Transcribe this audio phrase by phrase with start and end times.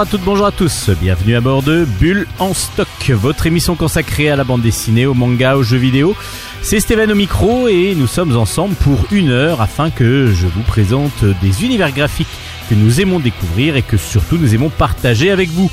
[0.00, 0.90] bonjour à toutes, bonjour à tous.
[0.98, 5.12] Bienvenue à bord de Bulle en stock, votre émission consacrée à la bande dessinée, au
[5.12, 6.16] manga, aux jeux vidéo.
[6.62, 10.62] C'est Stéphane au micro et nous sommes ensemble pour une heure afin que je vous
[10.62, 12.28] présente des univers graphiques
[12.70, 15.70] que nous aimons découvrir et que surtout nous aimons partager avec vous.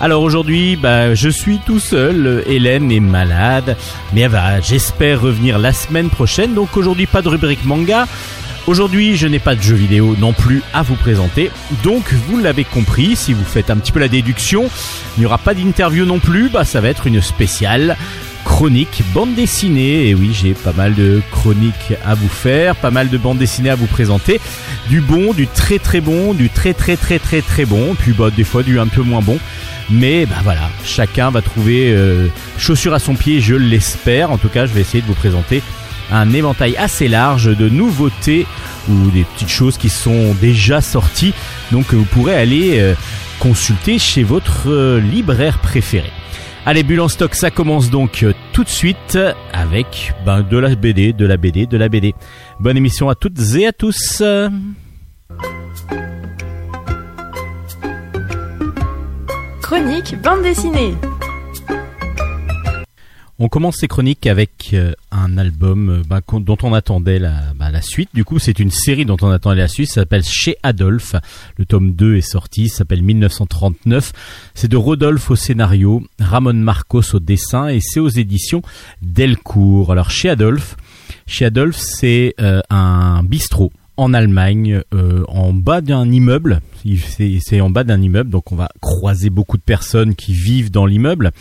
[0.00, 3.76] Alors aujourd'hui, bah, je suis tout seul, Hélène est malade,
[4.12, 6.54] mais elle va, j'espère revenir la semaine prochaine.
[6.54, 8.06] Donc aujourd'hui, pas de rubrique manga,
[8.68, 11.50] Aujourd'hui, je n'ai pas de jeu vidéo non plus à vous présenter.
[11.82, 14.68] Donc, vous l'avez compris, si vous faites un petit peu la déduction,
[15.16, 16.50] il n'y aura pas d'interview non plus.
[16.50, 17.96] Bah, ça va être une spéciale
[18.44, 20.08] chronique bande dessinée.
[20.08, 23.70] Et oui, j'ai pas mal de chroniques à vous faire, pas mal de bandes dessinées
[23.70, 24.38] à vous présenter.
[24.90, 28.28] Du bon, du très très bon, du très très très très très bon, puis bah,
[28.30, 29.38] des fois du un peu moins bon.
[29.88, 32.26] Mais bah voilà, chacun va trouver euh,
[32.58, 34.30] chaussure à son pied, je l'espère.
[34.30, 35.62] En tout cas, je vais essayer de vous présenter
[36.10, 38.46] un éventail assez large de nouveautés
[38.88, 41.34] ou des petites choses qui sont déjà sorties.
[41.72, 42.94] Donc vous pourrez aller euh,
[43.38, 46.10] consulter chez votre euh, libraire préféré.
[46.66, 49.18] Allez, Bulle en stock, ça commence donc euh, tout de suite
[49.52, 52.14] avec ben, de la BD, de la BD, de la BD.
[52.60, 54.22] Bonne émission à toutes et à tous.
[59.62, 60.94] Chronique bande dessinée.
[63.40, 67.82] On commence ces chroniques avec euh, un album euh, bah, dont on attendait bah, la,
[67.82, 68.08] suite.
[68.12, 69.86] Du coup, c'est une série dont on attendait la suite.
[69.88, 71.14] Ça s'appelle Chez Adolphe.
[71.56, 72.68] Le tome 2 est sorti.
[72.68, 74.12] Ça s'appelle 1939.
[74.54, 78.60] C'est de Rodolphe au scénario, Ramon Marcos au dessin et c'est aux éditions
[79.02, 79.92] Delcourt.
[79.92, 80.76] Alors, Chez Adolphe,
[81.28, 84.80] chez Adolphe, c'est euh, un bistrot en Allemagne,
[85.26, 86.60] en bas d'un immeuble.
[87.00, 90.86] C'est en bas d'un immeuble, donc on va croiser beaucoup de personnes qui vivent dans
[90.86, 91.32] l'immeuble.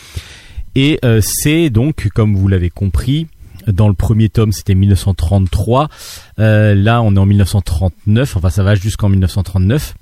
[0.77, 3.25] Et euh, c'est donc, comme vous l'avez compris,
[3.65, 5.89] dans le premier tome, c'était 1933.
[6.37, 8.37] Euh, là, on est en 1939.
[8.37, 9.95] Enfin, ça va jusqu'en 1939.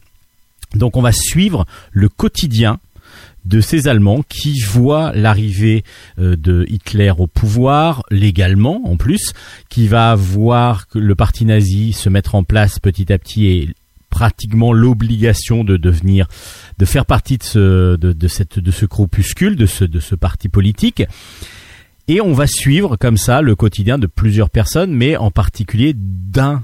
[0.75, 2.79] Donc, on va suivre le quotidien
[3.45, 5.85] de ces Allemands qui voient l'arrivée
[6.19, 9.31] euh, de Hitler au pouvoir légalement en plus,
[9.69, 13.69] qui va voir le parti nazi se mettre en place petit à petit et
[14.15, 16.29] pratiquement l'obligation de devenir,
[16.77, 21.03] de faire partie de ce, de, cette, de ce de ce, de ce parti politique.
[22.07, 26.63] Et on va suivre comme ça le quotidien de plusieurs personnes, mais en particulier d'un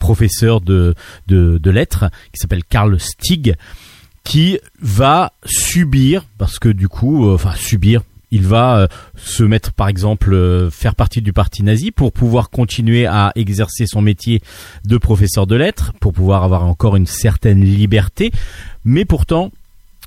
[0.00, 0.96] professeur de,
[1.28, 3.54] de, de lettres qui s'appelle Karl Stig,
[4.24, 9.72] qui va subir, parce que du coup, euh, enfin subir, il va euh, se mettre
[9.72, 14.42] par exemple euh, faire partie du parti nazi pour pouvoir continuer à exercer son métier
[14.84, 18.30] de professeur de lettres, pour pouvoir avoir encore une certaine liberté,
[18.84, 19.50] mais pourtant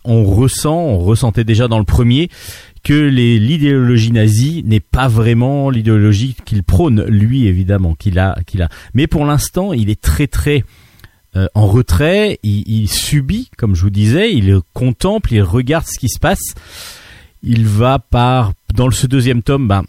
[0.04, 2.30] on ressent, on ressentait déjà dans le premier
[2.84, 8.70] que l'idéologie nazie n'est pas vraiment l'idéologie qu'il prône, lui évidemment, qu'il a, qu'il a.
[8.96, 10.64] Mais pour l'instant, il est très très
[11.36, 16.00] euh, en retrait, il, il, subit, comme je vous disais, il contemple, il regarde ce
[16.00, 16.56] qui se passe
[17.44, 19.84] il va par dans ce deuxième tome, ben,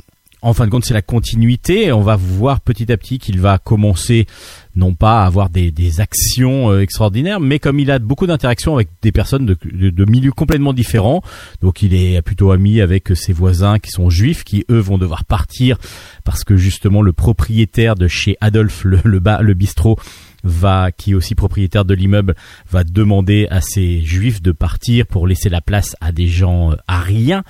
[0.44, 1.92] en fin de compte, c'est la continuité.
[1.92, 4.26] On va voir petit à petit qu'il va commencer,
[4.74, 8.88] non pas à avoir des, actions euh, extraordinaires, mais comme il a beaucoup d'interactions avec
[9.02, 11.22] des personnes de, de, milieux complètement différents,
[11.60, 15.24] donc il est plutôt ami avec ses voisins qui sont juifs, qui eux vont devoir
[15.24, 15.78] partir
[16.24, 19.96] parce que justement le propriétaire de chez Adolphe, le, le bistrot,
[20.44, 22.34] va, qui est aussi propriétaire de l'immeuble,
[22.70, 27.00] va demander à ces juifs de partir pour laisser la place à des gens à
[27.00, 27.44] euh, rien.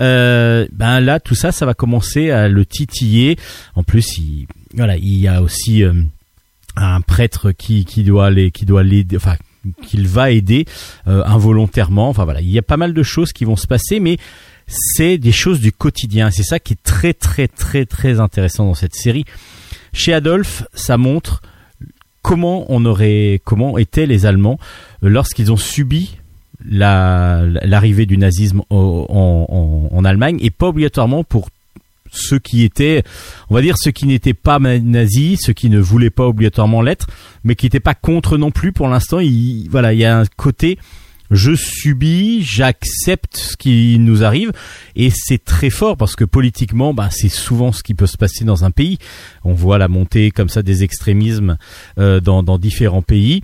[0.00, 3.36] Euh, ben là, tout ça, ça va commencer à le titiller.
[3.74, 5.92] En plus, il, voilà, il y a aussi euh,
[6.76, 9.36] un prêtre qui, qui doit aller, qui doit l'aider, enfin
[9.86, 10.66] qu'il va aider
[11.06, 12.08] involontairement.
[12.08, 14.18] Enfin voilà, il y a pas mal de choses qui vont se passer, mais
[14.66, 16.32] c'est des choses du quotidien.
[16.32, 19.24] C'est ça qui est très très très très intéressant dans cette série.
[19.92, 21.42] Chez Adolphe, ça montre
[22.22, 24.58] comment on aurait, comment étaient les Allemands
[25.02, 26.16] lorsqu'ils ont subi
[26.64, 31.48] l'arrivée du nazisme en, Allemagne et pas obligatoirement pour
[32.10, 33.04] ceux qui étaient,
[33.50, 37.06] on va dire ceux qui n'étaient pas nazis, ceux qui ne voulaient pas obligatoirement l'être,
[37.44, 38.72] mais qui n'étaient pas contre non plus.
[38.72, 40.78] Pour l'instant, il, voilà, il y a un côté
[41.32, 44.52] je subis, j'accepte ce qui nous arrive
[44.94, 48.44] et c'est très fort parce que politiquement, bah, c'est souvent ce qui peut se passer
[48.44, 48.98] dans un pays.
[49.44, 51.56] On voit la montée comme ça des extrémismes
[51.98, 53.42] euh, dans, différents pays.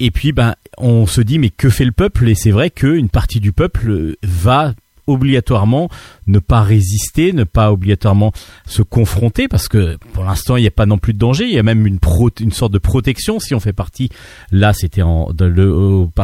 [0.00, 2.28] Et puis, bah, on se dit mais que fait le peuple?
[2.28, 4.74] Et c'est vrai qu'une partie du peuple va
[5.06, 5.88] obligatoirement
[6.26, 8.32] ne pas résister, ne pas obligatoirement
[8.66, 11.52] se confronter, parce que pour l'instant il n'y a pas non plus de danger, il
[11.52, 11.98] y a même une,
[12.40, 14.10] une sorte de protection si on fait partie.
[14.50, 15.02] Là, c'était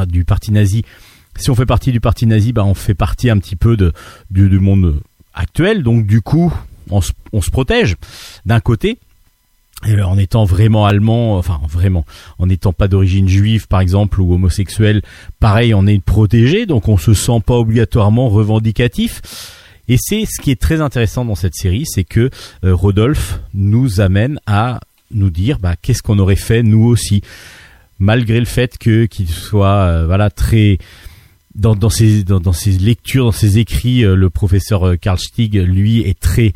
[0.06, 0.84] du parti nazi
[1.36, 3.92] si on fait partie du parti nazi, bah on fait partie un petit peu de,
[4.30, 5.00] du, monde
[5.34, 5.82] actuel.
[5.82, 6.52] Donc du coup,
[6.90, 7.96] on se, on se protège
[8.44, 8.98] d'un côté.
[9.86, 12.04] Et en étant vraiment allemand, enfin vraiment,
[12.38, 15.02] en n'étant pas d'origine juive par exemple ou homosexuel,
[15.40, 19.20] pareil, on est protégé, donc on se sent pas obligatoirement revendicatif.
[19.88, 22.30] Et c'est ce qui est très intéressant dans cette série, c'est que
[22.64, 24.78] euh, Rodolphe nous amène à
[25.10, 27.22] nous dire bah, qu'est-ce qu'on aurait fait nous aussi,
[27.98, 30.78] malgré le fait que qu'il soit euh, voilà très
[31.54, 35.54] dans, dans, ses, dans, ses lectures, dans ses écrits, euh, le professeur euh, Karl Stieg,
[35.54, 36.52] lui, est très,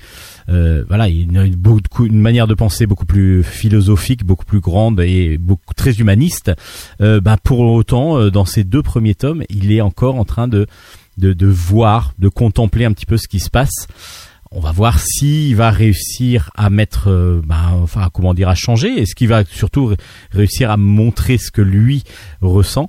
[0.49, 4.61] euh, voilà, il a une, beaucoup, une manière de penser beaucoup plus philosophique, beaucoup plus
[4.61, 6.51] grande et beaucoup très humaniste.
[7.01, 10.67] Euh, bah, pour autant, dans ces deux premiers tomes, il est encore en train de,
[11.19, 13.89] de, de voir, de contempler un petit peu ce qui se passe.
[14.53, 18.89] On va voir s'il va réussir à mettre, bah, enfin, comment dire, à changer.
[18.89, 19.95] Est-ce qu'il va surtout
[20.31, 22.05] réussir à montrer ce que lui
[22.41, 22.89] ressent?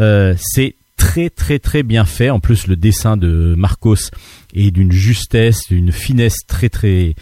[0.00, 0.74] Euh, C'est
[1.06, 2.30] très très très bien fait.
[2.30, 4.10] En plus, le dessin de Marcos
[4.54, 7.14] est d'une justesse, d'une finesse très très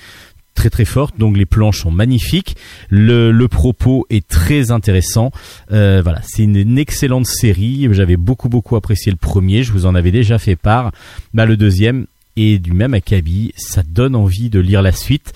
[0.55, 1.19] très très forte.
[1.19, 2.57] Donc les planches sont magnifiques.
[2.89, 5.33] Le, propos est très intéressant.
[5.71, 7.89] Euh, voilà, c'est une, excellente série.
[7.93, 9.63] J'avais beaucoup beaucoup apprécié le premier.
[9.63, 10.93] Je vous en avais déjà fait part.
[11.35, 12.07] Bah, le deuxième
[12.37, 13.53] est du même acabit.
[13.57, 15.35] Ça donne envie de lire la suite.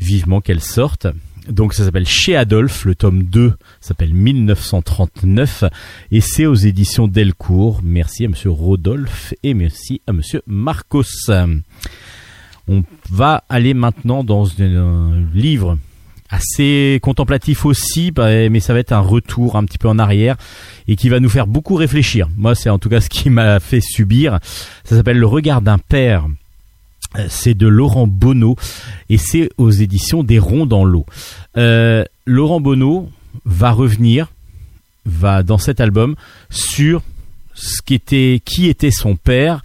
[0.00, 1.06] Vivement qu'elle sorte.
[1.48, 5.64] Donc ça s'appelle Chez Adolphe, le tome 2 s'appelle 1939
[6.10, 7.80] et c'est aux éditions Delcourt.
[7.82, 11.02] Merci à monsieur Rodolphe et merci à monsieur Marcos.
[12.68, 15.78] On va aller maintenant dans un livre
[16.30, 20.36] assez contemplatif aussi, bah, mais ça va être un retour un petit peu en arrière
[20.88, 22.28] et qui va nous faire beaucoup réfléchir.
[22.36, 24.38] Moi, c'est en tout cas ce qui m'a fait subir.
[24.84, 26.26] Ça s'appelle Le regard d'un père
[27.28, 28.56] c'est de Laurent Bonneau
[29.08, 31.06] et c'est aux éditions des Ronds dans l'eau.
[31.56, 33.08] Euh, Laurent Bonneau
[33.44, 34.32] va revenir,
[35.04, 36.14] va dans cet album
[36.50, 37.02] sur
[37.54, 39.62] ce qu'était, qui était son père.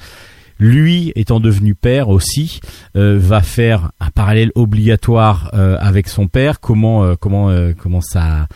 [0.59, 2.59] Lui étant devenu père aussi,
[2.95, 6.59] euh, va faire un parallèle obligatoire avec son père.
[6.59, 8.47] Comment comment comment ça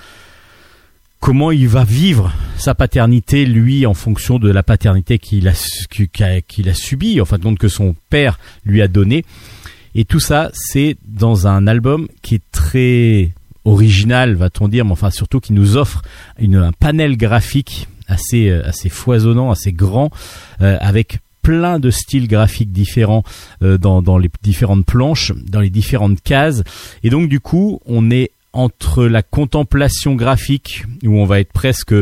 [1.21, 5.53] comment il va vivre sa paternité lui en fonction de la paternité qu'il a
[6.41, 9.23] qu'il a subi en fin de compte que son père lui a donné
[9.95, 13.33] et tout ça c'est dans un album qui est très
[13.63, 16.01] original va-t-on dire mais enfin surtout qui nous offre
[16.39, 20.09] une, un panel graphique assez euh, assez foisonnant assez grand
[20.62, 23.24] euh, avec plein de styles graphiques différents
[23.63, 26.62] euh, dans, dans les différentes planches, dans les différentes cases.
[27.03, 31.95] Et donc du coup, on est entre la contemplation graphique où on va être presque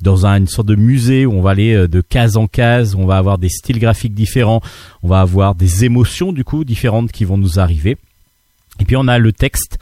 [0.00, 3.06] dans une sorte de musée où on va aller euh, de case en case, on
[3.06, 4.60] va avoir des styles graphiques différents,
[5.02, 7.96] on va avoir des émotions du coup différentes qui vont nous arriver.
[8.80, 9.78] Et puis on a le texte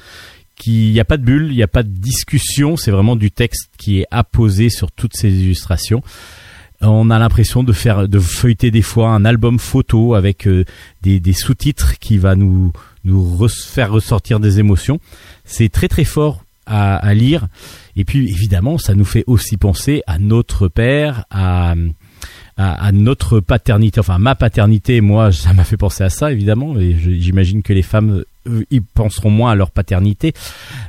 [0.56, 3.16] qui, il n'y a pas de bulle, il n'y a pas de discussion, c'est vraiment
[3.16, 6.02] du texte qui est apposé sur toutes ces illustrations.
[6.82, 10.64] On a l'impression de faire, de feuilleter des fois un album photo avec euh,
[11.02, 12.72] des, des sous-titres qui va nous
[13.04, 14.98] nous faire ressortir des émotions.
[15.44, 17.48] C'est très très fort à, à, lire.
[17.96, 21.74] Et puis évidemment, ça nous fait aussi penser à notre père, à,
[22.56, 25.00] à, à notre paternité, enfin ma paternité.
[25.00, 26.78] Moi, ça m'a fait penser à ça évidemment.
[26.78, 28.24] Et j'imagine que les femmes,
[28.70, 30.32] ils penseront moins à leur paternité.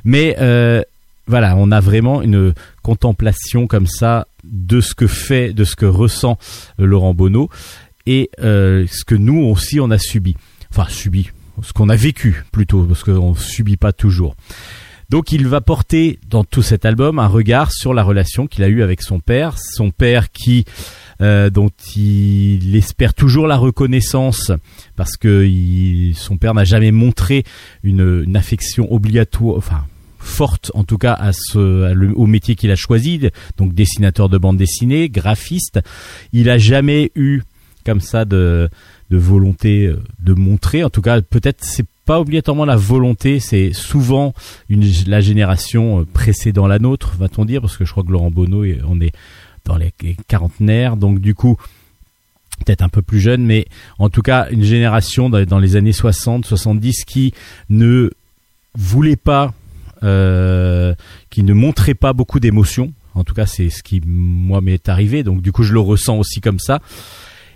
[0.04, 0.82] Mais euh,
[1.26, 5.86] voilà, on a vraiment une contemplation comme ça de ce que fait, de ce que
[5.86, 6.38] ressent
[6.78, 7.48] Laurent Bonneau
[8.06, 10.36] et euh, ce que nous aussi on a subi.
[10.70, 11.30] Enfin subi,
[11.62, 14.34] ce qu'on a vécu plutôt, parce qu'on subit pas toujours.
[15.10, 18.68] Donc il va porter dans tout cet album un regard sur la relation qu'il a
[18.68, 20.64] eue avec son père, son père qui
[21.20, 24.50] euh, dont il espère toujours la reconnaissance
[24.96, 25.46] parce que
[26.14, 27.44] son père n'a jamais montré
[27.82, 29.86] une, affection obligatoire,
[30.22, 31.18] forte en tout cas
[31.54, 33.20] au métier qu'il a choisi,
[33.56, 35.80] donc dessinateur de bande dessinée, graphiste.
[36.32, 37.42] Il a jamais eu
[37.84, 38.70] comme ça de
[39.10, 40.84] volonté euh, de montrer.
[40.84, 44.34] En tout cas, peut-être c'est pas obligatoirement la volonté, c'est souvent
[44.68, 48.64] la génération euh, précédant la nôtre, va-t-on dire, parce que je crois que Laurent Bonneau,
[48.86, 49.12] on est
[49.64, 49.92] dans les
[50.26, 51.56] quarantenaires, donc du coup,
[52.64, 53.66] peut-être un peu plus jeune, mais
[53.98, 57.32] en tout cas une génération dans les années 60, 70 qui
[57.70, 58.10] ne
[58.74, 59.52] voulait pas,
[60.02, 62.92] qui ne montrait pas beaucoup d'émotions.
[63.14, 66.18] En tout cas, c'est ce qui moi m'est arrivé, donc du coup je le ressens
[66.18, 66.80] aussi comme ça.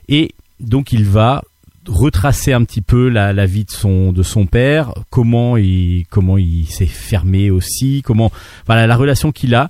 [0.08, 1.42] Et donc il va
[1.88, 6.66] retracer un petit peu la, vie de son de son père, comment il comment il
[6.66, 8.30] s'est fermé aussi, comment
[8.66, 9.68] voilà la relation qu'il a.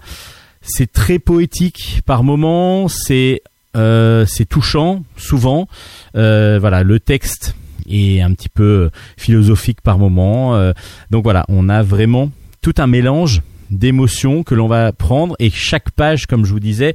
[0.63, 3.43] C'est très poétique par moments, c'est
[3.77, 5.69] euh, c'est touchant souvent.
[6.17, 7.55] Euh, voilà le texte
[7.89, 10.57] est un petit peu philosophique par moments.
[10.57, 10.73] Euh,
[11.11, 12.31] donc voilà, on a vraiment
[12.67, 16.95] tout un mélange d'émotions que l'on va prendre et chaque page comme je vous disais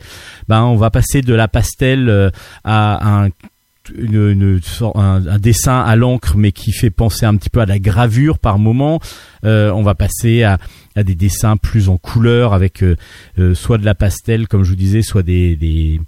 [0.50, 2.32] ben on va passer de la pastel
[2.66, 3.30] à un
[4.06, 8.60] un, dessin à l'encre mais qui fait penser un petit peu à la gravure par
[8.60, 9.00] moment.
[9.44, 10.60] on va passer à,
[10.98, 12.84] des dessins plus en couleur avec
[13.54, 16.02] soit de la pastel comme je vous disais, soit des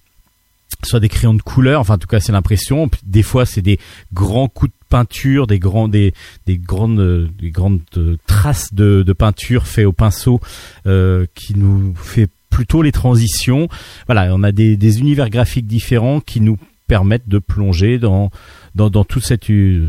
[0.84, 2.90] soit des crayons de couleur, enfin en tout cas c'est l'impression.
[3.06, 3.80] Des fois c'est des
[4.14, 6.14] grands coups de peinture, des grands, des,
[6.46, 10.40] des grandes, des grandes euh, traces de, peinture fait au pinceau
[10.86, 13.70] euh, qui nous fait plutôt les transitions.
[14.06, 18.30] Voilà, on a des, des univers graphiques différents qui nous permettent de plonger dans
[18.76, 19.46] dans, dans toute cette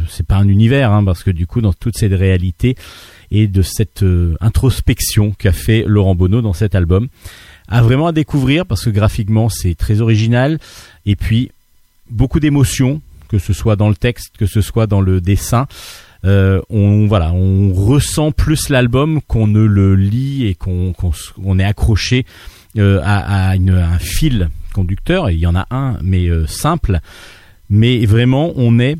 [0.08, 2.76] c'est pas un univers hein, parce que du coup dans toute cette réalité
[3.30, 7.08] et de cette euh, introspection qu'a fait Laurent Bonneau dans cet album
[7.68, 10.58] à vraiment à découvrir parce que graphiquement c'est très original
[11.04, 11.50] et puis
[12.08, 13.02] beaucoup d'émotions
[13.34, 15.66] que ce soit dans le texte que ce soit dans le dessin
[16.24, 22.26] euh, on voilà on ressent plus l'album qu'on ne le lit et qu'on est accroché
[22.78, 25.30] euh, à, un fil conducteur.
[25.30, 27.00] Il y en a un mais euh, simple.
[27.68, 28.96] Mais vraiment on est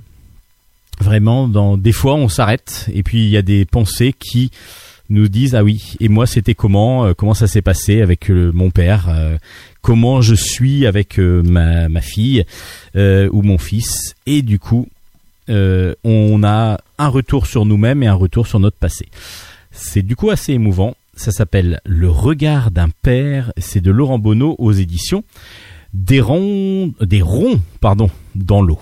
[1.01, 4.51] vraiment dans des fois on s'arrête et puis il y a des pensées qui
[5.11, 8.51] nous disent ah oui et moi c'était comment euh, comment ça s'est passé avec euh,
[8.55, 9.37] mon père euh,
[9.83, 12.45] comment je suis avec ma, ma fille
[12.95, 14.15] ou mon fils.
[14.27, 14.89] Et du coup
[15.49, 19.09] on a un retour sur nous-mêmes et un retour sur notre passé.
[19.73, 20.97] C'est du coup assez émouvant.
[21.17, 23.53] Ça s'appelle Le regard d'un père.
[23.59, 25.23] C'est de Laurent Bonneau aux éditions
[25.93, 28.81] des ronds des ronds pardon dans l'eau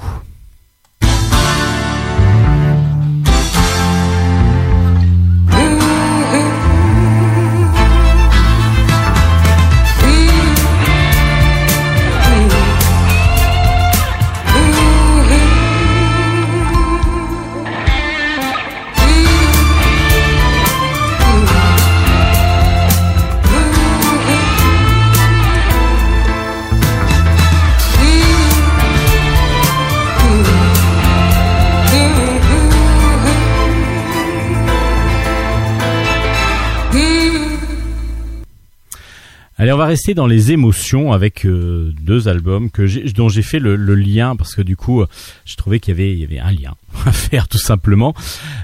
[39.62, 43.60] Allez, on va rester dans les émotions avec euh, deux albums que dont j'ai fait
[43.60, 45.04] le, lien parce que du coup,
[45.44, 46.74] je trouvais qu'il y avait, un lien
[47.06, 48.12] à faire tout simplement.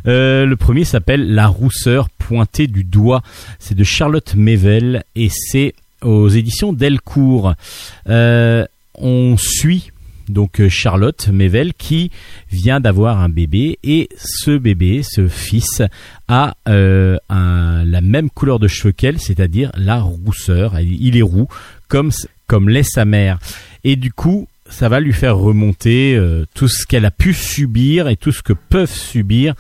[0.08, 3.22] Euh, le premier s'appelle La rousseur pointée du doigt.
[3.60, 7.54] C'est de Charlotte Mevel et c'est aux éditions Delcourt.
[8.08, 9.92] Euh, on suit
[10.28, 12.10] donc euh, Charlotte Mevel qui
[12.50, 13.78] vient d'avoir un bébé.
[13.82, 15.82] Et ce bébé, ce fils,
[16.28, 20.78] a euh, la même couleur de cheveux qu'elle, c'est-à-dire la rousseur.
[20.80, 21.48] Il est roux
[21.88, 22.10] comme
[22.46, 23.38] comme l'est sa mère.
[23.84, 28.08] Et du coup ça va lui faire remonter euh, tout ce qu'elle a pu subir
[28.08, 29.54] et tout ce que peuvent subir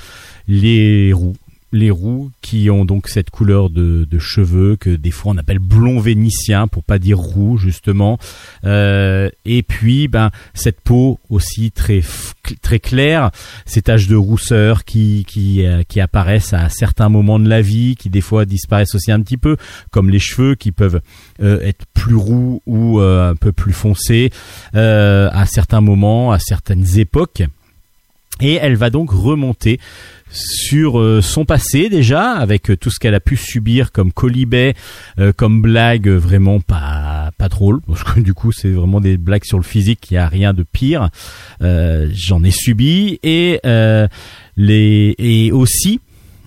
[0.46, 1.34] les roux
[1.72, 6.00] les roux qui ont donc cette couleur de, cheveux que des fois on appelle blond
[6.00, 8.18] vénitien pour pas dire roux justement.
[8.64, 12.02] Euh, et puis ben cette peau aussi très
[12.62, 13.30] très claire
[13.64, 17.94] ces taches de rousseur qui qui euh, qui apparaissent à certains moments de la vie
[17.96, 19.56] qui des fois disparaissent aussi un petit peu
[19.90, 21.00] comme les cheveux qui peuvent
[21.42, 24.30] euh, être plus roux ou un peu plus foncés
[24.72, 27.42] à certains moments à certaines époques
[28.40, 29.78] et elle va donc remonter
[30.30, 34.74] sur euh, son passé déjà, avec euh, tout ce qu'elle a pu subir comme colibet,
[35.18, 39.44] euh, comme blague vraiment pas pas drôle, parce que du coup c'est vraiment des blagues
[39.44, 41.08] sur le physique, il n'y a rien de pire.
[41.60, 43.18] J'en ai subi.
[43.22, 43.60] Et
[44.56, 46.00] les et aussi,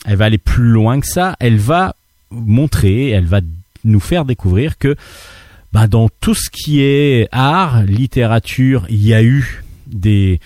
[0.05, 1.95] elle va aller plus loin que ça, elle va
[2.29, 3.41] montrer, elle va
[3.83, 4.95] nous faire découvrir que
[5.73, 10.39] bah, dans tout ce qui est art, littérature, il y a eu des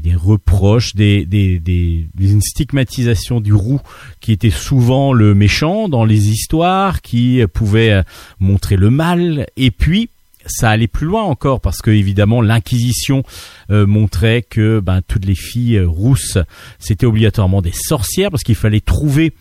[0.00, 3.80] des, reproches, des, des, des, une stigmatisation du roux
[4.20, 8.02] qui était souvent le méchant dans les histoires, qui pouvait euh,
[8.38, 10.10] montrer le mal, et puis
[10.46, 13.24] ça allait plus loin encore parce que évidemment l'inquisition
[13.70, 16.38] euh, montrait que ben, toutes les filles euh, rousses
[16.78, 19.34] c'était obligatoirement des sorcières parce qu'il fallait trouver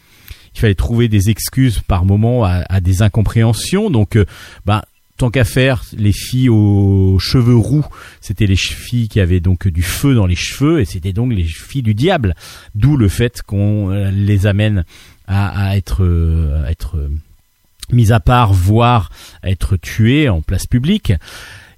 [0.55, 3.89] il fallait trouver des excuses par moment à, des incompréhensions.
[3.89, 4.17] Donc
[4.65, 4.81] ben,
[5.20, 7.86] tant qu'à faire, les filles aux cheveux roux,
[8.22, 11.44] c'était les filles qui avaient donc du feu dans les cheveux et c'était donc les
[11.44, 12.36] filles du diable.
[12.74, 14.86] D'où le fait qu'on euh, les amène
[15.28, 17.12] à, être, euh, à être euh,
[17.92, 19.12] mis à part, voire
[19.44, 21.12] à être tuées en place publique.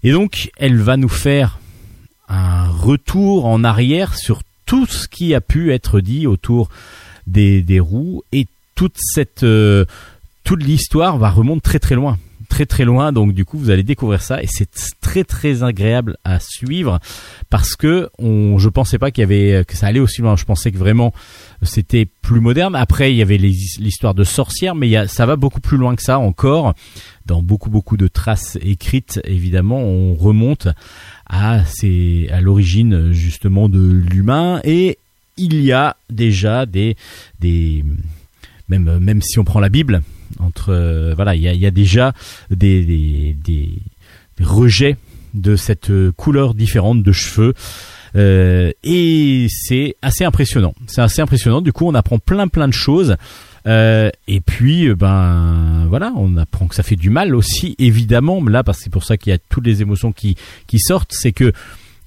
[0.03, 1.59] Et donc, elle va nous faire
[2.29, 6.69] un retour en arrière sur tout ce qui a pu être dit autour
[7.25, 8.45] des, des roues et
[8.75, 9.45] toute cette
[10.43, 12.17] toute l'histoire va remonter très très loin
[12.51, 13.13] très très loin.
[13.13, 16.99] Donc du coup, vous allez découvrir ça et c'est très très agréable à suivre
[17.49, 20.35] parce que on, je pensais pas qu'il y avait que ça allait aussi loin.
[20.35, 21.13] Je pensais que vraiment
[21.63, 22.75] c'était plus moderne.
[22.75, 26.19] Après, il y avait l'histoire de sorcières, mais ça va beaucoup plus loin que ça
[26.19, 26.73] encore.
[27.25, 30.67] Dans beaucoup beaucoup de traces écrites, évidemment, on remonte
[31.27, 34.97] à c'est à l'origine justement de l'humain et
[35.37, 36.97] il y a déjà des
[37.39, 37.85] des
[38.67, 40.01] même même si on prend la Bible
[40.39, 42.13] entre euh, voilà il y a, déjà
[42.49, 43.69] des, des,
[44.41, 44.97] rejets
[45.33, 47.53] de cette couleur différente de cheveux.
[48.15, 50.73] Euh, et c'est assez impressionnant.
[50.87, 51.61] C'est assez impressionnant.
[51.61, 53.15] Du coup on apprend plein plein de choses.
[53.67, 58.43] Euh, et puis ben voilà on apprend que ça fait du mal aussi évidemment.
[58.43, 60.35] Là parce que c'est pour ça qu'il y a toutes les émotions qui
[60.67, 61.13] qui sortent.
[61.13, 61.53] C'est que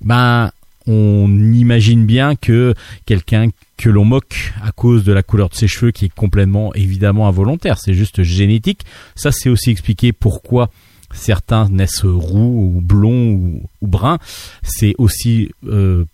[0.03, 0.51] ben
[0.87, 2.75] on imagine bien que
[3.07, 6.75] quelqu'un que l'on moque à cause de la couleur de ses cheveux qui est complètement
[6.75, 8.83] évidemment involontaire, c'est juste génétique.
[9.15, 10.71] Ça c'est aussi expliqué pourquoi
[11.13, 14.19] certains naissent roux ou blonds ou, bruns.
[14.63, 16.05] C'est aussi euh,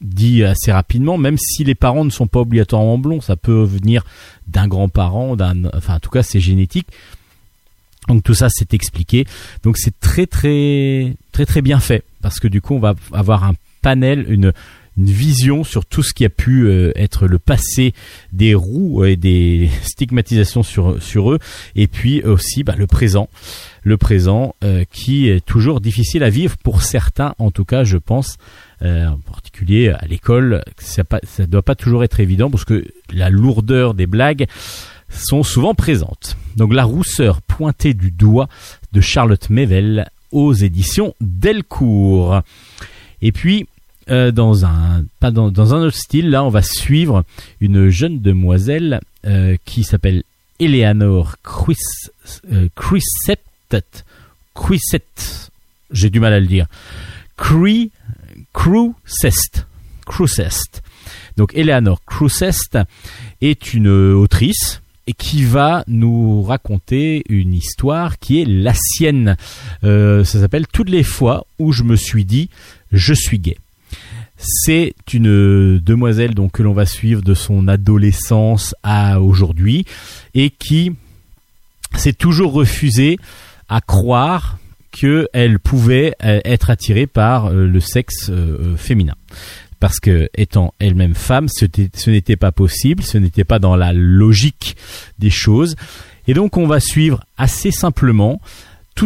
[0.00, 4.04] dit assez rapidement, même si les parents ne sont pas obligatoirement blonds, ça peut venir
[4.48, 5.36] d'un grand-parent,
[5.74, 6.88] enfin en tout cas c'est génétique.
[8.08, 9.26] Donc tout ça c'est expliqué.
[9.62, 13.44] Donc c'est très très très très bien fait parce que du coup on va avoir
[13.44, 14.52] un panel, une,
[14.94, 17.94] vision sur tout ce qui a pu euh, être le passé
[18.30, 21.38] des roues et des stigmatisations sur, sur eux,
[21.74, 23.30] et puis aussi bah, le présent,
[23.84, 27.96] le présent euh, qui est toujours difficile à vivre pour certains, en tout cas, je
[27.96, 28.36] pense,
[28.82, 31.04] euh, en particulier à l'école, ça
[31.38, 34.46] ne doit pas toujours être évident parce que la lourdeur des blagues
[35.08, 36.36] sont souvent présentes.
[36.56, 38.48] Donc la rousseur pointée du doigt
[38.92, 42.42] de Charlotte Mevel aux éditions Delcourt.
[43.20, 43.66] Et puis,
[44.10, 47.24] euh, dans un pas dans, un autre style, là, on va suivre
[47.60, 50.24] une jeune demoiselle euh, qui s'appelle
[50.58, 51.76] Eleanor Chris,
[52.52, 52.68] euh,
[55.92, 56.66] J'ai du mal à le dire.
[58.52, 59.66] Crucest.
[60.04, 60.82] Crucest.
[61.36, 62.78] Donc Eleanor Crucest
[63.40, 69.36] est une autrice et qui va nous raconter une histoire qui est la sienne.
[69.82, 72.50] ça s'appelle Toutes les fois où je me suis dit
[72.92, 73.56] je suis gay.
[74.44, 79.86] C'est une demoiselle que l'on va suivre de son adolescence à aujourd'hui
[80.34, 80.92] et qui
[81.94, 83.18] s'est toujours refusée
[83.68, 84.58] à croire
[84.90, 89.14] qu'elle pouvait euh, être attirée par euh, le sexe euh, féminin
[89.78, 94.76] parce que étant elle-même femme, ce n'était pas possible, ce n'était pas dans la logique
[95.18, 95.74] des choses.
[96.28, 98.40] Et donc on va suivre assez simplement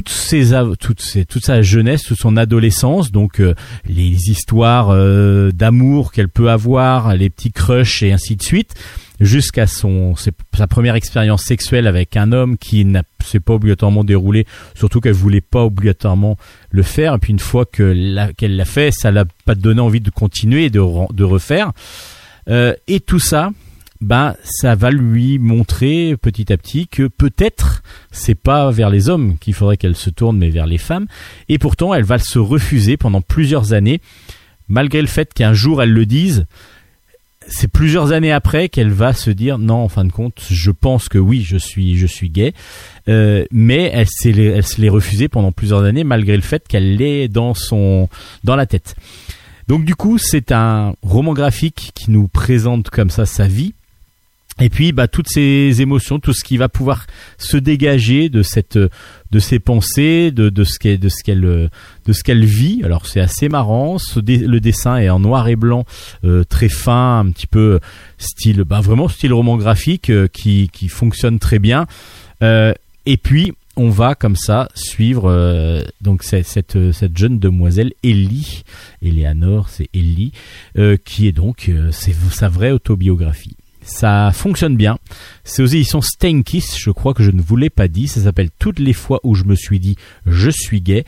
[0.08, 3.54] ses, toute, toute sa jeunesse, toute son adolescence, donc euh,
[3.86, 8.74] les histoires euh, d'amour qu'elle peut avoir, les petits crushs et ainsi de suite,
[9.20, 14.46] jusqu'à son sa première expérience sexuelle avec un homme qui n'a s'est pas obligatoirement déroulé,
[14.74, 16.36] surtout qu'elle voulait pas obligatoirement
[16.70, 17.14] le faire.
[17.14, 20.66] Et puis une fois que qu'elle l'a fait, ça l'a pas donné envie de continuer
[20.66, 20.80] et de,
[21.12, 21.72] de refaire.
[22.48, 23.50] Euh, et tout ça,
[24.00, 29.38] ben ça va lui montrer petit à petit que peut-être c'est pas vers les hommes
[29.38, 31.06] qu'il faudrait qu'elle se tourne mais vers les femmes.
[31.48, 34.00] Et pourtant elle va se refuser pendant plusieurs années
[34.68, 36.46] malgré le fait qu'un jour elle le dise.
[37.48, 41.08] C'est plusieurs années après qu'elle va se dire non en fin de compte je pense
[41.08, 42.52] que oui je suis je suis gay.
[43.08, 44.06] Euh, mais elle
[44.38, 48.08] elle se l'est refusée pendant plusieurs années malgré le fait qu'elle l'ait dans son
[48.44, 48.96] dans la tête.
[49.68, 53.74] Donc du coup c'est un roman graphique qui nous présente comme ça sa vie
[54.58, 58.78] et puis bah toutes ces émotions, tout ce qui va pouvoir se dégager de cette
[59.30, 62.80] de ses pensées, de, de ce qu'elle de ce qu'elle de ce qu'elle vit.
[62.82, 63.98] Alors c'est assez marrant.
[64.16, 65.84] le dessin est en noir et blanc,
[66.24, 67.80] euh, très fin, un petit peu
[68.16, 71.86] style, bah vraiment style roman graphique euh, qui qui fonctionne très bien.
[72.42, 72.72] Euh,
[73.04, 76.48] et puis on va comme ça suivre donc cette,
[76.92, 78.62] cette, jeune demoiselle Ellie,
[79.02, 80.32] Eleanor, c'est Ellie,
[81.04, 83.54] qui est donc c'est sa vraie autobiographie.
[83.86, 84.98] Ça fonctionne bien.
[85.44, 88.08] C'est aux éditions Steinkiss, je crois que je ne vous l'ai pas dit.
[88.08, 89.96] Ça s'appelle Toutes les fois où je me suis dit
[90.26, 91.04] je suis gay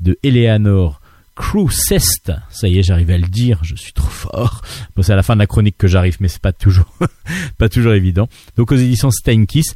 [0.00, 1.00] de Eleanor
[1.36, 2.32] Crucest.
[2.50, 4.62] Ça y est, j'arrive à le dire, je suis trop fort.
[4.96, 6.92] Bon, c'est à la fin de la chronique que j'arrive, mais c'est pas toujours,
[7.58, 8.28] pas toujours évident.
[8.56, 9.74] Donc aux éditions Steinkiss,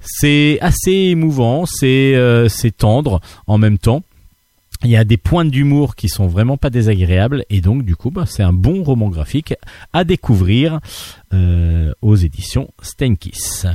[0.00, 4.02] c'est assez émouvant, c'est euh, c'est tendre en même temps
[4.84, 8.10] il y a des points d'humour qui sont vraiment pas désagréables et donc du coup
[8.10, 9.54] bah, c'est un bon roman graphique
[9.92, 10.80] à découvrir
[11.32, 13.66] euh, aux éditions Stenkiss.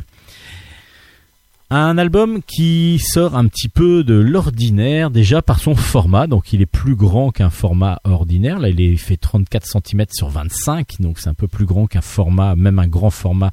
[1.74, 6.62] Un album qui sort un petit peu de l'ordinaire déjà par son format, donc il
[6.62, 8.60] est plus grand qu'un format ordinaire.
[8.60, 12.02] Là, il est fait 34 cm sur 25, donc c'est un peu plus grand qu'un
[12.02, 13.52] format, même un grand format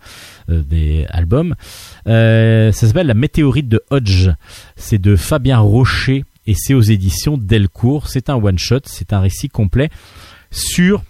[0.50, 1.54] euh, des albums.
[2.08, 4.30] Euh, ça s'appelle La météorite de Hodge.
[4.74, 8.08] C'est de Fabien Rocher et c'est aux éditions Delcourt.
[8.08, 9.90] C'est un one shot, c'est un récit complet
[10.50, 11.04] sur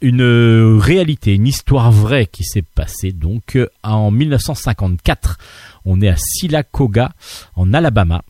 [0.00, 5.38] une réalité, une histoire vraie qui s'est passée donc euh, en 1954.
[5.84, 7.12] On est à Silacoga,
[7.56, 8.22] en Alabama.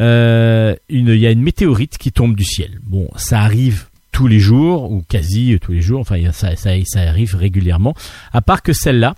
[0.00, 2.80] Euh, il y a une météorite qui tombe du ciel.
[2.84, 6.00] Bon, ça arrive tous les jours ou quasi tous les jours.
[6.00, 6.48] Enfin, ça
[6.96, 7.94] arrive régulièrement.
[8.32, 9.16] À part que celle-là,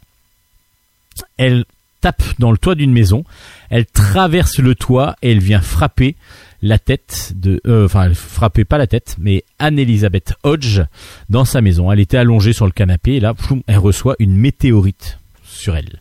[1.37, 1.65] elle
[2.01, 3.25] tape dans le toit d'une maison,
[3.69, 6.17] elle traverse le toit et elle vient frapper
[6.63, 10.83] la tête de, euh, enfin, elle frappait pas la tête, mais Anne-Elisabeth Hodge
[11.31, 11.91] dans sa maison.
[11.91, 13.35] Elle était allongée sur le canapé et là,
[13.67, 16.01] elle reçoit une météorite sur elle.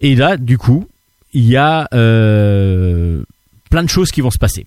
[0.00, 0.88] Et là, du coup,
[1.32, 3.22] il y a euh,
[3.70, 4.66] plein de choses qui vont se passer.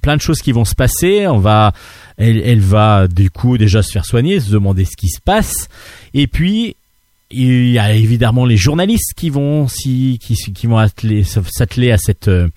[0.00, 1.26] Plein de choses qui vont se passer.
[1.26, 1.72] On va,
[2.16, 5.68] elle, elle va du coup déjà se faire soigner, se demander ce qui se passe.
[6.14, 6.76] Et puis,
[7.32, 12.48] il y a évidemment les journalistes qui vont s'atteler à cette euh,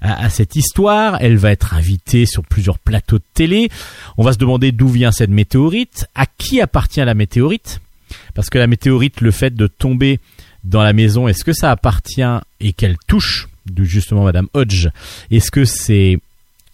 [0.00, 1.18] à, cette histoire.
[1.20, 3.68] Elle va être invitée sur plusieurs plateaux de télé.
[4.16, 7.80] On va se demander d'où vient cette météorite, à qui appartient la météorite,
[8.34, 10.20] parce que la météorite, le fait de tomber
[10.64, 12.22] dans la maison, est-ce que ça appartient
[12.60, 14.88] et qu'elle touche justement Madame Hodge?
[15.30, 16.18] Est-ce que c'est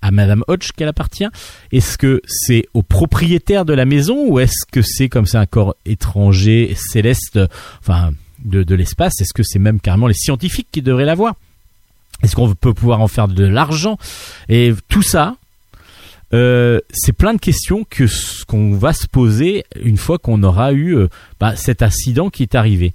[0.04, 1.26] à Madame Hodge qu'elle appartient.
[1.72, 5.46] Est-ce que c'est au propriétaire de la maison ou est-ce que c'est comme c'est un
[5.46, 7.40] corps étranger, céleste,
[7.80, 8.12] enfin
[8.44, 9.22] de, l'espace?
[9.22, 11.34] Est-ce que c'est même carrément les scientifiques qui devraient la voir
[12.22, 13.98] est-ce qu'on peut pouvoir en faire de l'argent?
[14.48, 15.36] Et tout ça,
[16.32, 18.04] euh, c'est plein de questions que
[18.46, 21.08] qu'on va se poser une fois qu'on aura eu euh,
[21.40, 22.94] bah, cet accident qui est arrivé.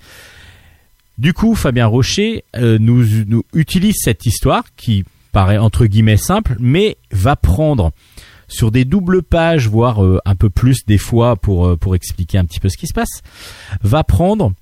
[1.19, 3.05] Du coup, Fabien Rocher euh, nous,
[3.53, 7.91] utilise cette histoire qui paraît entre guillemets simple, mais va prendre
[8.47, 12.59] sur des doubles pages, voire un peu plus des fois pour pour expliquer un petit
[12.59, 13.21] peu ce qui se passe,
[13.83, 14.53] va prendre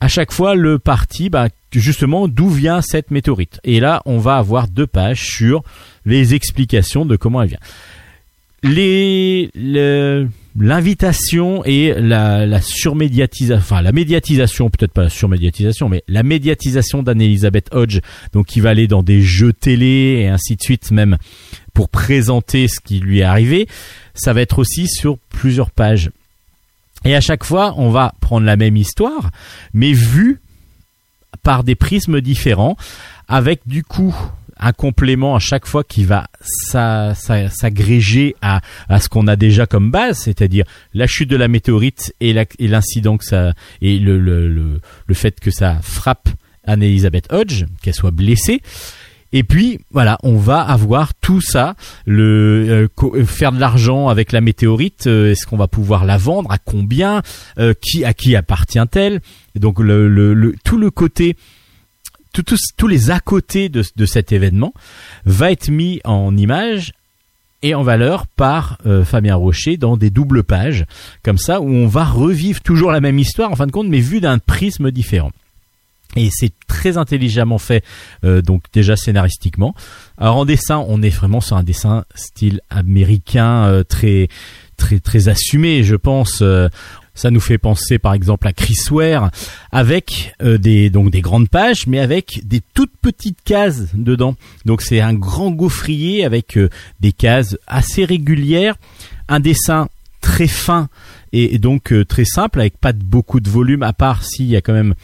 [0.00, 3.60] à chaque fois le parti bah, justement d'où vient cette météorite.
[3.64, 5.62] Et là, on va avoir deux pages sur
[6.04, 7.58] les explications de comment elle vient.
[8.62, 9.50] Les,
[10.60, 17.68] l'invitation et la, surmédiatisation, enfin la médiatisation, peut-être pas la surmédiatisation, mais la médiatisation d'Anne-Elisabeth
[17.72, 18.00] Hodge,
[18.32, 21.16] donc qui va aller dans des jeux télé et ainsi de suite même
[21.74, 23.68] pour présenter ce qui lui est arrivé,
[24.14, 26.10] ça va être aussi sur plusieurs pages.
[27.04, 29.30] Et à chaque fois, on va prendre la même histoire,
[29.72, 30.40] mais vue
[31.42, 32.76] par des prismes différents,
[33.28, 34.14] avec du coup
[34.58, 39.90] un complément à chaque fois qui va s'agréger à, à ce qu'on a déjà comme
[39.90, 44.80] base, c'est-à-dire la chute de la météorite et l'incident que ça et le, le, le,
[45.06, 46.28] le fait que ça frappe
[46.64, 48.60] Anne-Elisabeth Hodge, qu'elle soit blessée.
[49.32, 51.74] Et puis voilà, on va avoir tout ça,
[52.06, 55.06] le euh, euh, faire de l'argent avec la météorite.
[55.06, 57.22] Euh, est-ce qu'on va pouvoir la vendre À combien
[57.82, 59.20] Qui à qui appartient-elle?
[59.54, 61.36] Donc le, le, tout le côté,
[62.32, 64.72] tous les à côté de, cet événement
[65.24, 66.92] va être mis en image
[67.62, 70.84] et en valeur par Fabien Rocher dans des doubles pages
[71.24, 73.98] comme ça où on va revivre toujours la même histoire en fin de compte mais
[73.98, 75.32] vu d'un prisme différent.
[76.16, 77.84] Et c'est très intelligemment fait,
[78.24, 79.74] euh, donc déjà scénaristiquement.
[80.16, 84.28] Alors en dessin, on est vraiment sur un dessin style américain, euh, très
[84.76, 86.40] très très assumé, je pense.
[86.40, 86.68] Euh,
[87.18, 89.30] ça nous fait penser par exemple à Chris Ware
[89.72, 94.36] avec des donc des grandes pages mais avec des toutes petites cases dedans.
[94.64, 96.58] Donc c'est un grand gaufrier avec
[97.00, 98.76] des cases assez régulières,
[99.28, 99.88] un dessin
[100.20, 100.88] très fin
[101.32, 104.72] et donc très simple avec pas beaucoup de volume à part s'il y a quand
[104.72, 104.94] même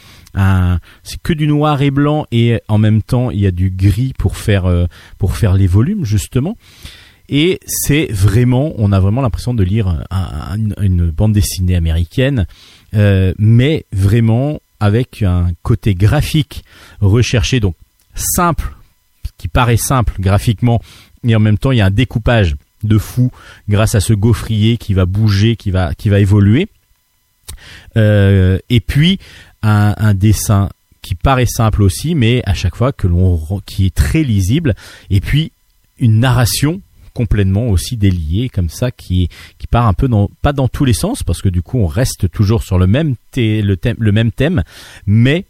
[1.02, 4.12] c'est que du noir et blanc et en même temps il y a du gris
[4.48, 4.86] euh,
[5.18, 6.56] pour faire les volumes justement.
[7.28, 10.04] Et c'est vraiment, on a vraiment l'impression de lire
[10.80, 12.46] une bande dessinée américaine,
[12.94, 16.64] euh, mais vraiment avec un côté graphique
[17.00, 17.74] recherché, donc
[18.14, 18.74] simple,
[19.38, 20.80] qui paraît simple graphiquement,
[21.26, 23.30] et en même temps il y a un découpage de fou
[23.68, 26.68] grâce à ce gaufrier qui va bouger, qui va qui va évoluer.
[27.96, 29.18] Euh, et puis
[29.62, 30.68] un, dessin
[31.00, 34.74] qui paraît simple aussi, mais à chaque fois que l'on qui est très lisible,
[35.08, 35.52] et puis
[35.98, 36.82] une narration
[37.14, 40.92] complètement aussi déliée comme ça qui qui part un peu dans pas dans tous les
[40.92, 44.64] sens parce que du coup on reste toujours sur le même thème le même thème
[45.06, 45.46] mais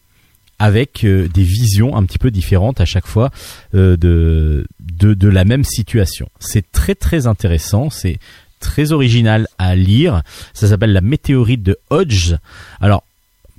[0.58, 3.30] avec euh, des visions un petit peu différentes à chaque fois
[3.74, 6.28] euh, de, de de la même situation.
[6.38, 8.18] C'est très très intéressant, c'est
[8.60, 10.22] très original à lire.
[10.52, 12.36] Ça s'appelle la météorite de Hodge.
[12.80, 13.04] Alors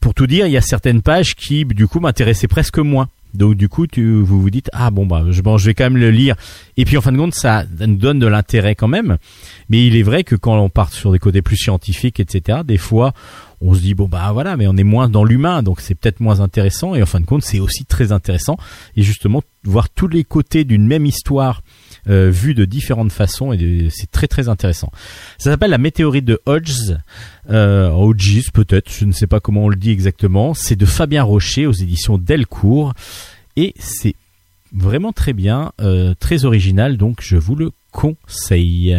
[0.06, 3.10] pour tout dire, il y a certaines pages qui, du coup, m'intéressaient presque moins.
[3.36, 5.86] Donc du coup, tu, vous vous dites ah bon bah je, bon, je vais quand
[5.86, 6.36] même le lire.
[6.78, 9.17] Et puis en fin de compte, ça nous donne de l'intérêt quand même.
[9.69, 12.78] Mais il est vrai que quand on part sur des côtés plus scientifiques, etc., des
[12.78, 13.13] fois
[13.62, 16.19] on se dit bon bah voilà, mais on est moins dans l'humain, donc c'est peut-être
[16.19, 16.95] moins intéressant.
[16.95, 18.58] Et en fin de compte, c'est aussi très intéressant.
[18.95, 21.62] Et justement, voir tous les côtés d'une même histoire
[22.08, 24.91] euh, vu de différentes façons et c'est très très intéressant.
[25.38, 26.96] Ça s'appelle la météorite de Hodges,
[27.50, 30.54] euh, Hodges peut-être, je ne sais pas comment on le dit exactement.
[30.54, 32.94] C'est de Fabien Rocher aux éditions Delcourt
[33.56, 34.15] et c'est
[34.74, 38.96] vraiment très bien, euh, très original, donc je vous le conseille.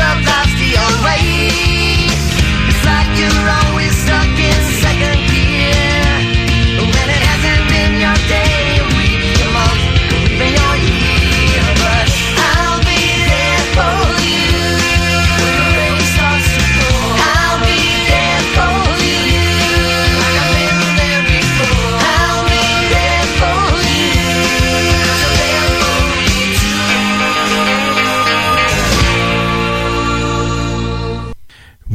[0.00, 0.39] the night.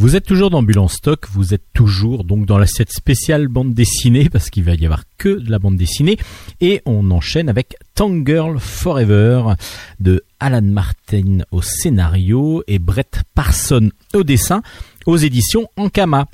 [0.06, 3.74] Vous êtes toujours dans Bulle stock, vous êtes toujours donc dans la cette spéciale bande
[3.74, 6.18] dessinée parce qu'il va y avoir que de la bande dessinée
[6.62, 7.76] et on enchaîne avec
[8.24, 9.56] Girl Forever
[10.00, 14.62] de Alan Martin au scénario et Brett Parson au dessin
[15.08, 16.28] aux éditions Ankama.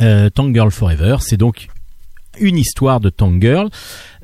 [0.00, 1.68] Euh, Girl Forever, c'est donc
[2.40, 3.68] une histoire de Tangirl.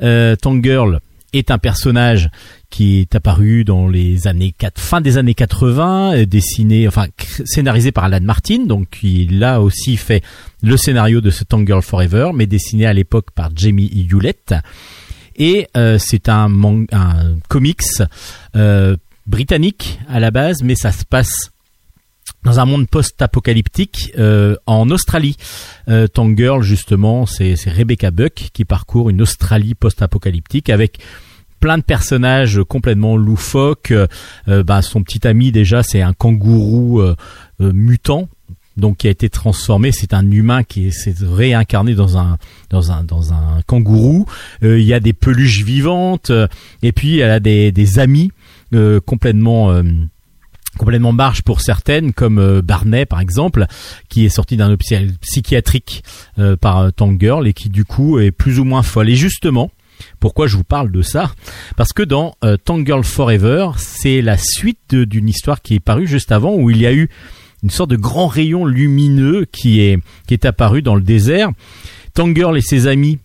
[0.02, 0.98] Euh, Girl
[1.38, 2.30] est un personnage
[2.70, 7.06] qui est apparu dans les années 4, fin des années 80, euh, dessiné, enfin
[7.44, 10.22] scénarisé par Alan Martin, donc il a aussi fait
[10.62, 14.54] le scénario de ce Girl Forever, mais dessiné à l'époque par Jamie Hewlett.
[15.36, 16.50] Et euh, c'est un,
[16.92, 17.82] un comics
[18.56, 18.96] euh,
[19.26, 21.50] britannique à la base, mais ça se passe
[22.42, 24.12] dans un monde post-apocalyptique
[24.66, 25.36] en Australie.
[25.88, 30.98] Euh, Girl, justement, c'est Rebecca Buck qui parcourt une Australie post-apocalyptique avec
[31.66, 33.90] plein de personnages complètement loufoques.
[33.90, 37.16] Euh, bah, son petit ami déjà, c'est un kangourou euh,
[37.60, 38.28] euh, mutant.
[38.76, 42.38] Donc qui a été transformé, c'est un humain qui s'est réincarné dans un
[42.70, 44.26] dans un dans un kangourou.
[44.62, 46.30] Il y a des peluches vivantes
[46.82, 48.30] et puis elle a des, des amis
[49.06, 49.82] complètement
[50.76, 53.64] complètement pour certaines, comme Barney par exemple,
[54.10, 56.04] qui est sorti d'un hôpital psychiatrique
[56.60, 59.08] par Tank Girl et qui du coup est plus ou moins folle.
[59.08, 59.70] Et justement,
[60.20, 61.32] pourquoi je vous parle de ça?
[61.76, 62.56] Parce que dans euh,
[63.02, 66.92] Forever, c'est la suite d'une histoire qui est parue juste avant où il y a
[66.92, 67.08] eu
[67.62, 71.50] une sorte de grand rayon lumineux qui est apparu dans le désert.
[72.16, 73.18] Girl et ses amis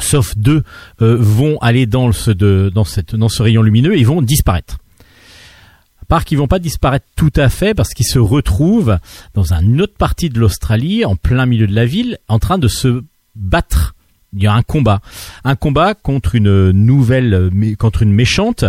[0.00, 0.62] sauf deux
[1.02, 4.78] euh, vont aller dans ce rayon lumineux et vont disparaître.
[6.00, 8.98] À part qu'ils vont pas disparaître tout à fait parce qu'ils se retrouvent
[9.34, 12.68] dans une autre partie de l'Australie en plein milieu de la ville en train de
[12.68, 13.02] se
[13.34, 13.94] battre
[14.34, 15.00] il y a un combat,
[15.44, 18.64] un combat contre une nouvelle, contre une méchante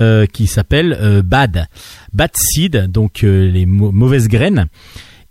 [0.00, 1.66] euh, qui s'appelle euh, Bad,
[2.12, 4.66] Bad Seed, donc euh, les mauvaises graines.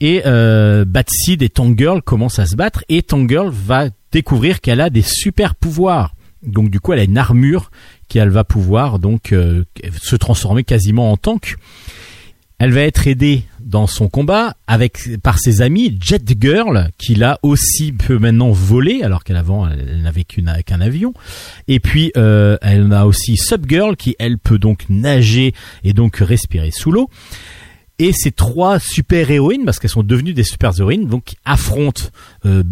[0.02, 4.90] Et Bad Seed et Tangirl commencent à se battre et Tangirl va découvrir qu'elle a
[4.90, 6.16] des super pouvoirs.
[6.42, 7.70] Donc du coup, elle a une armure
[8.08, 9.36] qu'elle va pouvoir donc
[10.02, 11.58] se transformer quasiment en tank.
[12.60, 17.40] Elle va être aidée dans son combat avec par ses amis Jet Girl qui l'a
[17.42, 21.14] aussi peut maintenant voler alors qu'avant elle, n'avait qu'un avion.
[21.70, 25.54] Et puis euh, elle a aussi Subgirl qui elle peut donc nager
[25.86, 27.10] et donc respirer sous l'eau.
[27.98, 32.08] Et ces trois super héroïnes parce qu'elles sont devenues des super héroïnes donc affrontent
[32.46, 32.64] euh,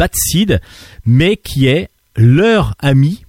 [1.06, 3.23] mais qui est leur amie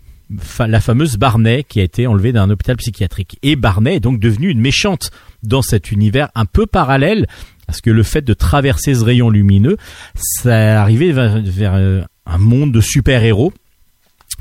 [0.58, 3.38] la fameuse Barney qui a été enlevée d'un hôpital psychiatrique.
[3.42, 5.10] Et Barney est donc devenue une méchante
[5.42, 7.26] dans cet univers un peu parallèle,
[7.66, 9.76] parce que le fait de traverser ce rayon lumineux,
[10.14, 13.52] ça arrivé vers, euh, un monde de super-héros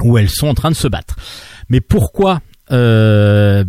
[0.01, 1.15] où elles sont en train de se battre.
[1.69, 3.63] Mais pourquoi euh,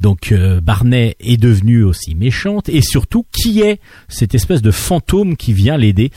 [0.00, 5.36] donc euh, Barney, est devenue aussi méchante et surtout qui est cette espèce de fantôme
[5.36, 6.10] qui vient l'aider?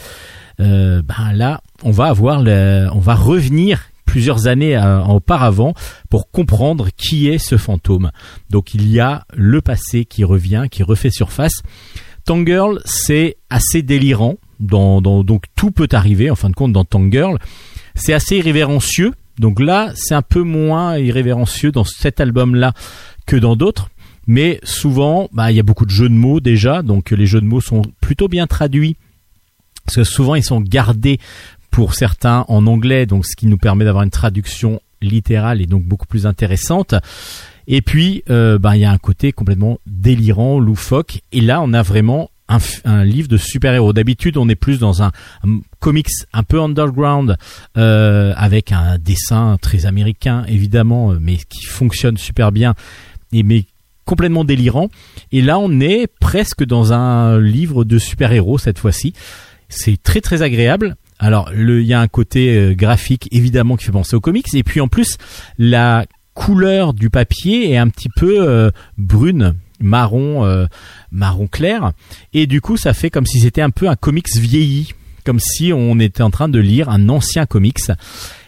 [0.60, 5.74] Euh, ben là, on va avoir, le, on va revenir plusieurs années euh, auparavant
[6.10, 8.12] pour comprendre qui est ce fantôme.
[8.50, 11.62] Donc il y a le passé qui revient, qui refait surface.
[12.26, 14.36] Tangirl, c'est assez délirant.
[14.60, 17.38] Donc tout peut arriver en fin de compte dans Tangirl.
[17.96, 19.14] C'est assez irrévérencieux.
[19.40, 22.74] Donc là, c'est un peu moins irrévérencieux dans cet album-là
[23.26, 23.92] que dans d'autres.
[24.28, 27.40] Mais souvent, bah, il y a beaucoup de jeux de mots déjà, donc les jeux
[27.40, 28.98] de mots sont plutôt bien traduits
[29.86, 31.18] parce que souvent ils sont gardés
[31.72, 35.84] pour certains en anglais, donc ce qui nous permet d'avoir une traduction littérale et donc
[35.84, 36.94] beaucoup plus intéressante.
[37.68, 41.22] Et puis, euh, ben, il y a un côté complètement délirant, loufoque.
[41.32, 42.30] Et là, on a vraiment
[42.84, 43.94] un, livre de super-héros.
[43.94, 45.12] D'habitude, on est plus dans un,
[45.46, 47.38] un comics un peu underground,
[47.78, 52.76] euh, avec un dessin très américain, évidemment, euh, mais qui fonctionne super bien,
[53.32, 53.66] et mais
[54.06, 54.90] complètement délirant.
[55.32, 59.14] Et là, on est presque dans un livre de super-héros cette fois-ci.
[59.70, 60.98] C'est très très agréable.
[61.22, 64.64] Alors, il y a un côté euh, graphique évidemment qui fait penser aux comics, et
[64.64, 65.18] puis en plus,
[65.60, 70.66] la couleur du papier est un petit peu euh, brune, marron, euh,
[71.12, 71.92] marron clair,
[72.34, 75.72] et du coup, ça fait comme si c'était un peu un comics vieilli, comme si
[75.72, 77.92] on était en train de lire un ancien comics.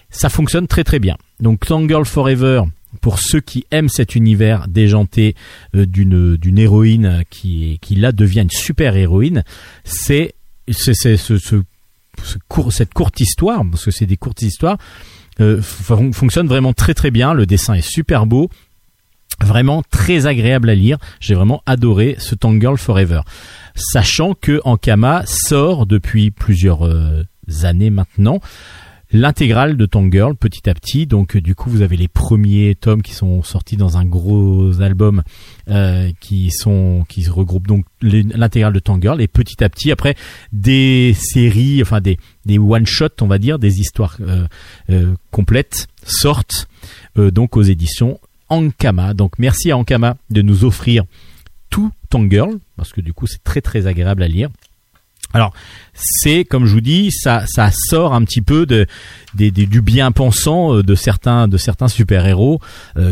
[0.10, 1.16] Ça fonctionne très très bien.
[1.40, 2.64] Donc, Girl Forever,
[3.02, 5.36] pour ceux qui aiment cet univers déjanté
[5.74, 9.44] d'une d'une héroïne qui qui là devient une super héroïne,
[9.84, 10.36] c'est
[10.72, 11.64] c'est ce, ce,
[12.72, 14.78] cette courte histoire parce que c'est des courtes histoires
[15.42, 17.34] euh, fon- fonctionne vraiment très très bien.
[17.34, 18.50] Le dessin est super beau.
[19.42, 20.98] Vraiment très agréable à lire.
[21.20, 23.22] J'ai vraiment adoré ce Tangirl Forever.
[23.76, 27.24] Sachant que Ankama sort depuis plusieurs euh,
[27.64, 28.40] années maintenant
[29.14, 31.06] l'intégrale de Tangirl petit à petit.
[31.06, 34.82] Donc euh, du coup, vous avez les premiers tomes qui sont sortis dans un gros
[34.82, 35.24] album
[35.70, 40.16] euh, qui sont qui regroupent donc l'intégrale de Tangirl et petit à petit après
[40.52, 46.68] des séries, enfin des des one shot, on va dire, des histoires euh, complètes sortent
[47.16, 49.14] donc aux éditions Ankama.
[49.14, 51.04] Donc merci à Ankama de nous offrir
[51.70, 54.50] tout Tangirl parce que du coup c'est très très agréable à lire.
[55.34, 55.54] Alors,
[55.94, 58.86] c'est comme je vous dis, ça, sort un petit peu de,
[59.34, 62.60] du bien pensant euh, de certains, de certains super héros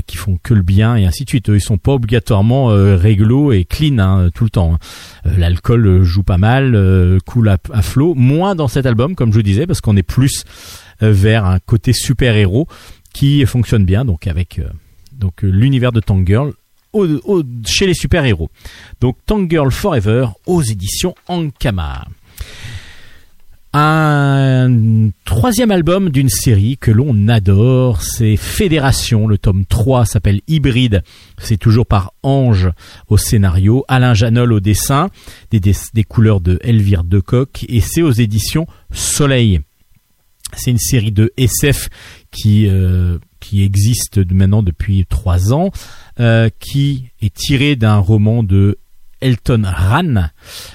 [0.06, 1.48] qui font que le bien et ainsi de suite.
[1.48, 4.74] Ils sont pas obligatoirement euh, réglo et clean hein, tout le temps.
[4.76, 4.80] hein.
[5.26, 9.16] Euh, L'alcool euh, joue pas mal, euh, coule à, à flot, moins dans cet album,
[9.16, 10.44] comme je vous disais, parce qu'on est plus
[11.04, 12.68] euh, vers un côté super héros
[13.14, 14.64] qui fonctionne bien, donc avec euh,
[15.14, 16.54] donc euh, l'univers de Tangirl
[16.94, 18.50] au, chez les super héros.
[19.00, 22.06] Donc Tangirl Forever aux éditions Ankama.
[23.74, 29.28] Un troisième album d'une série que l'on adore, c'est Fédération.
[29.28, 31.04] Le tome 3 s'appelle Hybride.
[31.38, 32.70] C'est toujours par Ange
[33.08, 35.10] au scénario, Alain Janol au dessin,
[35.52, 39.62] des, des, des couleurs de Elvire Decoq, et c'est aux éditions Soleil.
[40.56, 41.90] C'est une série de SF
[42.32, 45.72] qui euh, qui existe maintenant depuis trois ans,
[46.20, 48.78] euh, qui est tirée d'un roman de
[49.20, 50.30] Elton Ran,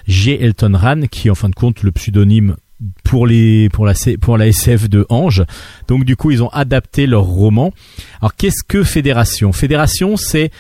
[0.07, 0.43] G.
[0.43, 2.57] Elton Ran, qui est en fin de compte le pseudonyme
[3.05, 5.45] pour les la pour la SF de Ange.
[5.89, 7.73] Donc du coup, ils ont adapté leur roman.
[8.21, 9.53] Alors qu'est-ce que Fédération?
[9.53, 10.51] Fédération, c'est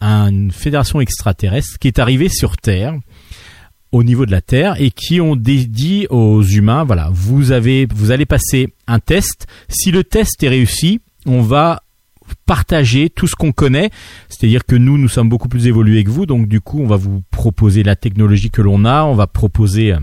[0.00, 2.94] une fédération extraterrestre qui est arrivée sur Terre
[3.94, 8.10] au niveau de la Terre et qui ont dit aux humains voilà, vous avez vous
[8.10, 9.46] allez passer un test.
[9.68, 11.80] Si le test est réussi, on va
[12.44, 13.90] partager tout ce qu'on connaît,
[14.28, 16.96] c'est-à-dire que nous nous sommes beaucoup plus évolués que vous, donc du coup, on va
[16.96, 19.98] vous proposer la technologie que l'on a, on va proposer euh,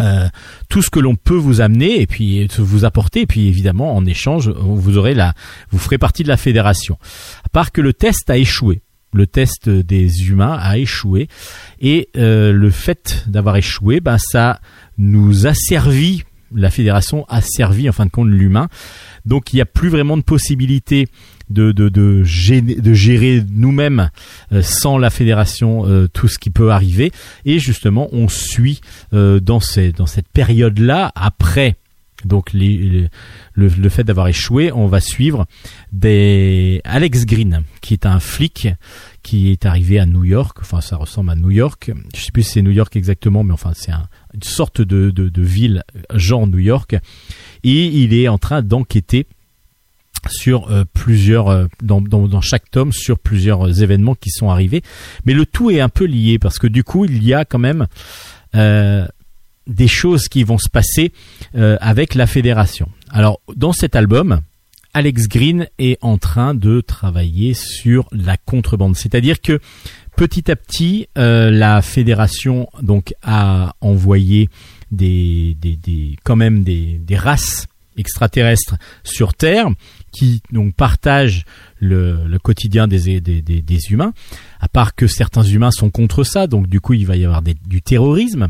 [0.00, 0.28] euh,
[0.68, 3.22] tout ce que l'on peut vous amener et puis vous apporter.
[3.22, 5.32] Et puis évidemment en échange vous aurez la
[5.70, 6.98] vous ferez partie de la fédération.
[7.42, 11.28] À part que le test a échoué le test des humains a échoué.
[11.80, 14.60] Et euh, le fait d'avoir échoué ben ça
[14.98, 18.68] nous a servi la fédération a servi en fin de compte l'humain.
[19.24, 21.08] Donc il n'y a plus vraiment de possibilité
[21.50, 24.10] de, de, de, gérer, de gérer nous-mêmes
[24.52, 27.12] euh, sans la fédération euh, tout ce qui peut arriver.
[27.44, 28.80] Et justement on suit
[29.12, 31.76] euh, dans, ces, dans cette période-là après
[32.24, 33.08] donc les,
[33.54, 35.46] le, le fait d'avoir échoué, on va suivre
[35.92, 38.68] des Alex Green, qui est un flic
[39.22, 40.58] qui est arrivé à New York.
[40.60, 41.90] Enfin, ça ressemble à New York.
[42.14, 45.10] Je sais plus si c'est New York exactement, mais enfin, c'est un- une sorte de,
[45.10, 45.82] de, de ville
[46.14, 46.96] genre New York.
[47.64, 49.26] Et il est en train d'enquêter
[50.30, 54.80] sur euh, plusieurs euh, dans, dans, dans chaque tome sur plusieurs événements qui sont arrivés
[55.26, 57.58] mais le tout est un peu lié parce que du coup il y a quand
[57.58, 57.88] même
[58.54, 59.04] euh,
[59.66, 61.12] des choses qui vont se passer
[61.54, 62.88] euh, avec la fédération.
[63.10, 64.40] Alors dans cet album,
[64.94, 69.60] Alex Green est en train de travailler sur la contrebande, c'est-à-dire que
[70.16, 74.50] petit à petit, euh, la fédération donc a envoyé
[74.90, 79.68] des, des, des quand même des, des races extraterrestres sur Terre
[80.12, 81.44] qui donc partagent
[81.78, 84.12] le, le quotidien des, des, des, des humains.
[84.60, 87.42] À part que certains humains sont contre ça, donc du coup il va y avoir
[87.42, 88.48] du terrorisme.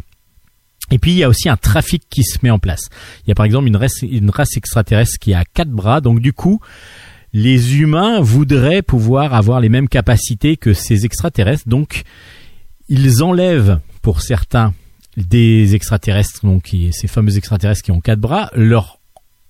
[0.92, 2.88] Et puis il y a aussi un trafic qui se met en place.
[3.24, 6.60] Il y a par exemple une race, extraterrestre qui a quatre bras, donc du coup
[7.32, 12.02] les humains voudraient pouvoir avoir les mêmes capacités que ces extraterrestres, donc
[12.90, 14.74] ils enlèvent pour certains
[15.16, 18.98] des extraterrestres, donc ces fameux extraterrestres qui ont quatre bras, leur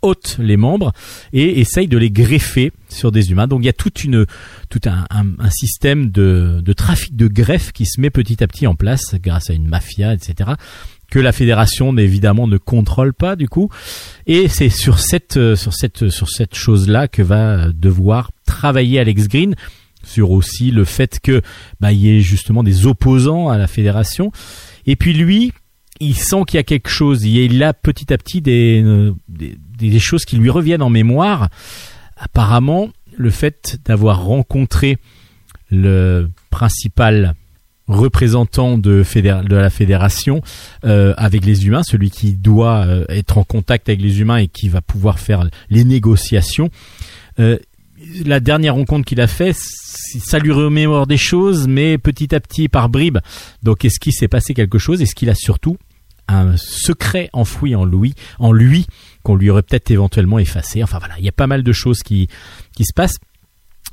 [0.01, 0.93] ôte les membres
[1.32, 3.49] et essaye de les greffer sur des humains.
[3.49, 4.26] Donc il y a toute une,
[4.68, 9.16] tout un, système de trafic de greffe qui se met petit à petit en place
[9.20, 10.53] grâce à une mafia, etc
[11.13, 13.69] que la fédération évidemment ne contrôle pas du coup.
[14.27, 19.55] Et c'est sur cette sur cette chose là que va devoir travailler Alex Green
[20.03, 21.43] sur aussi le fait que
[21.81, 24.33] bah y ait justement des opposants à la fédération.
[24.87, 25.53] Et puis lui
[26.01, 27.23] il sent qu'il y a quelque chose.
[27.25, 31.51] Il a petit à petit des choses qui lui reviennent en mémoire.
[32.17, 32.89] Apparemment
[33.19, 34.97] le fait d'avoir rencontré
[35.71, 37.35] le principal
[37.89, 39.05] représentant de,
[39.49, 40.41] la fédération
[40.85, 44.49] euh, avec les humains, celui qui doit euh, être en contact avec les humains et
[44.49, 46.70] qui va pouvoir faire les négociations.
[47.41, 47.59] Euh,
[48.24, 52.68] la dernière rencontre qu'il a fait, ça lui remémore des choses, mais petit à petit
[52.68, 53.18] par bribes.
[53.62, 55.03] Donc est-ce qu'il s'est passé quelque chose?
[55.03, 55.76] Est-ce qu'il a surtout
[56.28, 58.87] un secret enfoui en lui, en lui
[59.22, 60.83] qu'on lui aurait peut-être éventuellement effacé?
[60.83, 62.28] Enfin voilà, il y a pas mal de choses qui
[62.74, 63.18] qui se passent.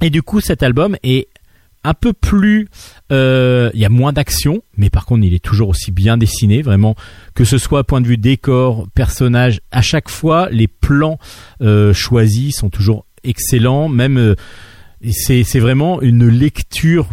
[0.02, 1.28] Et du coup, cet album est
[1.84, 2.68] un peu plus
[3.12, 6.62] euh, il y a moins d'action mais par contre il est toujours aussi bien dessiné
[6.62, 6.96] vraiment.
[7.34, 11.20] Que ce soit point de vue décor personnage à chaque fois les plans
[11.62, 13.90] euh, choisis sont toujours excellents.
[13.90, 14.36] Même euh,
[15.12, 17.08] c'est vraiment une lecture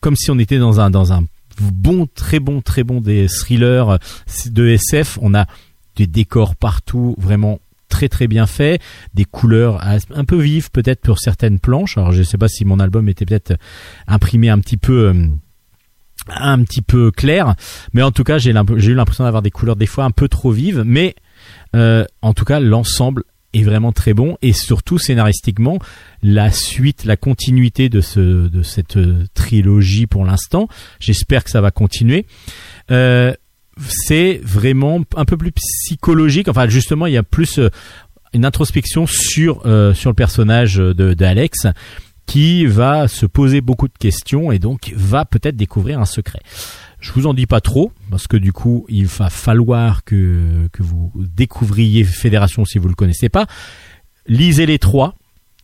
[0.00, 1.24] comme si on était dans un dans un
[1.60, 3.98] bon très bon très bon des thrillers
[4.46, 5.46] de SF on a
[5.96, 7.58] des décors partout vraiment
[7.88, 8.80] très très bien fait,
[9.14, 9.82] des couleurs
[10.14, 11.98] un peu vives peut-être pour certaines planches.
[11.98, 13.54] Alors je sais pas si mon album était peut-être
[14.06, 15.26] imprimé un petit peu euh,
[16.28, 17.54] un petit peu clair,
[17.92, 20.50] mais en tout cas j'ai eu l'impression d'avoir des couleurs des fois un peu trop
[20.50, 21.14] vives, mais
[21.74, 23.24] euh, en tout cas l'ensemble
[23.54, 25.78] est vraiment très bon et surtout scénaristiquement
[26.22, 28.98] la suite, la continuité de ce de cette
[29.32, 30.68] trilogie pour l'instant.
[31.00, 32.26] J'espère que ça va continuer.
[32.90, 33.32] Euh,
[33.86, 36.48] c'est vraiment un peu plus psychologique.
[36.48, 37.70] Enfin, justement, il y a plus euh,
[38.32, 41.66] une introspection sur euh, sur le personnage de, d'Alex
[42.26, 46.40] qui va se poser beaucoup de questions et donc va peut-être découvrir un secret.
[47.00, 50.82] Je vous en dis pas trop parce que du coup, il va falloir que que
[50.82, 53.46] vous découvriez Fédération si vous le connaissez pas.
[54.26, 55.14] Lisez les trois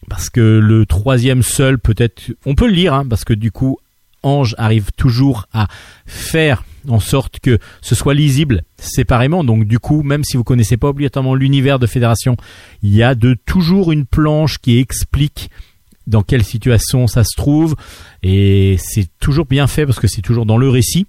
[0.08, 3.78] parce que le troisième seul peut-être on peut le lire hein, parce que du coup
[4.22, 5.66] Ange arrive toujours à
[6.06, 9.45] faire en sorte que ce soit lisible séparément.
[9.45, 12.37] Donc du coup, même si vous connaissez pas obligatoirement l'univers de Fédération,
[12.82, 15.51] il y a de toujours une planche qui explique
[16.07, 17.76] dans quelle situation ça se trouve
[18.22, 21.07] et c'est toujours bien fait parce que c'est toujours dans le récit.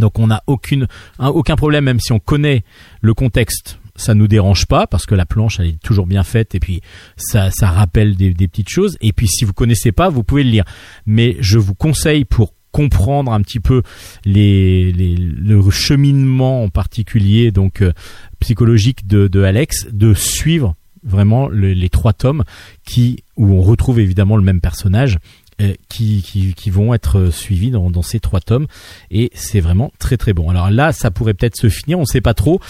[0.00, 2.64] Donc on n'a aucun problème même si on connaît
[3.00, 6.56] le contexte ça nous dérange pas parce que la planche elle est toujours bien faite
[6.56, 6.80] et puis
[7.16, 10.42] ça, ça rappelle des, des petites choses et puis si vous connaissez pas vous pouvez
[10.42, 10.64] le lire
[11.06, 13.82] mais je vous conseille pour comprendre un petit peu
[14.24, 17.92] les, les le cheminement en particulier donc euh,
[18.40, 22.42] psychologique de, Alex de suivre vraiment les trois tomes
[22.84, 25.18] qui où on retrouve évidemment le même personnage
[25.60, 28.66] euh, qui, qui, vont être suivis dans, dans, ces trois tomes
[29.12, 30.50] et c'est vraiment très très bon.
[30.50, 32.60] Alors là, ça pourrait peut-être se finir, on ne sait pas trop.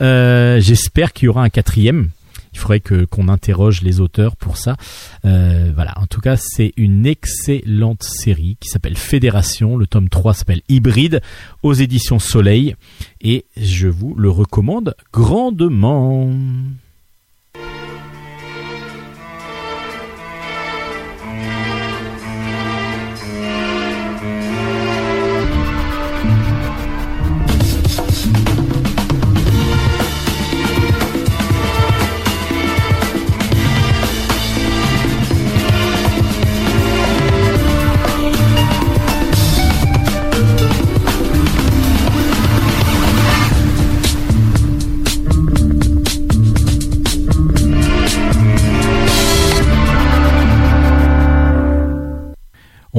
[0.00, 2.10] Euh, J'espère qu'il y aura un quatrième.
[2.52, 4.76] Il faudrait que qu'on interroge les auteurs pour ça.
[5.24, 5.94] Euh, voilà.
[5.96, 9.76] En tout cas, c'est une excellente série qui s'appelle Fédération.
[9.76, 11.20] Le tome 3 s'appelle Hybride
[11.62, 12.76] aux éditions Soleil
[13.20, 16.30] et je vous le recommande grandement.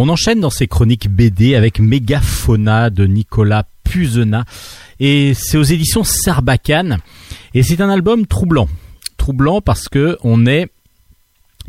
[0.05, 4.43] On enchaîne dans ces chroniques BD avec Mégafauna de Nicolas Puzena
[4.99, 6.97] et c'est aux éditions Sarbacane
[7.53, 8.67] et c'est un album troublant.
[9.15, 10.67] Troublant parce que on est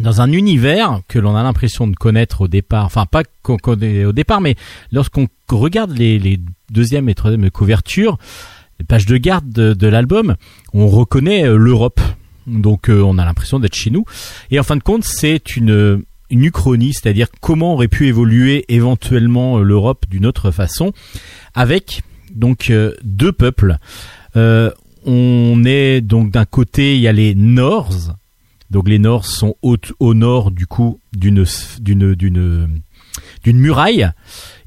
[0.00, 4.04] dans un univers que l'on a l'impression de connaître au départ, enfin pas qu'on connaît
[4.04, 4.56] au départ, mais
[4.90, 8.18] lorsqu'on regarde les, deuxième et troisième couvertures,
[8.80, 10.34] les pages de garde de, l'album,
[10.72, 12.00] on reconnaît euh, l'Europe.
[12.48, 14.04] Donc euh, on a l'impression d'être chez nous.
[14.50, 16.02] Et en fin de compte, c'est une
[16.34, 20.92] une uchronie, c'est-à-dire comment aurait pu évoluer éventuellement euh, l'Europe d'une autre façon,
[21.54, 22.02] avec
[22.34, 23.78] donc euh, deux peuples.
[24.34, 24.72] Euh,
[25.06, 28.16] on est donc d'un côté il y a les Nords,
[28.70, 31.44] donc les Nords sont au, au nord du coup d'une
[31.80, 32.82] d'une d'une
[33.44, 34.10] d'une muraille.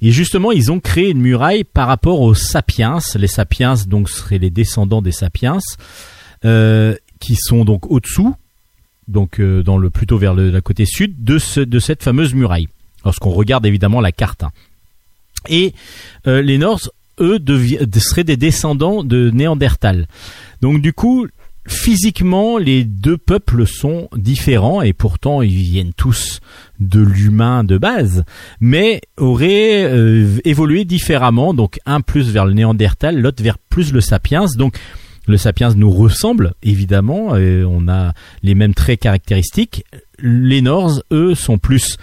[0.02, 3.00] Et justement, ils ont créé une muraille par rapport aux sapiens.
[3.16, 5.58] Les sapiens, donc, seraient les descendants des sapiens.
[7.20, 8.36] qui sont donc au-dessous,
[9.08, 12.68] donc euh, dans le plutôt vers le, côté sud de ce, de cette fameuse muraille.
[13.06, 14.44] Lorsqu'on regarde évidemment la carte.
[14.44, 14.52] Hein.
[15.50, 15.74] Et
[16.28, 16.90] euh, les Norse,
[17.20, 17.40] eux,
[18.00, 20.08] seraient des descendants de Néandertal.
[20.62, 21.28] Donc du coup,
[21.68, 26.40] physiquement, les deux peuples sont différents et pourtant ils viennent tous
[26.80, 28.24] de l'humain de base,
[28.60, 31.54] mais auraient euh, évolué différemment.
[31.54, 34.46] Donc un plus vers le Néandertal, l'autre vers plus le Sapiens.
[34.58, 34.78] Donc
[35.28, 38.14] le Sapiens nous ressemble évidemment, et on a
[38.44, 39.86] les mêmes traits caractéristiques.
[40.20, 41.98] Les Norse, eux, sont plus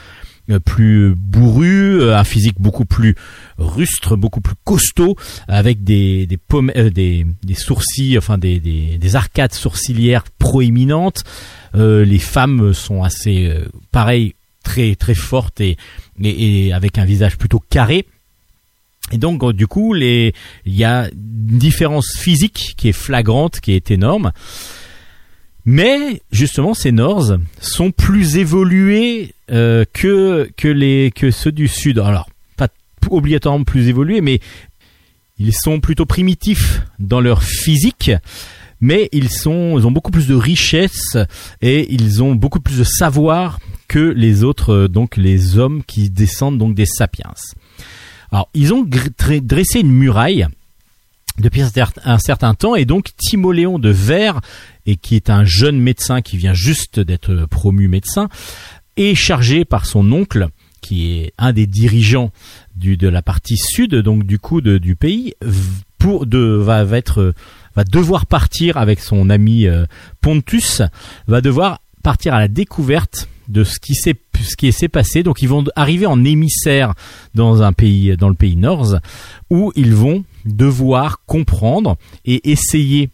[0.50, 3.14] euh, plus bourru, euh, un physique beaucoup plus
[3.56, 5.16] rustre, beaucoup plus costaud,
[5.48, 11.24] avec des des, euh, des, des, sourcils, enfin des, des, des arcades sourcilières proéminentes.
[11.72, 13.50] les femmes sont assez
[13.90, 15.78] pareil, très très fortes et,
[16.22, 18.04] et, avec un visage plutôt carré.
[19.12, 20.32] Et donc du coup, il
[20.66, 24.32] y a une différence physique qui est flagrante, qui est énorme.
[25.66, 31.98] Mais justement, ces Nords sont plus évolués euh, que que les que ceux du Sud.
[31.98, 32.68] Alors, pas
[33.08, 34.40] obligatoirement plus évolués, mais
[35.38, 38.10] ils sont plutôt primitifs dans leur physique.
[38.80, 41.16] Mais ils sont, ils ont beaucoup plus de richesse
[41.62, 46.10] et ils ont beaucoup plus de savoir que les autres, euh, donc les hommes qui
[46.10, 47.32] descendent donc des sapiens.
[48.54, 48.86] Ils ont
[49.42, 50.46] dressé une muraille
[51.38, 51.62] depuis
[52.04, 54.40] un certain temps et donc Timoléon de Vers
[54.86, 58.28] et qui est un jeune médecin qui vient juste d'être promu médecin
[58.96, 60.48] est chargé par son oncle
[60.80, 62.30] qui est un des dirigeants
[62.76, 65.34] de la partie sud donc du coup du pays
[65.98, 69.86] va, va devoir partir avec son ami euh,
[70.20, 70.82] Pontus
[71.26, 75.22] va devoir partir à la découverte de ce qui s'est ce qui s'est passé.
[75.22, 76.94] Donc ils vont arriver en émissaire
[77.34, 78.96] dans un pays dans le pays Norse
[79.50, 83.10] où ils vont devoir comprendre et essayer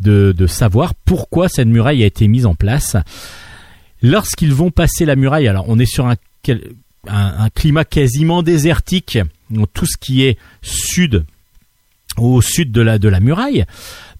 [0.00, 2.96] de, savoir pourquoi cette muraille a été mise en place.
[4.02, 6.16] Lorsqu'ils vont passer la muraille, alors on est sur un,
[7.54, 9.18] climat quasiment désertique,
[9.50, 11.24] donc tout ce qui est sud
[12.16, 13.64] au sud de la de la muraille,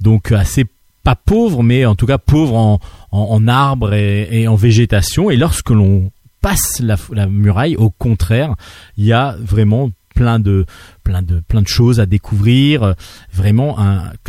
[0.00, 0.64] donc assez
[1.02, 2.80] pas pauvre, mais en tout cas pauvre en,
[3.10, 5.30] en, arbres et, en végétation.
[5.30, 8.54] Et lorsque l'on passe la, muraille, au contraire,
[8.96, 10.66] il y a vraiment plein de
[11.04, 12.94] plein de plein de choses à découvrir,
[13.32, 13.76] vraiment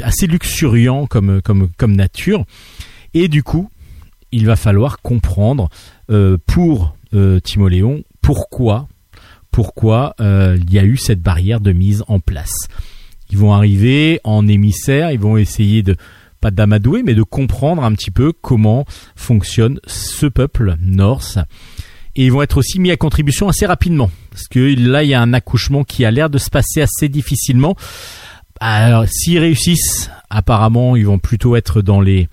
[0.02, 2.46] assez luxuriant comme comme comme nature.
[3.14, 3.70] Et du coup,
[4.32, 5.70] il va falloir comprendre
[6.10, 8.88] euh, pour euh, Timoléon pourquoi
[9.52, 12.54] pourquoi euh, il y a eu cette barrière de mise en place.
[13.32, 15.96] Ils vont arriver en émissaire, ils vont essayer de
[16.40, 18.86] pas d'amadouer, mais de comprendre un petit peu comment
[19.16, 21.38] fonctionne ce peuple norse.
[22.16, 24.12] Et ils vont être aussi mis à contribution assez rapidement.
[24.32, 27.10] Parce que là, il y a un accouchement qui a l'air de se passer assez
[27.10, 27.76] difficilement.
[28.60, 32.28] Alors, s'ils réussissent, apparemment, ils vont plutôt être dans les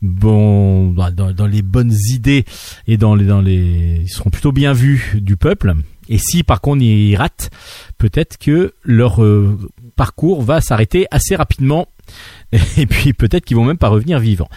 [0.00, 2.44] bonnes idées
[2.86, 5.74] et dans les, dans les, ils seront plutôt bien vus du peuple.
[6.08, 7.50] Et si par contre ils ratent,
[7.98, 9.58] peut-être que leur euh,
[9.96, 11.88] parcours va s'arrêter assez rapidement
[12.76, 14.48] et puis peut-être qu'ils vont même pas revenir vivants.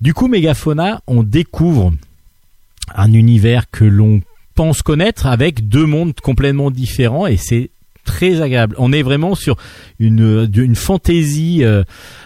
[0.00, 1.92] Du coup, Megafauna, on découvre
[2.94, 4.20] un univers que l'on
[4.54, 7.70] pense connaître avec deux mondes complètement différents et c'est
[8.04, 8.74] très agréable.
[8.78, 9.56] On est vraiment sur
[9.98, 11.84] une une fantaisie, euh,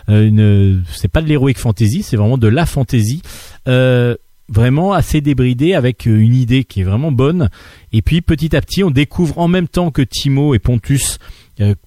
[0.09, 3.23] une c'est pas de l'héroïque fantasy, c'est vraiment de la fantaisie.
[3.69, 4.15] Euh,
[4.49, 7.49] vraiment assez débridée avec une idée qui est vraiment bonne.
[7.93, 11.42] Et puis petit à petit, on découvre en même temps que Timo et Pontus euh,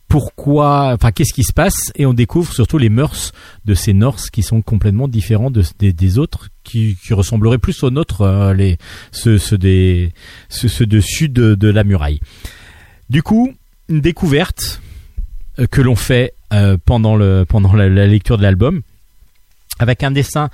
[0.08, 1.92] pourquoi, enfin qu'est-ce qui se passe?
[1.96, 3.34] Et on découvre surtout les mœurs
[3.66, 8.76] de ces Norses qui sont complètement différents des, autres qui, ressembleraient plus aux nôtres, euh,
[9.12, 12.20] ceux, de sud de, la muraille.
[13.10, 13.54] Du coup,
[13.90, 14.82] une découverte
[15.60, 16.34] euh, que l'on fait
[16.86, 18.82] pendant le pendant la lecture de l'album
[19.80, 20.50] avec un dessin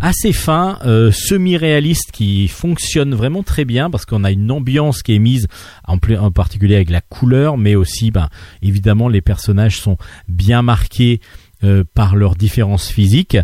[0.00, 5.14] assez fin, euh, semi-réaliste qui fonctionne vraiment très bien parce qu'on a une ambiance qui
[5.14, 5.46] est mise
[5.86, 8.28] en, en particulier avec la couleur, mais aussi, ben,
[8.62, 9.96] évidemment, les personnages sont
[10.28, 11.20] bien marqués
[11.64, 13.36] euh, par leurs différences physiques.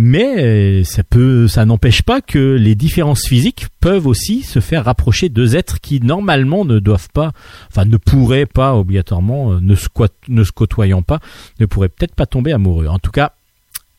[0.00, 4.84] Mais euh, ça peut, ça n'empêche pas que les différences physiques peuvent aussi se faire
[4.84, 7.32] rapprocher deux êtres qui normalement ne doivent pas,
[7.68, 9.88] enfin ne pourraient pas obligatoirement, ne se,
[10.28, 11.18] ne se côtoyant pas,
[11.58, 12.86] ne pourraient peut-être pas tomber amoureux.
[12.86, 13.32] En tout cas,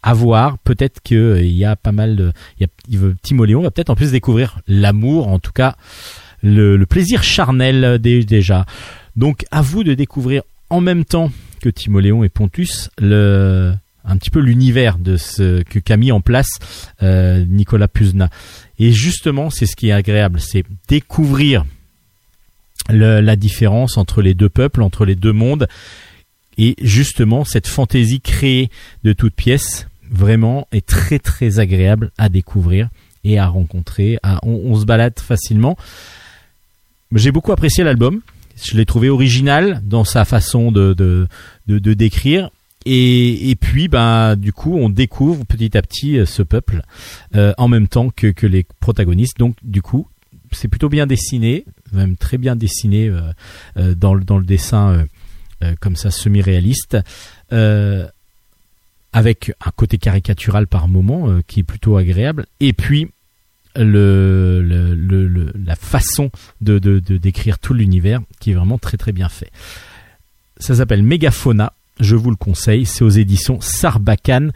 [0.04, 0.58] à voir.
[0.60, 4.12] Peut-être qu'il euh, y a pas mal de, il y Timoléon va peut-être en plus
[4.12, 5.76] découvrir l'amour, en tout cas
[6.42, 8.66] le, plaisir charnel déjà.
[9.16, 11.32] Donc à vous de découvrir en même temps
[11.62, 13.74] que Timoléon et Pontus le
[14.06, 16.50] un petit peu l'univers de ce que qu'a mis en place
[17.04, 18.30] euh, Nicolas Puzna.
[18.80, 21.64] Et justement, c'est ce qui est agréable, c'est découvrir
[22.90, 25.68] la différence entre les deux peuples, entre les deux mondes,
[26.60, 28.70] et justement cette fantaisie créée
[29.04, 32.90] de toutes pièces vraiment est très très agréable à découvrir
[33.24, 34.20] et à rencontrer.
[34.44, 35.78] on, se balade facilement.
[37.14, 38.22] J'ai beaucoup apprécié l'album.
[38.62, 41.28] Je l'ai trouvé original dans sa façon de, de,
[41.68, 42.50] de, décrire.
[42.86, 46.82] Et, et, puis, bah, du coup, on découvre petit à petit euh, ce peuple
[47.36, 49.38] euh, en même temps que, que les protagonistes.
[49.38, 50.08] Donc, du coup,
[50.52, 55.06] c'est plutôt bien dessiné, même très bien dessiné euh, dans, le, dans le dessin
[55.80, 56.98] comme ça semi-réaliste.
[59.12, 63.10] avec un côté caricatural par moment qui est plutôt agréable et puis
[63.76, 63.86] la
[65.76, 66.32] façon
[66.62, 69.52] de, de, décrire tout l'univers qui est vraiment très très bien fait.
[70.58, 74.52] Ça s'appelle Megafauna, je vous le conseille, c'est aux éditions Sarbacane.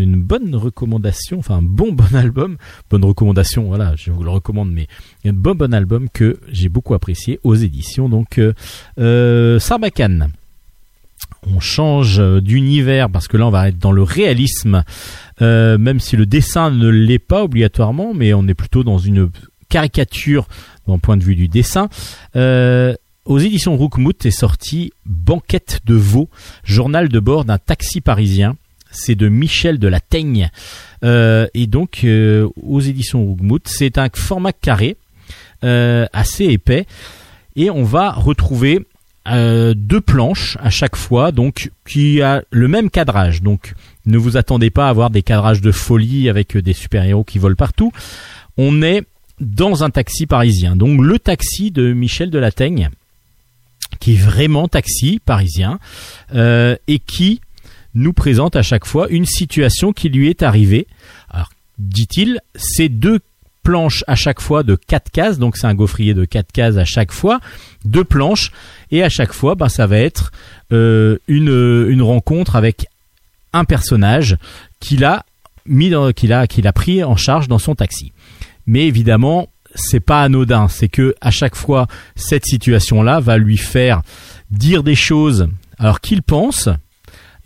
[0.00, 2.56] Une bonne recommandation, enfin un bon bon album,
[2.90, 4.86] bonne recommandation, voilà, je vous le recommande, mais
[5.24, 8.52] un bon bon album que j'ai beaucoup apprécié aux éditions donc euh,
[8.98, 10.30] euh Sarbacane
[11.46, 14.82] on change d'univers parce que là on va être dans le réalisme
[15.40, 19.30] euh, même si le dessin ne l'est pas obligatoirement, mais on est plutôt dans une
[19.68, 20.48] caricature
[20.86, 21.88] d'un point de vue du dessin.
[22.36, 22.94] Euh,
[23.24, 26.28] aux éditions Roukmout est sorti Banquette de veau,
[26.64, 28.56] journal de bord d'un taxi parisien.
[28.90, 30.50] C'est de Michel de la Teigne.
[31.04, 34.96] Euh, et donc, aux éditions Roukmout, c'est un format carré,
[35.62, 36.86] assez épais.
[37.56, 38.86] Et on va retrouver
[39.26, 43.42] deux planches à chaque fois, donc qui a le même cadrage.
[43.42, 43.74] Donc
[44.06, 47.56] ne vous attendez pas à avoir des cadrages de folie avec des super-héros qui volent
[47.56, 47.92] partout.
[48.56, 49.02] On est
[49.40, 50.76] dans un taxi parisien.
[50.76, 52.90] Donc le taxi de Michel Delateigne,
[54.00, 55.78] qui est vraiment taxi parisien,
[56.34, 57.40] euh, et qui
[57.98, 60.86] nous présente à chaque fois une situation qui lui est arrivée.
[61.28, 63.20] Alors, dit-il, c'est deux
[63.62, 66.84] planches à chaque fois de quatre cases, donc c'est un gaufrier de quatre cases à
[66.84, 67.40] chaque fois,
[67.84, 68.50] deux planches,
[68.90, 70.32] et à chaque fois, ben, ça va être
[70.72, 72.86] euh, une, une rencontre avec
[73.52, 74.36] un personnage
[74.80, 75.24] qu'il a
[76.16, 78.12] qu'il a qu'il a pris en charge dans son taxi.
[78.66, 83.58] Mais évidemment, c'est pas anodin, c'est que à chaque fois cette situation là va lui
[83.58, 84.00] faire
[84.50, 86.70] dire des choses alors qu'il pense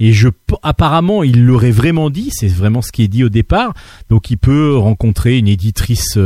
[0.03, 0.29] et je
[0.65, 3.73] apparemment il l'aurait vraiment dit, c'est vraiment ce qui est dit au départ.
[4.11, 6.19] Donc il peut rencontrer une éditrice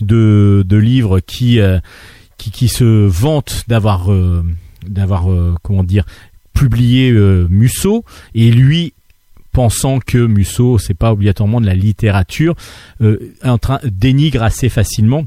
[0.00, 1.78] de, de livres qui, euh,
[2.38, 4.44] qui, qui se vante d'avoir euh,
[4.84, 6.04] d'avoir euh, comment dire
[6.54, 7.12] publié
[7.48, 8.04] Musso
[8.34, 8.94] et lui
[9.52, 12.56] pensant que Musso c'est pas obligatoirement de la littérature,
[13.00, 15.26] euh, en train dénigre assez facilement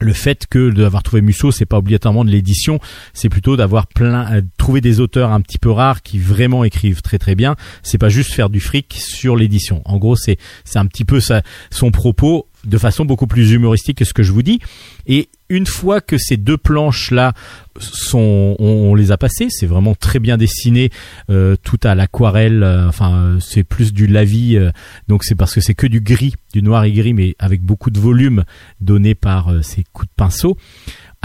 [0.00, 2.78] le fait que d'avoir trouvé Musso, c'est pas obligatoirement de l'édition,
[3.14, 7.02] c'est plutôt d'avoir plein euh, trouvé des auteurs un petit peu rares qui vraiment écrivent
[7.02, 7.56] très très bien.
[7.82, 9.82] C'est pas juste faire du fric sur l'édition.
[9.84, 13.98] En gros, c'est c'est un petit peu ça, son propos de façon beaucoup plus humoristique
[13.98, 14.60] que ce que je vous dis.
[15.06, 17.32] Et une fois que ces deux planches là
[17.78, 20.90] sont, on, les a passées, c'est vraiment très bien dessiné,
[21.30, 22.62] euh, tout à l'aquarelle.
[22.62, 24.70] Euh, enfin, c'est plus du lavis, euh,
[25.08, 27.90] donc c'est parce que c'est que du gris, du noir et gris, mais avec beaucoup
[27.90, 28.44] de volume
[28.80, 30.56] donné par ces coups de pinceau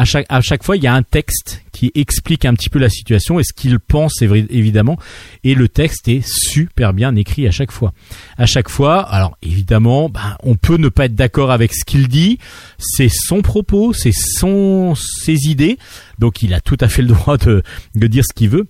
[0.01, 2.79] à chaque, à chaque fois, il y a un texte qui explique un petit peu
[2.79, 4.97] la situation et ce qu'il pense évidemment.
[5.43, 7.93] Et le texte est super bien écrit à chaque fois.
[8.37, 12.07] À chaque fois, alors évidemment, ben, on peut ne pas être d'accord avec ce qu'il
[12.07, 12.39] dit.
[12.79, 15.77] C'est son propos, c'est son ses idées.
[16.19, 17.63] Donc il a tout à fait le droit de,
[17.95, 18.67] de dire ce qu'il veut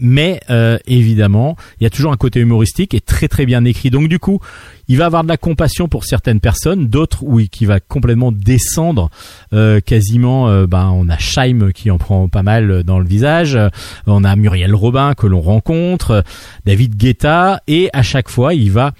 [0.00, 3.90] mais euh, évidemment, il y a toujours un côté humoristique et très très bien écrit.
[3.90, 4.40] Donc du coup,
[4.88, 9.10] il va avoir de la compassion pour certaines personnes, d'autres oui, qui va complètement descendre
[9.52, 10.48] euh, quasiment.
[10.48, 13.58] Euh, ben, on a Scheim qui en prend pas mal dans le visage,
[14.06, 16.24] on a Muriel Robin que l'on rencontre,
[16.64, 18.92] David Guetta, et à chaque fois, il va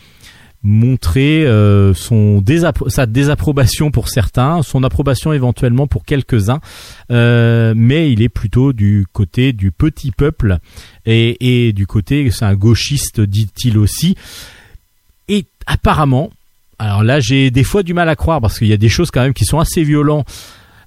[0.63, 1.95] montrer euh,
[2.89, 6.61] sa désapprobation pour certains, son approbation éventuellement pour quelques-uns,
[7.11, 10.59] euh, mais il est plutôt du côté du petit peuple
[11.07, 14.15] et, du côté, c'est un gauchiste, dit-il aussi.
[15.29, 16.31] Et apparemment,
[16.79, 19.11] alors là j'ai des fois du mal à croire parce qu'il y a des choses
[19.11, 20.25] quand même qui sont assez violents.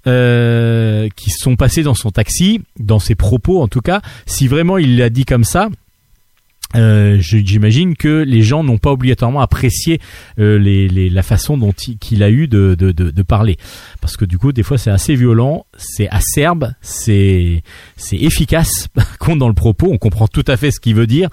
[0.07, 4.01] Euh, qui sont passées dans son taxi, dans ses propos en tout cas.
[4.26, 5.69] Si vraiment il l'a dit comme ça,
[6.76, 9.99] euh, j'imagine que les gens n'ont pas obligatoirement apprécié
[10.39, 11.74] euh, les, la façon dont
[12.11, 13.57] il, a eu de, de, de, parler,
[13.99, 17.63] parce que du coup des fois c'est assez violent, c'est acerbe, c'est
[17.97, 18.88] c'est efficace
[19.19, 21.30] contre dans le propos, on comprend tout à fait ce qu'il veut dire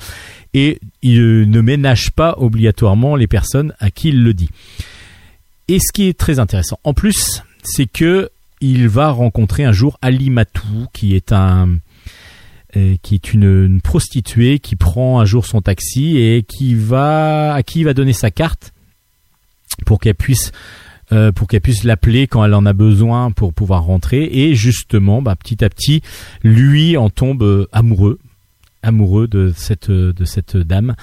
[0.55, 4.51] et il ne ménage pas obligatoirement les personnes à qui il le dit.
[5.68, 8.30] Et ce qui est très intéressant, en plus, c'est que
[8.61, 11.76] il va rencontrer un jour Ali Matou, qui est un
[12.75, 17.81] qui est une, prostituée qui prend un jour son taxi et qui va à qui
[17.81, 18.73] il va donner sa carte
[19.87, 20.53] pour qu'elle puisse
[21.11, 24.29] euh, pour qu'elle puisse l'appeler quand elle en a besoin pour pouvoir rentrer.
[24.31, 26.03] Et justement bah, petit à petit
[26.43, 28.19] lui en tombe euh, amoureux
[28.83, 30.95] amoureux de cette de cette dame.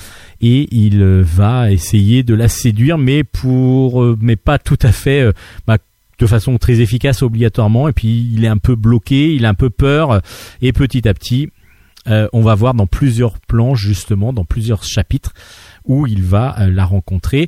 [0.41, 5.33] Et il va essayer de la séduire mais pour mais pas tout à fait
[5.65, 5.77] bah,
[6.19, 7.87] de façon très efficace obligatoirement.
[7.87, 10.21] Et puis il est un peu bloqué, il a un peu peur.
[10.61, 11.49] Et petit à petit
[12.07, 15.33] on va voir dans plusieurs plans justement dans plusieurs chapitres
[15.85, 17.47] où il va la rencontrer.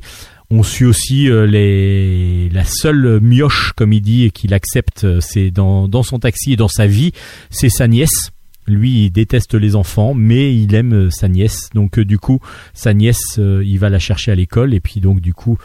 [0.50, 5.50] On suit aussi euh, les, la seule mioche, comme il dit, qu'il accepte, euh, c'est
[5.50, 7.12] dans, dans son taxi et dans sa vie,
[7.50, 8.30] c'est sa nièce.
[8.66, 11.68] Lui, il déteste les enfants, mais il aime euh, sa nièce.
[11.74, 12.40] Donc, du coup,
[12.72, 15.58] sa nièce, il va la chercher à l'école, et puis donc, du coup,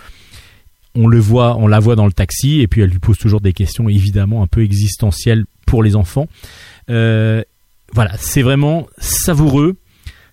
[0.96, 3.40] on le voit, on la voit dans le taxi, et puis elle lui pose toujours
[3.40, 6.28] des questions évidemment un peu existentielles pour les enfants.
[7.94, 9.76] Voilà, c'est vraiment savoureux,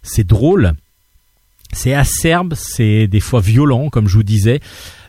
[0.03, 0.73] c'est drôle,
[1.73, 4.61] c'est acerbe, c'est des fois violent, comme je vous disais,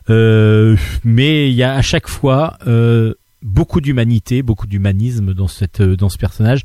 [0.10, 5.82] euh, mais il y a à chaque fois euh, beaucoup d'humanité, beaucoup d'humanisme dans cette
[5.82, 6.62] dans ce personnage.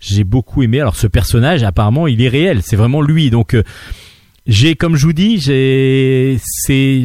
[0.00, 0.80] J'ai beaucoup aimé.
[0.80, 3.30] Alors ce personnage, apparemment, il est réel, c'est vraiment lui.
[3.30, 3.62] Donc euh,
[4.48, 7.04] j'ai, comme je vous dis, j'ai, c'est,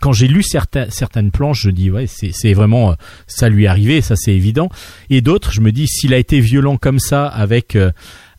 [0.00, 2.94] quand j'ai lu certaines certaines planches, je dis ouais, c'est, c'est vraiment
[3.26, 4.70] ça lui est arrivé, ça c'est évident.
[5.10, 7.76] Et d'autres, je me dis s'il a été violent comme ça avec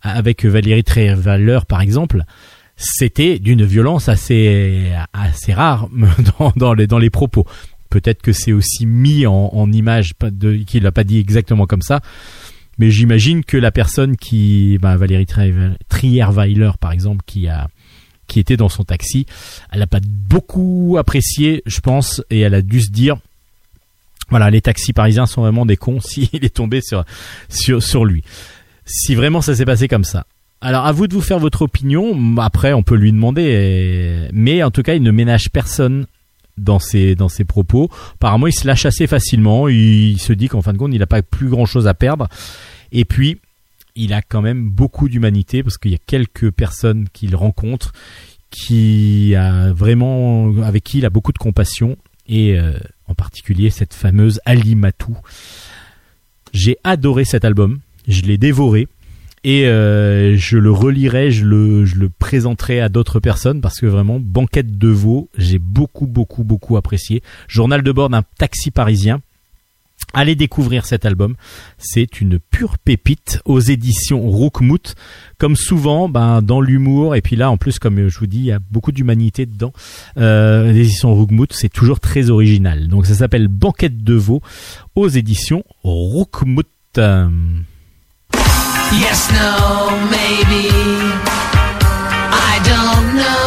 [0.02, 2.24] avec Valérie Trévaleur par exemple,
[2.78, 5.90] c'était d'une violence assez assez rare
[6.40, 7.46] dans, dans les dans les propos.
[7.90, 10.14] Peut-être que c'est aussi mis en, en image,
[10.66, 12.00] qu'il l'a pas dit exactement comme ça,
[12.78, 15.28] mais j'imagine que la personne qui, bah, Valérie
[15.90, 17.68] Trierweiler par exemple, qui a
[18.32, 19.26] qui était dans son taxi,
[19.74, 23.18] elle a pas beaucoup apprécié, je pense, et elle a dû se dire,
[24.30, 27.04] voilà, les taxis parisiens sont vraiment des cons s'il est tombé sur
[27.50, 28.24] sur sur lui.
[28.86, 30.26] Si vraiment ça s'est passé comme ça.
[30.62, 32.38] Alors à vous de vous faire votre opinion.
[32.38, 36.06] Après, on peut lui demander, mais en tout cas, il ne ménage personne
[36.58, 37.90] dans ses dans ses propos.
[38.14, 39.68] Apparemment, il se lâche assez facilement.
[39.68, 42.30] Il se dit qu'en fin de compte, il n'a pas plus grand chose à perdre.
[42.94, 43.40] Et puis,
[43.96, 47.94] il a quand même beaucoup d'humanité parce qu'il y a quelques personnes qu'il rencontre
[48.52, 52.78] qui a vraiment avec qui il a beaucoup de compassion et euh,
[53.08, 55.18] en particulier cette fameuse Ali Matou.
[56.54, 57.80] J'ai adoré cet album.
[58.08, 58.88] Je l'ai dévoré
[59.44, 63.86] et euh, je le relirai, je le, je le présenterai à d'autres personnes parce que
[63.86, 67.24] vraiment banquette de veau, j'ai beaucoup beaucoup beaucoup apprécié.
[67.48, 69.22] Journal de bord d'un taxi parisien.
[70.14, 71.36] Allez découvrir cet album,
[71.78, 74.96] c'est une pure pépite aux éditions Rookmout.
[75.38, 78.46] Comme souvent, ben, dans l'humour, et puis là en plus comme je vous dis, il
[78.46, 79.74] y a beaucoup d'humanité dedans.
[80.18, 82.88] Euh, les éditions Rookmout, c'est toujours très original.
[82.88, 84.42] Donc ça s'appelle Banquette de veau
[84.96, 86.68] aux éditions Rookmout.
[88.94, 90.68] Yes, no, maybe.
[92.34, 93.41] I don't know.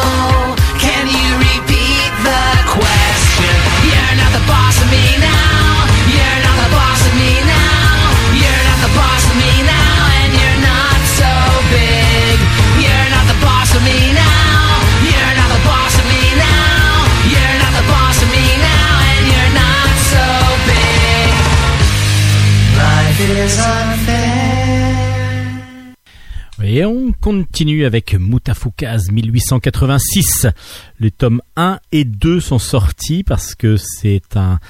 [26.62, 30.46] Et on continue avec Mutafukaz 1886.
[31.00, 34.60] Les tomes 1 et 2 sont sortis parce que c'est un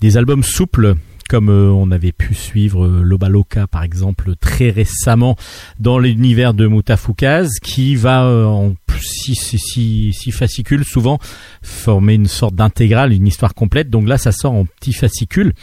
[0.00, 0.94] des albums souples
[1.34, 5.34] comme euh, on avait pu suivre euh, Lobaloka par exemple très récemment
[5.80, 11.18] dans l'univers de Mutafukaz qui va euh, en six, fascicules souvent
[11.60, 13.90] former une sorte d'intégrale, une histoire complète.
[13.90, 15.54] Donc là ça sort en petits fascicules.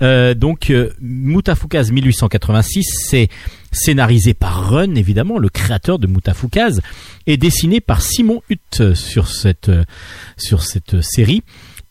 [0.00, 3.28] donc Mutafukaz 1886 c'est
[3.70, 6.80] scénarisé par Run, évidemment, le créateur de Mutafukaz,
[7.28, 9.70] et dessiné par Simon Hutt sur cette
[11.00, 11.44] série.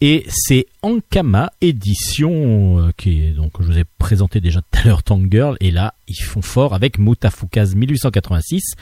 [0.03, 5.03] Et c'est Ankama édition euh, qui donc je vous ai présenté déjà tout à l'heure
[5.29, 8.73] Girl et là ils font fort avec Mutafukaz 1886.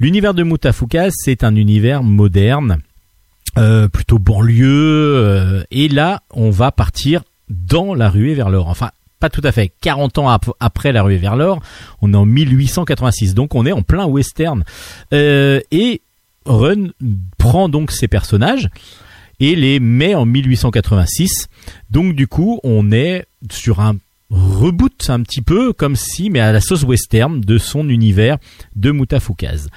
[0.00, 2.78] L'univers de Mutafukaz c'est un univers moderne,
[3.58, 8.68] euh, plutôt banlieue euh, et là on va partir dans la ruée vers l'or.
[8.68, 9.72] Enfin pas tout à fait.
[9.82, 11.60] 40 ans après la ruée vers l'or,
[12.00, 14.64] on est en 1886, donc on est en plein western.
[15.12, 16.00] Euh, et
[16.46, 16.88] Run
[17.38, 18.68] prend donc ces personnages
[19.40, 21.48] et les met en 1886.
[21.90, 23.96] Donc du coup, on est sur un
[24.30, 28.38] reboot un petit peu comme si, mais à la sauce western de son univers
[28.74, 29.68] de Mutafukaz.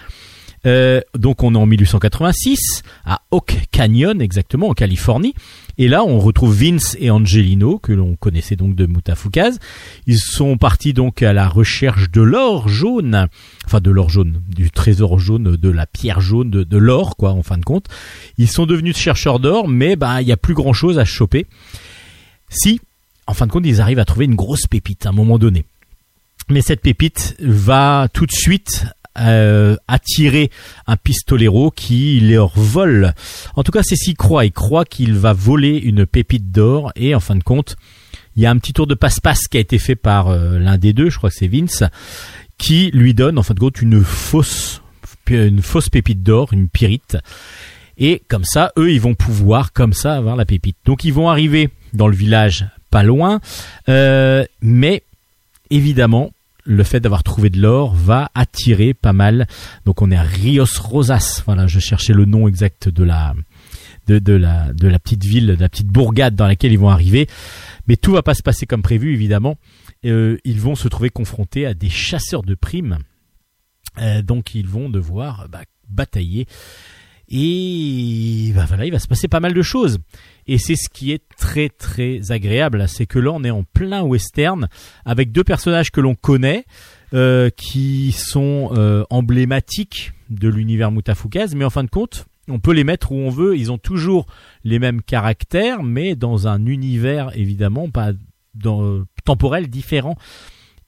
[0.65, 5.35] Euh, donc on est en 1886 à Oak Canyon exactement en Californie
[5.77, 9.59] et là on retrouve Vince et Angelino que l'on connaissait donc de Mutafukaz.
[10.07, 13.27] Ils sont partis donc à la recherche de l'or jaune,
[13.65, 17.43] enfin de l'or jaune, du trésor jaune, de la pierre jaune, de, l'or quoi en
[17.43, 17.85] fin de compte.
[18.37, 21.45] Ils sont devenus chercheurs d'or mais bah il y a plus grand chose à choper.
[22.49, 22.81] Si
[23.27, 25.65] en fin de compte ils arrivent à trouver une grosse pépite à un moment donné.
[26.49, 28.85] Mais cette pépite va tout de suite
[29.19, 30.51] euh, attirer
[30.85, 33.13] un pistolero qui leur vole.
[33.55, 34.45] En tout cas, c'est s'il croit.
[34.45, 37.75] Il croit qu'il va voler une pépite d'or et en fin de compte,
[38.35, 40.77] il y a un petit tour de passe-passe qui a été fait par euh, l'un
[40.77, 41.83] des deux, je crois que c'est Vince,
[42.57, 44.81] qui lui donne en fin de compte une fausse
[45.29, 47.17] une fausse pépite d'or, une pyrite.
[47.97, 50.77] Et comme ça, eux, ils vont pouvoir comme ça avoir la pépite.
[50.85, 53.41] Donc ils vont arriver dans le village pas loin,
[53.89, 55.03] euh, mais
[55.69, 56.31] évidemment,
[56.67, 59.47] le fait d'avoir trouvé de l'or va attirer pas mal.
[59.85, 61.41] Donc on est à Rios Rosas.
[61.45, 63.33] Voilà, je cherchais le nom exact de la
[64.07, 67.27] de, la de la petite ville, de la petite bourgade dans laquelle ils vont arriver.
[67.87, 69.55] Mais tout va pas se passer comme prévu évidemment.
[70.05, 72.99] Euh, ils vont se trouver confrontés à des chasseurs de primes.
[73.99, 76.47] Euh, donc ils vont devoir bah, batailler.
[77.29, 79.99] Et bah, voilà, il va se passer pas mal de choses.
[80.47, 84.01] Et c'est ce qui est très très agréable, c'est que là on est en plein
[84.01, 84.69] western
[85.03, 86.65] avec deux personnages que l'on connaît,
[87.13, 92.71] euh, qui sont euh, emblématiques de l'univers Mutafukaz, mais en fin de compte, on peut
[92.71, 93.57] les mettre où on veut.
[93.57, 94.25] Ils ont toujours
[94.63, 98.13] les mêmes caractères, mais dans un univers évidemment pas
[98.55, 100.15] dans, temporel différent.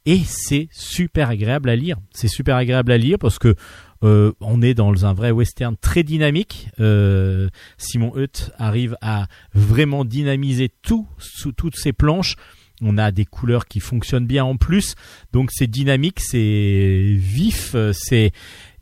[0.10, 1.97] Et c'est super agréable à lire.
[2.12, 3.53] C'est super agréable à lire parce que
[4.01, 6.70] euh, on est dans un vrai western très dynamique.
[6.80, 7.47] Euh,
[7.78, 12.38] Simon Hutt arrive à vraiment dynamiser tout sous toutes ses planches.
[12.82, 14.95] On a des couleurs qui fonctionnent bien en plus,
[15.32, 18.32] donc c'est dynamique, c'est vif, c'est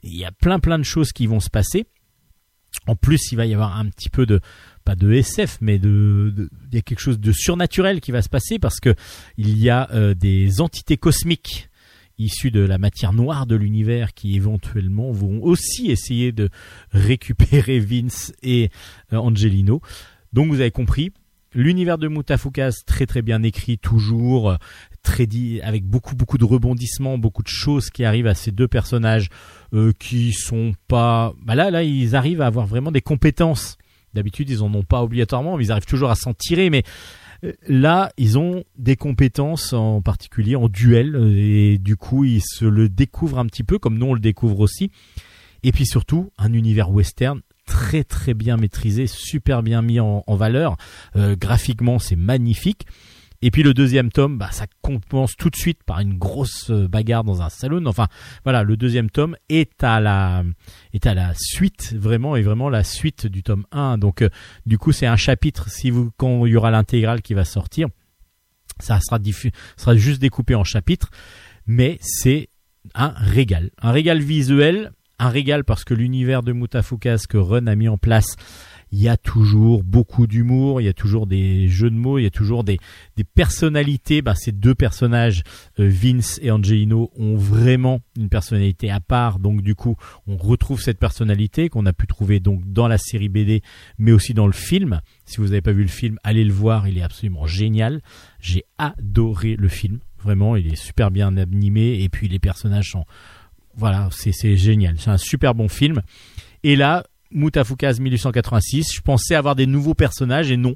[0.04, 1.88] il y a plein plein de choses qui vont se passer.
[2.86, 4.40] En plus, il va y avoir un petit peu de
[4.88, 8.30] pas de SF, mais de, il y a quelque chose de surnaturel qui va se
[8.30, 8.96] passer parce que
[9.38, 11.70] il y a euh, des entités cosmiques
[12.18, 16.48] issus de la matière noire de l'univers qui éventuellement vont aussi essayer de
[16.92, 18.70] récupérer Vince et
[19.12, 19.82] euh, Angelino.
[20.32, 21.12] Donc vous avez compris,
[21.54, 24.56] l'univers de Mutafukaz très très bien écrit toujours,
[25.04, 28.70] très dit avec beaucoup beaucoup de rebondissements, beaucoup de choses qui arrivent à ces deux
[28.70, 29.28] personnages
[29.74, 33.78] euh, qui sont pas bah là là ils arrivent à avoir vraiment des compétences.
[34.18, 36.84] D'habitude ils en ont pas obligatoirement, ils arrivent toujours à s'en tirer mais
[37.68, 42.90] Là, ils ont des compétences en particulier en duel et du coup, ils se le
[42.90, 44.90] découvrent un petit peu comme nous on le découvre aussi.
[45.64, 50.78] Et puis surtout, un univers western très très bien maîtrisé, super bien mis en, valeur.
[51.16, 52.88] Euh, graphiquement, c'est magnifique.
[53.48, 56.90] Et puis le deuxième tome, bah, ça commence tout de suite par une grosse euh,
[56.90, 57.86] bagarre dans un salon.
[57.86, 58.08] Enfin,
[58.44, 60.44] voilà, le deuxième tome est à la
[60.92, 64.00] est à la suite vraiment et vraiment la suite du tome 1.
[64.00, 64.28] Donc euh,
[64.66, 67.88] du coup, c'est un chapitre si vous quand il y aura l'intégrale qui va sortir,
[68.80, 71.10] ça sera diffus, sera juste découpé en chapitres,
[71.68, 72.50] mais c'est
[72.96, 77.76] un régal, un régal visuel, un régal parce que l'univers de Mutafukas que Run a
[77.76, 78.36] mis en place
[78.92, 82.24] il y a toujours beaucoup d'humour, il y a toujours des jeux de mots, il
[82.24, 82.80] y a toujours des,
[83.36, 84.22] personnalités.
[84.22, 85.44] Bah, ces deux personnages,
[85.80, 89.40] euh, Vince et Angelino, ont vraiment une personnalité à part.
[89.40, 93.30] Donc du coup, on retrouve cette personnalité qu'on a pu trouver donc dans la série
[93.30, 93.62] BD,
[93.98, 95.02] mais aussi dans le film.
[95.26, 98.02] Si vous n'avez pas vu le film, allez le voir, il est absolument génial.
[98.40, 103.06] J'ai adoré le film, vraiment, il est super bien animé et puis les personnages sont
[103.78, 104.96] voilà, c'est génial.
[104.98, 106.02] C'est un super bon film.
[106.64, 108.94] Et là, Mutafukaz 1886.
[108.96, 110.76] Je pensais avoir des nouveaux personnages et non.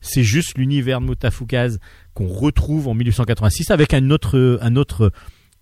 [0.00, 1.78] C'est juste l'univers de Mutafukaz
[2.14, 5.12] qu'on retrouve en 1886 avec un autre, un autre,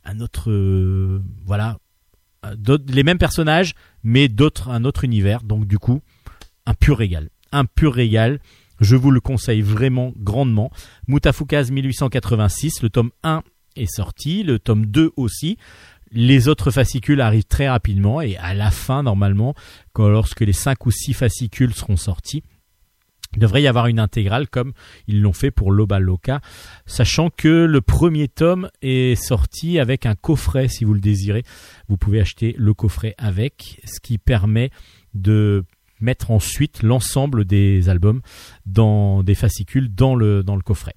[0.04, 1.78] un autre, euh, voilà,
[2.88, 5.42] les mêmes personnages, mais d'autres, un autre univers.
[5.42, 6.02] Donc du coup,
[6.66, 8.40] un pur régal, un pur régal.
[8.80, 10.70] Je vous le conseille vraiment grandement.
[11.06, 13.42] Mutafukaz 1886, le tome 1
[13.76, 15.58] est sorti, le tome 2 aussi.
[16.16, 19.54] Les autres fascicules arrivent très rapidement et à la fin, normalement,
[19.98, 22.44] lorsque les 5 ou 6 fascicules seront sortis,
[23.34, 24.74] il devrait y avoir une intégrale comme
[25.08, 26.40] ils l'ont fait pour Loba Loca,
[26.86, 31.42] sachant que le premier tome est sorti avec un coffret si vous le désirez.
[31.88, 34.70] Vous pouvez acheter le coffret avec, ce qui permet
[35.14, 35.64] de
[36.00, 38.20] mettre ensuite l'ensemble des albums
[38.66, 40.94] dans des fascicules dans le, dans le coffret.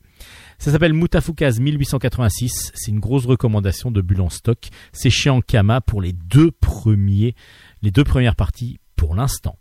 [0.59, 2.71] Ça s'appelle Mutafukaz 1886.
[2.73, 4.69] C'est une grosse recommandation de Bulle en stock.
[4.91, 7.35] C'est chez Ankama pour les deux premiers,
[7.81, 9.57] les deux premières parties pour l'instant.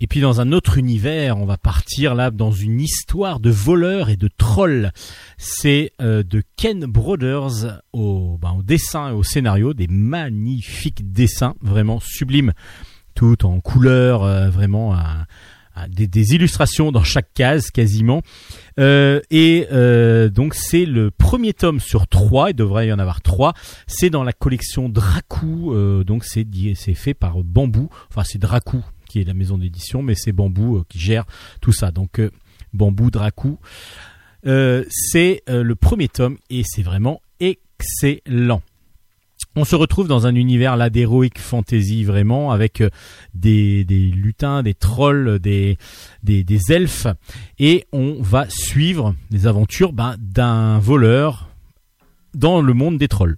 [0.00, 4.10] Et puis dans un autre univers, on va partir là dans une histoire de voleurs
[4.10, 4.90] et de trolls.
[5.38, 11.54] C'est euh, de Ken Brothers au, ben, au dessin et au scénario, des magnifiques dessins,
[11.60, 12.52] vraiment sublimes,
[13.14, 15.26] tout en couleur, euh, vraiment un,
[15.88, 18.22] des, illustrations dans chaque case quasiment.
[18.78, 23.20] Euh, et euh, donc c'est le premier tome sur trois, il devrait y en avoir
[23.20, 23.54] trois.
[23.86, 27.88] C'est dans la collection Dracou, euh, donc c'est c'est fait par Bambou.
[28.10, 31.24] Enfin c'est Dracou qui est la maison d'édition, mais c'est Bambou qui gère
[31.60, 31.90] tout ça.
[31.90, 32.20] Donc
[32.72, 33.58] Bambou Dracou.
[34.44, 38.62] c'est le premier tome et c'est vraiment excellent.
[39.54, 42.88] On se retrouve dans un univers là d'heroic fantasy vraiment avec euh,
[43.34, 45.76] des, des lutins, des trolls, des,
[46.22, 47.06] des, des elfes
[47.58, 51.48] et on va suivre les aventures ben, d'un voleur
[52.34, 53.36] dans le monde des trolls.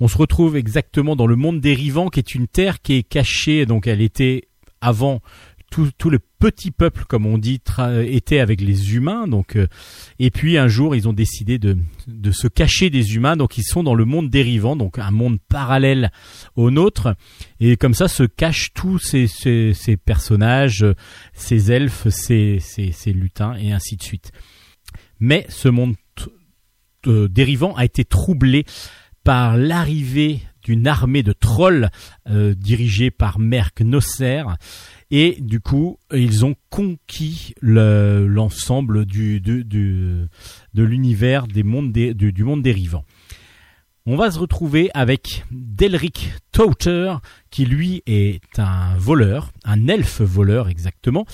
[0.00, 3.66] On se retrouve exactement dans le monde dérivant qui est une terre qui est cachée
[3.66, 4.48] donc elle était
[4.80, 5.20] avant
[5.70, 7.60] tout, tout le petit peuple, comme on dit,
[8.04, 9.28] était avec les humains.
[9.28, 9.66] Donc, euh,
[10.18, 13.36] et puis un jour, ils ont décidé de, de se cacher des humains.
[13.36, 16.10] Donc, ils sont dans le monde dérivant, donc un monde parallèle
[16.56, 17.14] au nôtre.
[17.60, 20.84] Et comme ça, se cachent tous ces, ces, personnages,
[21.32, 24.32] ces elfes, ces, ces, lutins, et ainsi de suite.
[25.20, 25.94] Mais ce monde
[27.06, 28.64] euh, dérivant a été troublé
[29.24, 31.90] par l'arrivée d'une armée de trolls
[32.28, 34.44] euh, dirigée par Merc Nosser
[35.10, 40.28] et du coup ils ont conquis l'ensemble du, de
[40.74, 41.92] l'univers du, monde
[42.62, 43.04] dérivant.
[44.06, 47.14] On va se retrouver avec Delric Tauter
[47.50, 51.26] qui lui est un voleur, un elfe voleur exactement,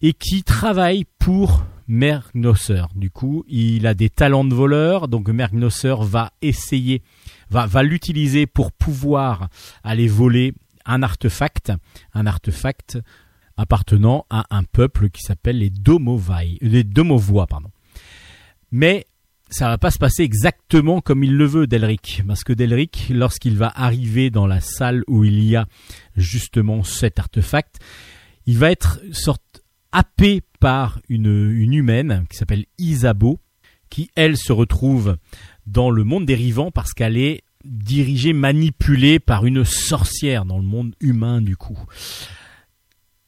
[0.00, 2.82] et qui travaille pour Mergnosser.
[2.94, 7.02] Du coup, il a des talents de voleur, donc Mergnosser va essayer,
[7.50, 9.48] va, va l'utiliser pour pouvoir
[9.82, 10.54] aller voler
[10.92, 12.98] un artefact,
[13.56, 17.70] appartenant à un peuple qui s'appelle les Domovai, les Domovois, pardon.
[18.70, 19.06] Mais
[19.50, 23.56] ça va pas se passer exactement comme il le veut, Delric, parce que Delric, lorsqu'il
[23.56, 25.66] va arriver dans la salle où il y a
[26.16, 27.78] justement cet artefact,
[28.46, 29.62] il va être sorte
[29.92, 33.40] happé par une, une humaine qui s'appelle Isabeau,
[33.88, 35.16] qui elle se retrouve
[35.66, 40.94] dans le monde dérivant parce qu'elle est dirigé, manipulé par une sorcière dans le monde
[41.00, 41.78] humain du coup.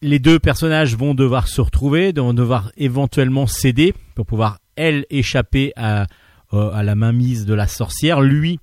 [0.01, 5.73] Les deux personnages vont devoir se retrouver, vont devoir éventuellement céder pour pouvoir elle échapper
[5.77, 6.07] à,
[6.55, 8.59] euh, à la mainmise de la sorcière, lui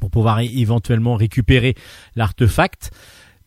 [0.00, 1.74] pour pouvoir éventuellement récupérer
[2.16, 2.90] l'artefact.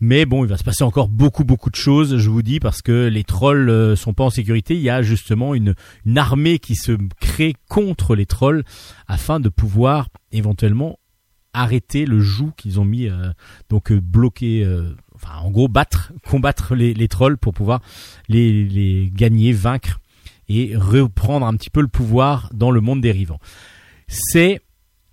[0.04, 2.82] Mais bon, il va se passer encore beaucoup beaucoup de choses, je vous dis, parce
[2.82, 4.74] que les trolls euh, sont pas en sécurité.
[4.74, 5.76] Il y a justement une
[6.16, 8.64] armée qui se crée contre les trolls
[9.08, 10.98] afin de pouvoir éventuellement
[11.54, 13.32] arrêter le joug qu'ils ont mis, euh,
[13.70, 17.82] donc euh, bloquer, euh, enfin en gros battre, combattre les, trolls pour pouvoir
[18.30, 20.00] les, gagner, vaincre
[20.48, 23.40] et reprendre un petit peu le pouvoir dans le monde dérivant.
[24.08, 24.62] C'est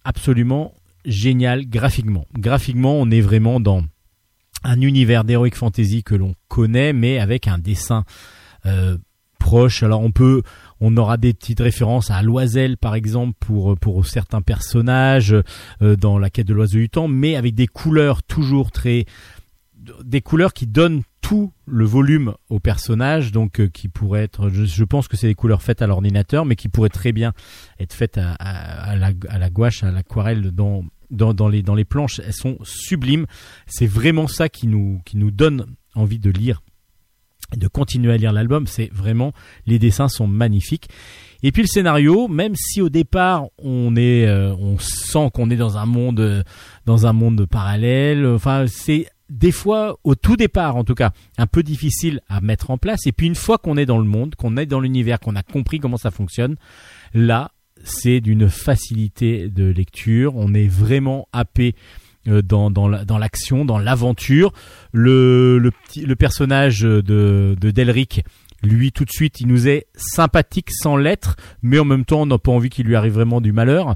[0.04, 0.74] absolument
[1.04, 2.26] génial graphiquement.
[2.36, 3.84] Graphiquement, on est vraiment dans
[4.64, 8.04] un univers d'heroic fantasy que l'on connaît, mais avec un dessin
[9.38, 9.82] proche.
[9.84, 10.42] Alors on peut,
[10.80, 15.34] on aura des petites références à Loisel par exemple pour pour certains personnages
[15.82, 19.06] euh, dans la quête de l'oiseau du temps, mais avec des couleurs toujours très
[20.04, 24.84] des couleurs qui donnent tout le volume au personnage, donc euh, qui pourrait être, je,
[24.84, 27.32] pense que c'est des couleurs faites à l'ordinateur, mais qui pourraient très bien
[27.78, 31.74] être faites à, à, la, à la, gouache, à l'aquarelle dans, dans, dans, les, dans
[31.74, 32.20] les planches.
[32.24, 33.26] Elles sont sublimes.
[33.66, 36.62] C'est vraiment ça qui nous, qui nous donne envie de lire
[37.56, 39.32] de continuer à lire l'album, c'est vraiment
[39.66, 40.88] les dessins sont magnifiques.
[41.42, 45.56] Et puis le scénario, même si au départ on est, euh, on sent qu'on est
[45.56, 46.44] dans un monde,
[46.84, 48.26] dans un monde parallèle.
[48.26, 52.70] Enfin, c'est des fois, au tout départ en tout cas, un peu difficile à mettre
[52.70, 53.06] en place.
[53.06, 55.42] Et puis une fois qu'on est dans le monde, qu'on est dans l'univers, qu'on a
[55.42, 56.56] compris comment ça fonctionne,
[57.14, 57.52] là,
[57.84, 60.34] c'est d'une facilité de lecture.
[60.36, 62.07] On est vraiment happé euh,
[62.44, 64.52] dans, dans, l'action, dans l'aventure.
[64.92, 65.70] Le,
[66.18, 67.00] personnage de,
[67.58, 68.22] de Delric,
[68.62, 72.26] lui tout de suite, il nous est sympathique sans l'être, mais en même temps on
[72.26, 73.94] n'a pas envie qu'il lui arrive vraiment du malheur.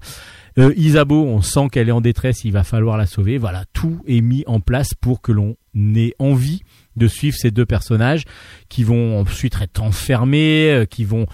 [0.58, 3.38] Euh, Isabeau, on sent qu'elle est en détresse, il va falloir la sauver.
[3.38, 5.56] Voilà, tout est mis en place pour que l'on
[5.96, 6.62] ait envie
[6.96, 8.24] de suivre ces deux personnages
[8.68, 11.26] qui vont ensuite être enfermés, euh, qui vont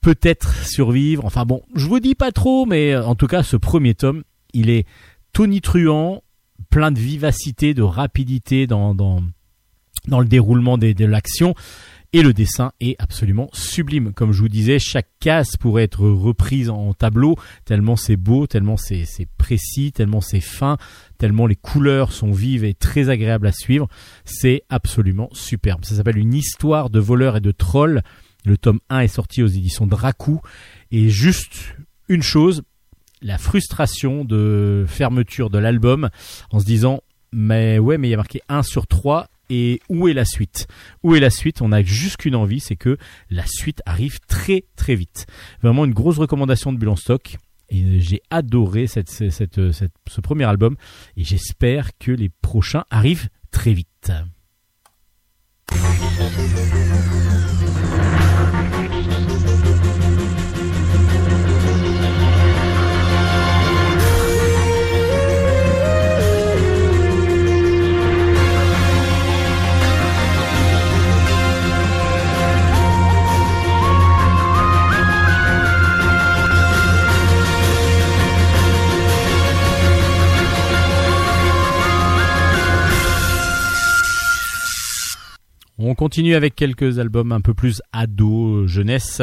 [0.00, 1.24] peut-être survivre.
[1.24, 4.68] Enfin bon, je vous dis pas trop, mais en tout cas, ce premier tome, il
[4.68, 4.84] est
[5.32, 6.22] tonitruant,
[6.70, 9.20] plein de vivacité, de rapidité dans, dans,
[10.06, 11.54] le déroulement de l'action.
[12.14, 14.12] Et le dessin est absolument sublime.
[14.12, 18.76] Comme je vous disais, chaque case pourrait être reprise en tableau, tellement c'est beau, tellement
[18.76, 19.06] c'est
[19.38, 20.76] précis, tellement c'est fin,
[21.16, 23.88] tellement les couleurs sont vives et très agréables à suivre.
[24.26, 25.86] C'est absolument superbe.
[25.86, 28.02] Ça s'appelle Une histoire de voleurs et de trolls.
[28.44, 30.42] Le tome 1 est sorti aux éditions Dracou.
[30.90, 31.76] Et juste
[32.10, 32.62] une chose,
[33.22, 36.10] la frustration de fermeture de l'album
[36.50, 37.00] en se disant
[37.32, 40.66] mais ouais mais il y a marqué 1 sur 3 et où est la suite?
[41.02, 41.60] Où est la suite?
[41.60, 42.96] On a juste qu'une envie, c'est que
[43.28, 45.26] la suite arrive très très vite.
[45.62, 47.36] Vraiment une grosse recommandation de Bulan Stock.
[47.68, 50.76] Et j'ai adoré cette, ce premier album
[51.16, 54.12] et j'espère que les prochains arrivent très vite.
[85.92, 89.20] On continue avec quelques albums un peu plus ado, jeunesse.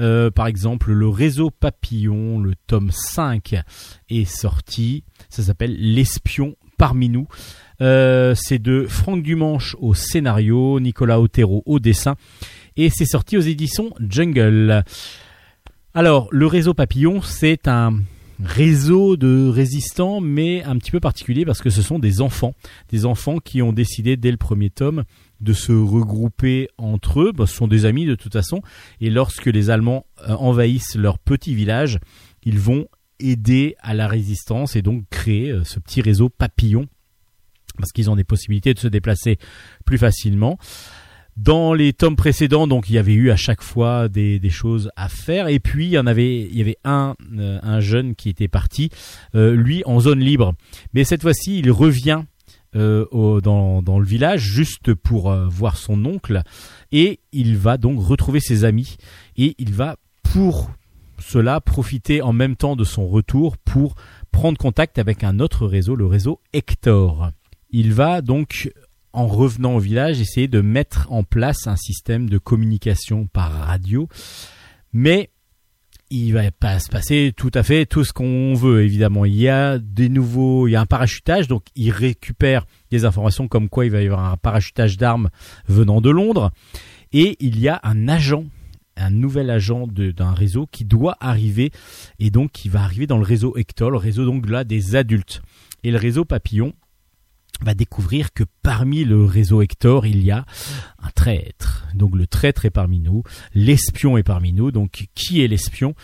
[0.00, 3.54] Euh, par exemple, le Réseau Papillon, le tome 5
[4.08, 5.04] est sorti.
[5.28, 7.28] Ça s'appelle L'espion parmi nous.
[7.80, 12.16] Euh, c'est de Franck Dumanche au scénario, Nicolas Otero au dessin.
[12.76, 14.82] Et c'est sorti aux éditions Jungle.
[15.94, 18.00] Alors, le Réseau Papillon, c'est un
[18.42, 22.54] réseau de résistants, mais un petit peu particulier parce que ce sont des enfants,
[22.88, 25.04] des enfants qui ont décidé dès le premier tome
[25.40, 27.32] de se regrouper entre eux.
[27.38, 28.62] ce sont des amis de toute façon,
[29.00, 31.98] et lorsque les Allemands euh, envahissent leur petit village,
[32.42, 32.86] ils vont
[33.18, 36.86] aider à la résistance et donc créer euh, ce petit réseau papillon
[37.76, 39.38] parce qu'ils ont des possibilités de se déplacer
[39.86, 40.58] plus facilement.
[41.36, 45.08] Dans les tomes précédents, donc il y avait eu à chaque fois des, choses à
[45.08, 45.48] faire.
[45.48, 46.50] Et puis il y en avait,
[46.86, 47.14] euh,
[47.62, 48.90] un jeune qui était parti,
[49.32, 50.54] lui en zone libre.
[50.92, 52.24] Mais cette fois-ci, il revient
[52.76, 56.42] euh, dans, dans, le village juste pour voir son oncle
[56.92, 58.96] et il va donc retrouver ses amis
[59.36, 60.70] et il va pour
[61.18, 63.96] cela profiter en même temps de son retour pour
[64.30, 67.30] prendre contact avec un autre réseau, le réseau Hector.
[67.70, 68.70] Il va donc
[69.12, 74.08] en revenant au village, essayer de mettre en place un système de communication par radio.
[74.92, 75.30] Mais
[76.10, 79.24] il va pas se passer tout à fait tout ce qu'on veut, évidemment.
[79.24, 83.46] Il y a des nouveaux, il y a un parachutage, donc il récupère des informations
[83.46, 85.30] comme quoi il va y avoir un parachutage d'armes
[85.68, 86.50] venant de Londres.
[87.12, 88.44] Et il y a un agent,
[88.96, 91.70] un nouvel agent d'un réseau qui doit arriver,
[92.18, 95.42] et donc qui va arriver dans le réseau Hector, le réseau donc là des adultes.
[95.84, 96.74] Et le réseau Papillon,
[97.62, 100.44] va découvrir que parmi le réseau Hector, il y a
[101.02, 101.86] un traître.
[101.94, 103.22] Donc le traître est parmi nous,
[103.54, 104.70] l'espion est parmi nous.
[104.70, 105.94] Donc qui est l'espion?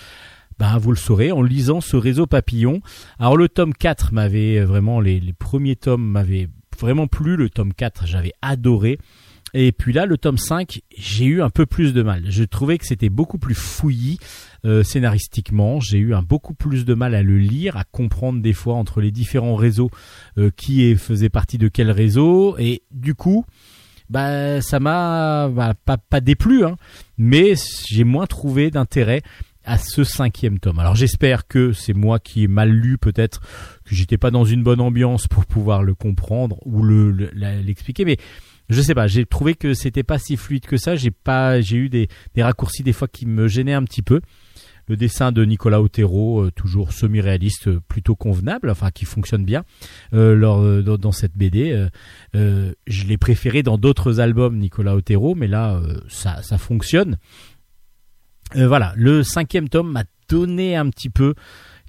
[0.58, 2.80] Ben, vous le saurez en lisant ce réseau papillon.
[3.18, 6.48] Alors le tome 4 m'avait vraiment, les, les premiers tomes m'avaient
[6.78, 7.36] vraiment plu.
[7.36, 8.98] Le tome 4, j'avais adoré.
[9.54, 12.24] Et puis là, le tome 5, j'ai eu un peu plus de mal.
[12.28, 14.18] Je trouvais que c'était beaucoup plus fouillis
[14.64, 15.80] euh, scénaristiquement.
[15.80, 19.00] J'ai eu un beaucoup plus de mal à le lire, à comprendre des fois entre
[19.00, 19.90] les différents réseaux
[20.36, 22.56] euh, qui faisait partie de quel réseau.
[22.58, 23.46] Et du coup,
[24.10, 26.76] bah ça m'a bah, pas, pas déplu, hein,
[27.16, 27.54] mais
[27.88, 29.22] j'ai moins trouvé d'intérêt
[29.64, 30.78] à ce cinquième tome.
[30.78, 33.40] Alors j'espère que c'est moi qui ai mal lu peut-être,
[33.84, 38.16] que j'étais pas dans une bonne ambiance pour pouvoir le comprendre ou le l'expliquer, mais
[38.68, 40.96] je sais pas, j'ai trouvé que c'était pas si fluide que ça.
[40.96, 42.08] J'ai pas, j'ai eu des,
[42.38, 44.20] raccourcis des fois qui me gênaient un petit peu.
[44.88, 49.64] Le dessin de Nicolas Otero, euh, toujours semi-réaliste, euh, plutôt convenable, enfin qui fonctionne bien
[50.14, 50.62] euh, lors,
[50.98, 51.88] dans, cette BD.
[52.34, 57.18] je l'ai préféré dans d'autres albums Nicolas Otero, mais là ça, fonctionne.
[58.54, 61.34] voilà, le cinquième tome m'a donné un petit peu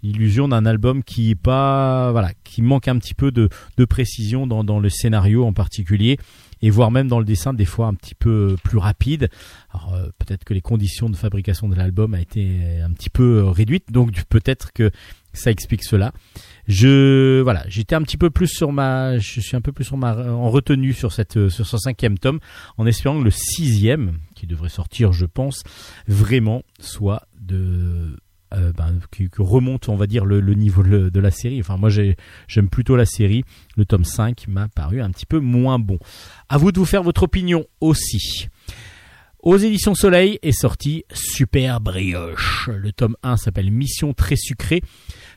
[0.03, 4.63] l'illusion d'un album qui pas voilà qui manque un petit peu de, de précision dans,
[4.63, 6.19] dans le scénario en particulier
[6.62, 9.30] et voire même dans le dessin des fois un petit peu plus rapide.
[9.72, 13.39] Alors euh, peut-être que les conditions de fabrication de l'album a été un petit peu
[13.39, 14.92] euh, réduites, donc peut-être que
[15.34, 16.13] ça explique cela.
[16.67, 19.97] Je voilà, j'étais un petit peu plus sur ma, je suis un peu plus sur
[19.97, 22.39] ma en retenue sur cette sur ce cinquième tome,
[22.78, 25.63] en espérant que le sixième, qui devrait sortir, je pense,
[26.08, 28.17] vraiment soit de
[28.53, 31.59] euh, ben, qui, remonte, on va dire, le, niveau de la série.
[31.59, 33.43] Enfin, moi, j'aime plutôt la série.
[33.75, 35.99] Le tome 5 m'a paru un petit peu moins bon.
[36.49, 38.49] À vous de vous faire votre opinion aussi.
[39.43, 42.69] Aux éditions Soleil est sorti Super Brioche.
[42.74, 44.82] Le tome 1 s'appelle Mission très sucrée.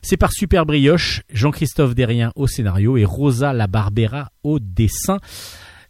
[0.01, 5.19] C'est par Super Brioche, Jean-Christophe Derrien au scénario et Rosa La Barbera au dessin.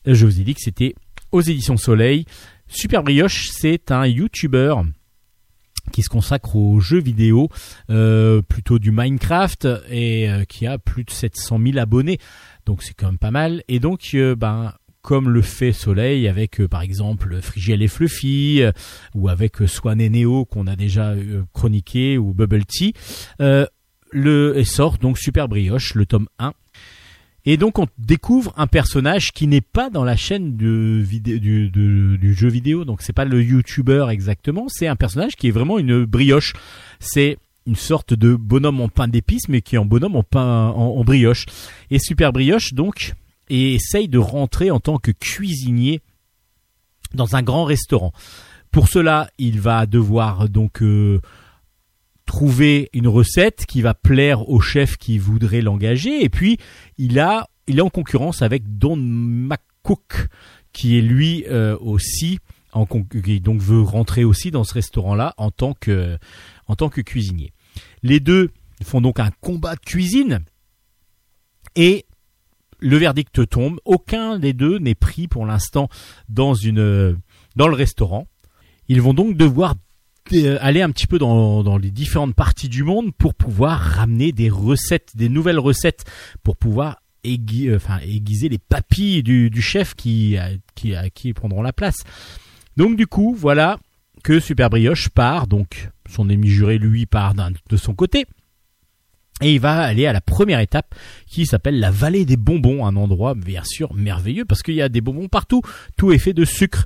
[0.06, 0.93] Je vous ai dit que c'était
[1.31, 2.26] aux éditions Soleil.
[2.68, 4.76] Super Brioche, c'est un YouTuber
[5.91, 7.49] qui se consacre aux jeux vidéo,
[7.89, 12.18] euh, plutôt du Minecraft, et euh, qui a plus de 700 000 abonnés.
[12.65, 13.63] Donc c'est quand même pas mal.
[13.68, 18.61] Et donc, euh, ben, comme le fait Soleil avec par exemple Frigiel et Fluffy
[19.15, 21.15] ou avec Swan et Neo qu'on a déjà
[21.53, 22.93] chroniqué ou Bubble Tea,
[24.11, 26.53] le sort donc Super Brioche, le tome 1
[27.45, 32.85] et donc on découvre un personnage qui n'est pas dans la chaîne du, jeu vidéo,
[32.85, 36.53] donc c'est pas le YouTuber exactement, c'est un personnage qui est vraiment une brioche.
[36.99, 37.38] C'est
[37.68, 41.03] une sorte de bonhomme en pain d'épices, mais qui est en bonhomme en pain en,
[41.03, 41.45] brioche.
[41.89, 43.13] Et Super Brioche donc
[43.49, 46.01] et essaye de rentrer en tant que cuisinier
[47.13, 48.13] dans un grand restaurant.
[48.72, 51.19] Pour cela, il va devoir donc euh,
[52.26, 56.23] trouver une recette qui va plaire au chef qui voudrait l'engager.
[56.23, 56.57] Et puis,
[56.98, 60.27] il a, il est en concurrence avec Don McCook,
[60.73, 62.39] qui est lui euh, aussi
[63.23, 66.18] qui donc veut rentrer aussi dans ce restaurant-là en tant que
[66.68, 67.52] en tant que cuisinier.
[68.03, 68.52] Les deux
[68.84, 70.39] font donc un combat de cuisine
[71.76, 72.06] et
[72.80, 73.80] le verdict tombe.
[73.85, 75.89] Aucun des deux n'est pris pour l'instant
[76.30, 77.19] dans une
[77.56, 78.27] dans le restaurant.
[78.88, 79.76] Ils vont donc devoir
[80.60, 84.49] aller un petit peu dans, dans, les différentes parties du monde pour pouvoir ramener des
[84.49, 86.06] recettes, des nouvelles recettes,
[86.43, 90.38] pour pouvoir euh, enfin, aiguiser les papilles du, du chef qui,
[90.76, 92.03] qui, qui prendront la place.
[92.77, 93.77] Donc du coup, voilà
[94.23, 98.26] que Super Brioche part, donc son ennemi juré lui part de son côté.
[99.41, 100.93] Et il va aller à la première étape
[101.26, 104.89] qui s'appelle la vallée des bonbons, un endroit bien sûr merveilleux parce qu'il y a
[104.89, 105.61] des bonbons partout,
[105.98, 106.85] tout est fait de sucre.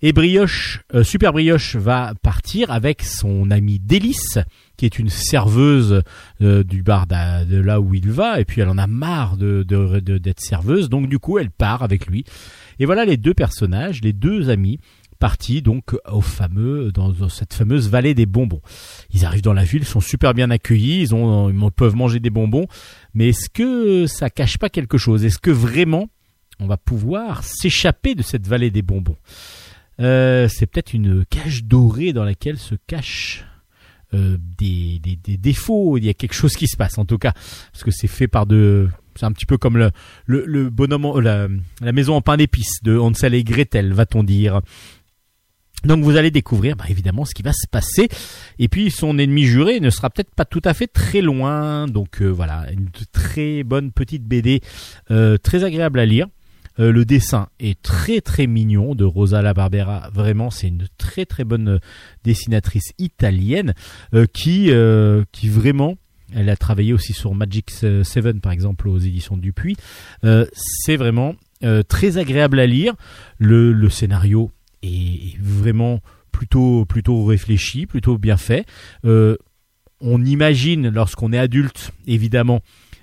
[0.00, 4.38] Et Brioche, euh, Super Brioche va partir avec son ami Délice,
[4.76, 6.02] qui est une serveuse
[6.40, 9.64] euh, du bar de là où il va, et puis elle en a marre de,
[9.64, 12.24] d'être serveuse, donc du coup elle part avec lui.
[12.78, 14.78] Et voilà les deux personnages, les deux amis,
[15.18, 18.62] partis donc au fameux dans, cette fameuse vallée des bonbons.
[19.10, 22.68] Ils arrivent dans la ville, sont super bien accueillis, ils ils peuvent manger des bonbons,
[23.14, 25.24] mais est-ce que ça cache pas quelque chose?
[25.24, 26.08] Est-ce que vraiment
[26.60, 29.16] on va pouvoir s'échapper de cette vallée des bonbons?
[30.00, 33.44] Euh, c'est peut-être une cage dorée dans laquelle se cachent
[34.14, 35.98] euh, des, défauts.
[35.98, 37.32] Il y a quelque chose qui se passe en tout cas,
[37.72, 39.90] parce que c'est fait par de, c'est un petit peu comme le,
[40.26, 41.48] le, bonhomme, la,
[41.80, 44.60] la, maison en pain d'épices de Hansel et Gretel, va-t-on dire.
[45.84, 48.08] Donc vous allez découvrir bah, évidemment ce qui va se passer.
[48.58, 51.86] Et puis son ennemi juré ne sera peut-être pas tout à fait très loin.
[51.86, 54.60] Donc euh, voilà, une très bonne petite BD,
[55.42, 56.28] très agréable à lire.
[56.78, 60.10] Euh, le dessin est très très mignon de Rosa La Barbera.
[60.12, 61.78] Vraiment, c'est une très très bonne euh,
[62.24, 63.74] dessinatrice italienne
[64.14, 64.70] euh, qui
[65.32, 65.96] qui vraiment
[66.34, 69.76] elle a travaillé aussi sur Magic 7 par exemple aux éditions Dupuis.
[70.22, 71.34] c'est vraiment
[71.88, 72.94] très agréable à lire.
[73.38, 74.50] Le, le scénario
[74.82, 76.00] est vraiment
[76.30, 78.66] plutôt plutôt réfléchi, plutôt bien fait.
[79.04, 82.60] on imagine lorsqu'on est adulte, évidemment,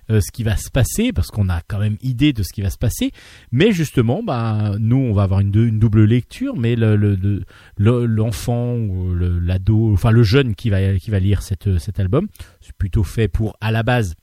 [0.10, 2.62] euh, ce qui va se passer parce qu'on a quand même idée de ce qui
[2.62, 3.12] va se passer.
[3.52, 7.44] Mais justement, bah nous on va avoir une, double lecture, mais le,
[7.78, 12.28] l'enfant ou l'ado, enfin le jeune qui va lire cet album,
[12.62, 14.16] c'est plutôt fait pour à la base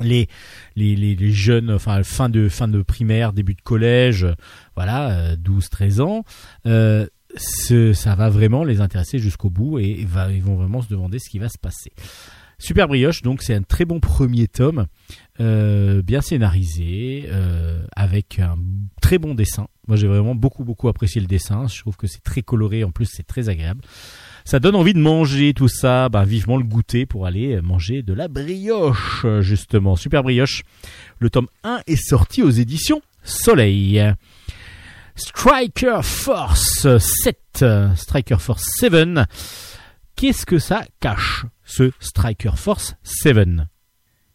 [0.00, 4.26] les, jeunes, enfin fin de primaire, début de collège,
[4.74, 6.24] voilà, 12-13 euh, ans.
[6.66, 7.06] Euh,
[7.36, 11.38] ça va vraiment les intéresser jusqu'au bout et ils vont vraiment se demander ce qui
[11.38, 11.92] va se passer.
[12.62, 14.86] Super Brioche, donc c'est un très bon premier tome,
[15.40, 18.56] euh, bien scénarisé, euh, avec un
[19.00, 19.66] très bon dessin.
[19.88, 22.92] Moi j'ai vraiment beaucoup beaucoup apprécié le dessin, je trouve que c'est très coloré, en
[22.92, 23.80] plus c'est très agréable.
[24.44, 28.12] Ça donne envie de manger tout ça, bah, vivement le goûter pour aller manger de
[28.12, 29.96] la brioche, justement.
[29.96, 30.62] Super Brioche,
[31.18, 34.14] le tome 1 est sorti aux éditions Soleil.
[35.16, 37.64] Striker Force 7,
[37.96, 39.18] Striker Force 7,
[40.14, 41.44] qu'est-ce que ça cache?
[41.74, 43.48] Ce Striker Force 7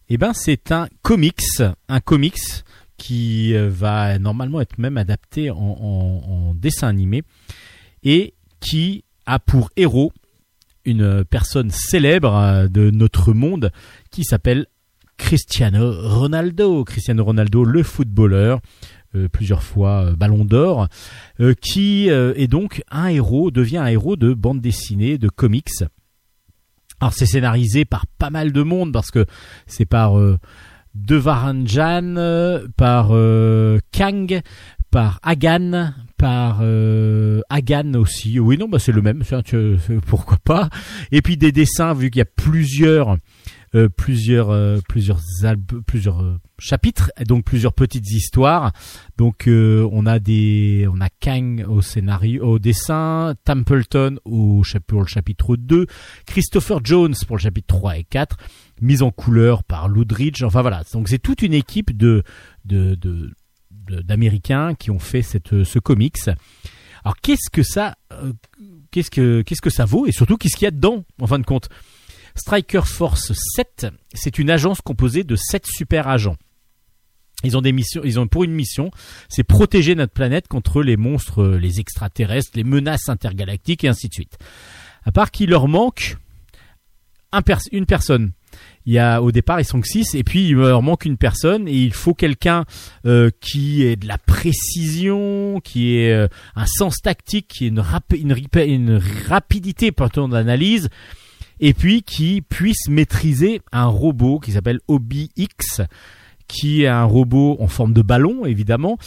[0.09, 2.63] Eh ben, c'est un comics, un comics
[2.97, 7.21] qui euh, va normalement être même adapté en, dessin animé
[8.03, 10.11] et qui a pour héros
[10.83, 13.71] une personne célèbre euh, de notre monde
[14.09, 14.65] qui s'appelle
[15.17, 16.83] Cristiano Ronaldo.
[16.85, 18.61] Cristiano Ronaldo, le footballeur,
[19.13, 20.87] euh, plusieurs fois Ballon d'Or,
[21.61, 25.83] qui est donc un héros, devient un héros de bande dessinée, de comics.
[26.99, 29.25] Alors c'est scénarisé par pas mal de monde parce que
[29.67, 30.37] c'est par euh,
[30.95, 34.41] Devaranjan, euh, par euh, Kang,
[34.89, 38.39] par Hagan, par euh, Hagan aussi.
[38.39, 39.21] Oui non bah c'est le même,
[40.07, 40.69] pourquoi pas.
[41.11, 43.17] Et puis des dessins vu qu'il y a plusieurs
[43.77, 45.19] euh, plusieurs euh, plusieurs
[45.85, 48.71] plusieurs euh, chapitres donc plusieurs petites histoires.
[49.17, 55.07] Donc on a des on a Kang au scénario au dessin Templeton au pour le
[55.07, 55.85] chapitre 2
[56.25, 58.37] Christopher Jones pour le chapitre 3 et 4
[58.81, 60.83] mise en couleur par Ludridge enfin voilà.
[60.93, 62.23] Donc c'est toute une équipe de,
[62.65, 62.97] de
[64.03, 66.17] d'américains qui ont fait cette ce comics.
[67.03, 67.95] Alors qu'est-ce que ça
[68.89, 71.37] qu'est-ce que qu'est-ce que ça vaut et surtout qu'est-ce qu'il y a dedans en fin
[71.37, 71.69] de compte?
[72.37, 76.37] Striker Force 7, c'est une agence composée de 7 super agents.
[77.43, 78.89] Ils ont pour une mission,
[79.29, 84.13] c'est protéger notre planète contre les monstres, les extraterrestres, les menaces intergalactiques et ainsi de
[84.13, 84.37] suite.
[85.03, 86.17] À part qu'il leur manque
[87.71, 88.31] une personne.
[88.85, 91.17] Il y a au départ ils sont que 6 et puis il leur manque une
[91.17, 92.65] personne et il faut quelqu'un
[93.05, 98.35] euh, qui ait de la précision, qui ait euh, un sens tactique, qui ait une,
[98.55, 100.89] une rapidité pour ton d'analyse
[101.59, 105.81] et puis qui puisse maîtriser un robot qui s'appelle Obi-X,
[106.47, 108.97] qui est un robot en forme de ballon évidemment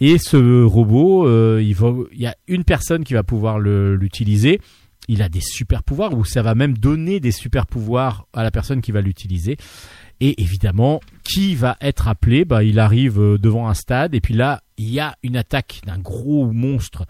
[0.00, 4.60] et ce robot euh, il, y a une personne qui va pouvoir l'utiliser
[5.10, 8.52] il a des super pouvoirs ou ça va même donner des super pouvoirs à la
[8.52, 9.56] personne qui va l'utiliser.
[10.20, 12.44] Et évidemment, qui va être appelé?
[12.44, 15.80] Bah, Il arrive euh, devant un stade et puis là, il y a une attaque
[15.84, 17.06] d'un gros monstre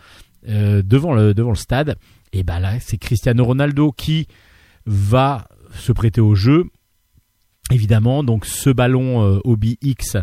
[0.49, 1.97] euh, devant, le, devant le stade.
[2.33, 4.29] Et bah là, c'est Cristiano Ronaldo qui
[4.87, 6.65] va se prêter au jeu.
[7.73, 10.17] Évidemment, donc ce ballon euh, Obi X,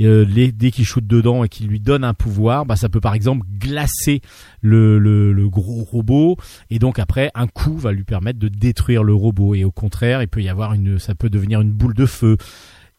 [0.00, 3.12] euh, dès qu'il shoot dedans et qu'il lui donne un pouvoir, bah, ça peut par
[3.12, 4.22] exemple glacer
[4.62, 6.36] le, gros robot.
[6.70, 9.54] Et donc après un coup va lui permettre de détruire le robot.
[9.54, 12.38] Et au contraire il peut y avoir une, ça peut devenir une boule de feu.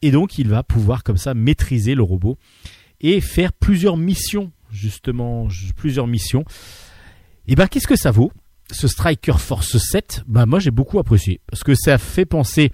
[0.00, 2.38] Et donc il va pouvoir comme ça maîtriser le robot
[3.00, 6.44] et faire plusieurs missions justement plusieurs missions.
[7.48, 8.30] Et ben qu'est-ce que ça vaut?
[8.70, 11.40] Ce Striker Force 7 Bah moi j'ai beaucoup apprécié.
[11.50, 12.72] Parce que ça fait penser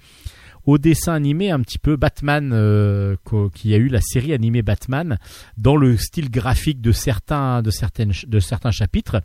[0.65, 3.15] au dessin animé un petit peu Batman euh,
[3.53, 5.17] qui a eu la série animée Batman
[5.57, 9.21] dans le style graphique de certains de certaines de certains chapitres.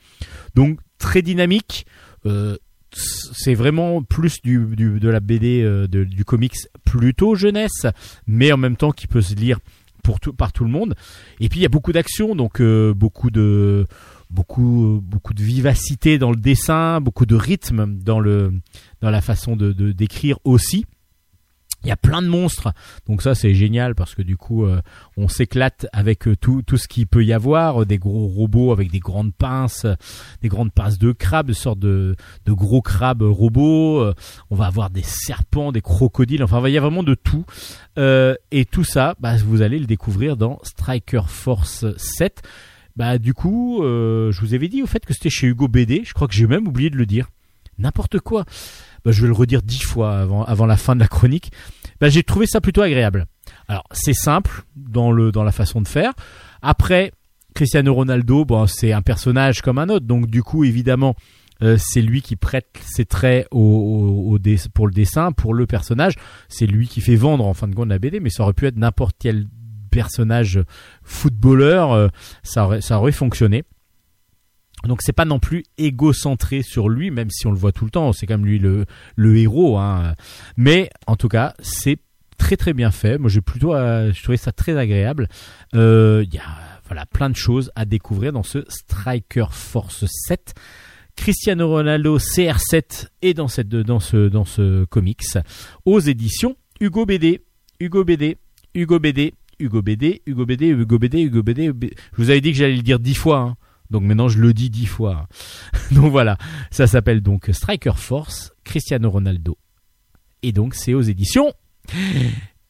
[0.54, 1.86] Donc très dynamique.
[2.26, 2.56] Euh,
[2.92, 7.86] c'est vraiment plus du, de la BD euh, du comics plutôt jeunesse
[8.26, 9.60] mais en même temps qui peut se lire
[10.02, 10.96] pour tout, par tout le monde.
[11.38, 13.86] Et puis il y a beaucoup d'action donc beaucoup de
[14.30, 18.52] beaucoup beaucoup de vivacité dans le dessin beaucoup de rythme dans le
[19.00, 20.86] dans la façon de d'écrire aussi
[21.82, 22.72] il y a plein de monstres,
[23.06, 24.82] donc ça c'est génial parce que du coup euh,
[25.16, 28.90] on s'éclate avec euh, tout, tout ce qu'il peut y avoir, des gros robots avec
[28.90, 29.86] des grandes pinces,
[30.42, 34.00] des grandes pinces de crabes, de sortes de, de gros crabes robots.
[34.00, 34.14] Euh,
[34.50, 37.44] on va avoir des serpents, des crocodiles, enfin il y a vraiment de tout.
[37.96, 42.42] et tout ça, bah, vous allez le découvrir dans Striker Force 7.
[42.96, 46.02] Bah du coup, je vous avais dit au fait que c'était chez Hugo BD.
[46.04, 47.28] Je crois que j'ai même oublié de le dire.
[47.78, 48.44] N'importe quoi
[49.04, 51.52] bah, je vais le redire dix fois avant, avant la fin de la chronique.
[52.00, 53.26] Bah, j'ai trouvé ça plutôt agréable.
[53.68, 56.12] Alors c'est simple dans le dans la façon de faire.
[56.62, 57.12] Après
[57.54, 61.14] Cristiano Ronaldo, bon c'est un personnage comme un autre, donc du coup évidemment
[61.62, 64.38] euh, c'est lui qui prête ses traits au,
[64.74, 66.14] pour le dessin, pour le personnage.
[66.48, 68.66] C'est lui qui fait vendre en fin de compte la BD, mais ça aurait pu
[68.66, 69.46] être n'importe quel
[69.90, 70.60] personnage
[71.02, 72.08] footballeur, euh,
[72.42, 73.64] ça, aurait, fonctionné.
[74.84, 77.90] Donc c'est pas non plus égocentré sur lui, même si on le voit tout le
[77.90, 79.76] temps, c'est comme lui le, le héros.
[79.76, 80.14] Hein.
[80.56, 81.98] Mais en tout cas, c'est
[82.38, 83.18] très très bien fait.
[83.18, 85.28] Moi j'ai plutôt euh, je trouvais ça très agréable.
[85.74, 90.54] Euh, il y a voilà plein de choses à découvrir dans ce Striker Force 7.
[91.14, 95.22] Cristiano Ronaldo CR7 est dans cette dans ce dans ce comics
[95.84, 97.42] aux éditions Hugo BD.
[97.78, 98.38] Hugo BD.
[98.74, 99.34] Hugo BD.
[99.60, 100.22] Hugo BD.
[100.26, 100.68] Hugo BD.
[100.68, 101.22] Hugo BD.
[101.22, 101.66] Hugo BD.
[101.66, 103.38] Je vous avais dit que j'allais le dire dix fois.
[103.38, 103.56] Hein.
[103.90, 105.28] Donc maintenant je le dis dix fois.
[105.90, 106.38] donc voilà,
[106.70, 109.58] ça s'appelle donc Striker Force, Cristiano Ronaldo.
[110.42, 111.52] Et donc c'est aux éditions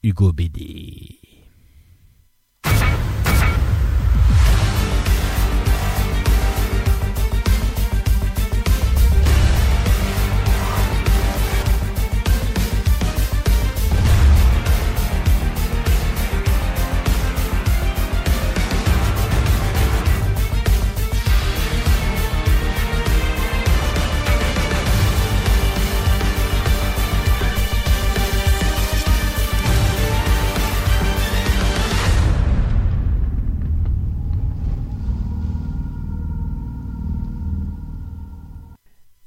[0.03, 1.20] Hugo BD.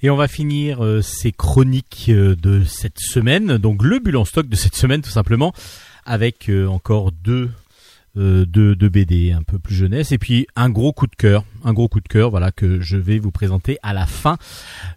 [0.06, 4.50] Et on va finir euh, ces chroniques euh, de cette semaine, donc le bulle stock
[4.50, 5.54] de cette semaine tout simplement,
[6.06, 7.50] avec euh, encore deux,
[8.14, 11.88] deux, BD un peu plus jeunesse, et puis un gros coup de cœur, un gros
[11.88, 14.38] coup de cœur, voilà que je vais vous présenter à la fin.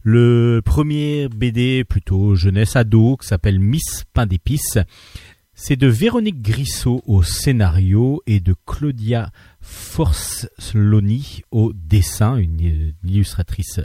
[0.02, 4.78] Le premier BD plutôt jeunesse ado qui s'appelle Miss Pain d'épices.
[5.54, 9.30] C'est de Véronique Grissot au scénario et de Claudia
[9.60, 13.80] Forsloni au dessin, une illustratrice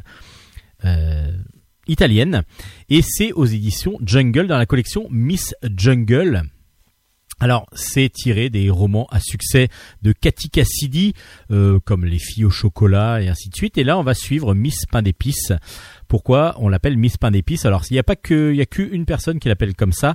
[1.87, 2.43] italienne.
[2.89, 6.43] Et c'est aux éditions Jungle dans la collection Miss Jungle.
[7.41, 9.69] Alors, c'est tiré des romans à succès
[10.03, 11.13] de Cathy Cassidy,
[11.49, 13.79] euh, comme Les filles au chocolat et ainsi de suite.
[13.79, 15.51] Et là, on va suivre Miss Pain d'épices.
[16.07, 17.65] Pourquoi on l'appelle Miss Pain d'épices?
[17.65, 20.13] Alors, il n'y a pas que, y a qu'une personne qui l'appelle comme ça.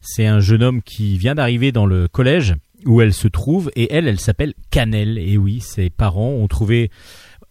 [0.00, 2.54] C'est un jeune homme qui vient d'arriver dans le collège
[2.86, 5.18] où elle se trouve et elle, elle s'appelle Cannelle.
[5.18, 6.92] Et oui, ses parents ont trouvé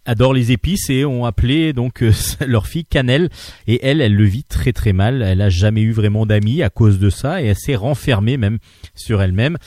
[0.08, 2.12] adore les épices et ont appelé donc euh,
[2.48, 3.30] leur fille Cannelle.
[3.68, 5.22] Et elle elle le vit très très mal.
[5.22, 8.58] Elle a jamais eu vraiment d'amis à cause de ça et elle s'est renfermée même
[8.96, 9.58] sur elle-même.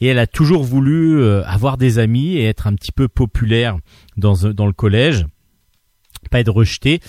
[0.00, 3.76] Et elle a toujours voulu euh, avoir des amis et être un petit peu populaire
[4.16, 5.26] dans dans le collège.
[6.30, 7.00] Pas être rejetée.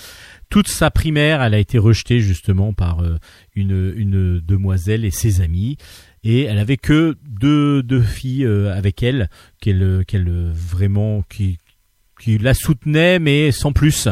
[0.50, 3.18] Toute sa primaire elle a été rejetée justement par euh,
[3.56, 5.78] une une demoiselle et ses amis.
[6.26, 9.30] Et elle avait que deux deux filles avec elle
[9.60, 11.58] qu'elle qu'elle vraiment qui
[12.20, 14.08] qui la soutenait mais sans plus.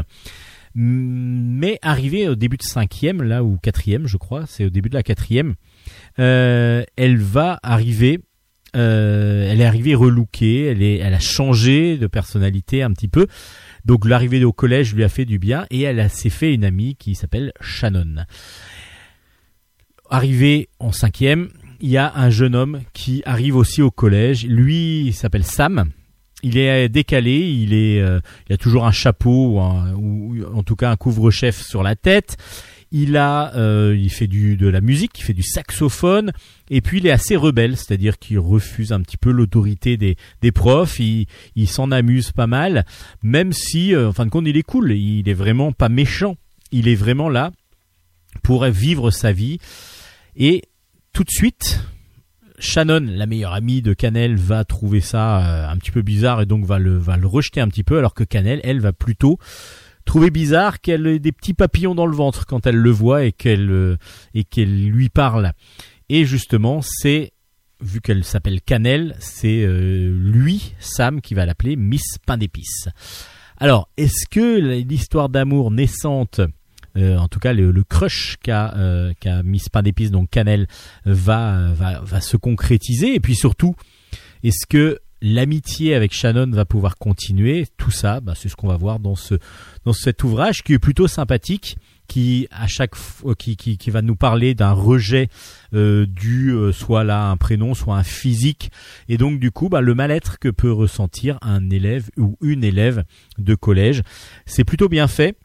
[0.73, 4.95] Mais arrivé au début de cinquième, là ou quatrième, je crois, c'est au début de
[4.95, 5.56] la quatrième,
[6.19, 8.19] euh, elle va arriver.
[8.78, 13.28] Euh, elle est arrivée relookée, elle elle a changé de personnalité un petit peu.
[13.84, 16.95] Donc l'arrivée au collège lui a fait du bien et elle s'est fait une amie
[16.95, 18.23] qui s'appelle Shannon.
[20.10, 21.49] Arrivé en cinquième,
[21.82, 24.45] il y a un jeune homme qui arrive aussi au collège.
[24.45, 25.91] Lui, s'appelle Sam.
[26.43, 28.19] Il est décalé, il est, euh,
[28.49, 29.59] a toujours un chapeau
[29.95, 32.38] ou, en tout cas un couvre-chef sur la tête.
[32.93, 36.34] Il a, euh, il fait du de la musique, il fait du saxophone,
[36.69, 40.99] et puis il est assez rebelle, c'est-à-dire qu'il refuse un petit peu l'autorité des, profs.
[40.99, 42.85] Il, il s'en amuse pas mal,
[43.23, 44.91] même si, euh, en fin de compte, il est cool.
[44.91, 46.35] Il est vraiment pas méchant.
[46.73, 47.51] Il est vraiment là
[48.43, 49.59] pour vivre sa vie.
[50.35, 50.63] Et
[51.13, 51.81] tout de suite,
[52.62, 56.46] Shannon, la meilleure amie de Canel, va trouver ça euh, un petit peu bizarre et
[56.46, 59.40] donc va le, va le rejeter un petit peu, alors que Canel, elle, va plutôt
[60.06, 63.32] trouver bizarre qu'elle ait des petits papillons dans le ventre quand elle le voit et
[63.32, 63.98] qu'elle euh,
[64.34, 65.54] et qu'elle lui parle.
[66.10, 67.34] Et justement, c'est
[67.82, 72.90] vu qu'elle s'appelle Canel, c'est euh, lui, Sam, qui va l'appeler Miss Pain d'épices.
[73.58, 76.42] Alors, est-ce que l'histoire d'amour naissante,
[76.97, 78.73] euh, en tout cas le, crush qu'a
[79.19, 80.68] qu'a Miss Pain d'épices, donc Canel,
[81.05, 83.76] va, va va se concrétiser Et puis surtout,
[84.43, 87.68] est-ce que l'amitié avec Shannon va pouvoir continuer?
[87.77, 89.35] Tout ça, bah, c'est ce qu'on va voir dans ce
[89.85, 91.77] dans cet ouvrage qui est plutôt sympathique,
[92.07, 95.30] qui à chaque fois, qui, qui, qui va nous parler d'un rejet
[95.73, 98.72] euh, du euh, soit là un prénom, soit un physique,
[99.07, 103.03] et donc du coup, bah, le mal-être que peut ressentir un élève ou une élève
[103.38, 104.01] de collège,
[104.45, 105.38] c'est plutôt bien fait.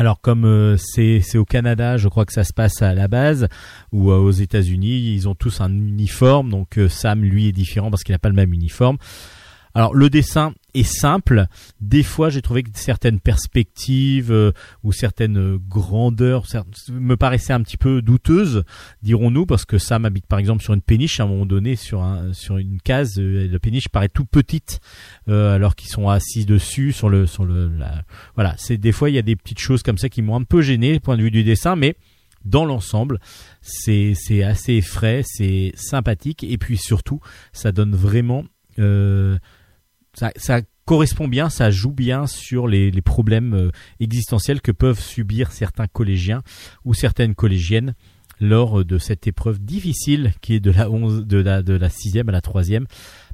[0.00, 3.48] Alors comme euh, c'est au Canada, je crois que ça se passe à la base,
[3.90, 6.50] ou euh, aux États-Unis, ils ont tous un uniforme.
[6.50, 8.96] Donc euh, Sam, lui, est différent parce qu'il n'a pas le même uniforme.
[9.74, 11.46] Alors le dessin est simple.
[11.80, 16.44] Des fois, j'ai trouvé que certaines perspectives euh, ou certaines euh, grandeurs
[16.90, 18.64] me paraissaient un petit peu douteuses,
[19.02, 22.02] dirons-nous, parce que Sam habite par exemple sur une péniche à un moment donné sur
[22.02, 23.18] un sur une case.
[23.18, 24.80] Euh, la péniche paraît toute petite
[25.26, 27.70] alors qu'ils sont assis dessus sur le sur le.
[28.34, 30.42] Voilà, c'est des fois il y a des petites choses comme ça qui m'ont un
[30.42, 31.96] peu gêné, point de vue du dessin, mais
[32.44, 33.20] dans l'ensemble,
[33.60, 37.20] c'est c'est assez frais, c'est sympathique et puis surtout,
[37.52, 38.44] ça donne vraiment
[38.78, 39.38] euh,
[40.18, 43.70] ça, correspond bien, ça joue bien sur les, problèmes euh,
[44.00, 46.42] existentiels que peuvent subir certains collégiens
[46.84, 47.94] ou certaines collégiennes
[48.40, 52.28] lors de cette épreuve difficile qui est de la 11, de la de la sixième
[52.28, 52.86] à la troisième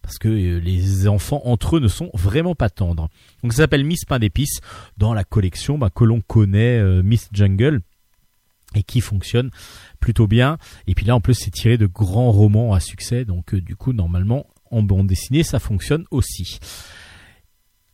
[0.02, 3.08] parce que euh, les enfants entre eux ne sont vraiment pas tendres.
[3.42, 4.60] Donc ça s'appelle Miss Pain d'épices
[4.96, 7.80] dans la collection bah, que l'on connaît euh, Miss Jungle
[8.74, 9.50] et qui fonctionne
[10.00, 10.58] plutôt bien.
[10.86, 13.92] Et puis là en plus c'est tiré de grands romans à succès donc du coup
[13.92, 16.58] normalement en bande dessinée, ça fonctionne aussi.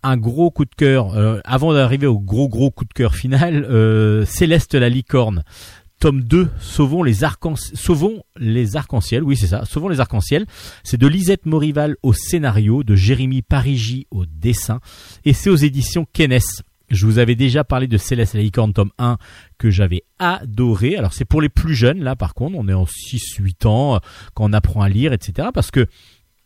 [0.03, 3.65] Un gros coup de cœur, euh, avant d'arriver au gros gros coup de cœur final,
[3.65, 5.45] euh, Céleste la licorne,
[6.01, 10.47] tome 2, Sauvons les arcs-en-ciel, oui c'est ça, Sauvons les arcs-en-ciel,
[10.83, 14.81] c'est de Lisette Morival au scénario, de Jérémy Parigi au dessin,
[15.27, 16.41] et c'est aux éditions Kenes.
[16.89, 19.19] Je vous avais déjà parlé de Céleste la licorne tome 1
[19.59, 20.97] que j'avais adoré.
[20.97, 24.01] Alors c'est pour les plus jeunes là par contre, on est en 6-8 ans
[24.35, 25.51] quand on apprend à lire, etc.
[25.55, 25.87] Parce que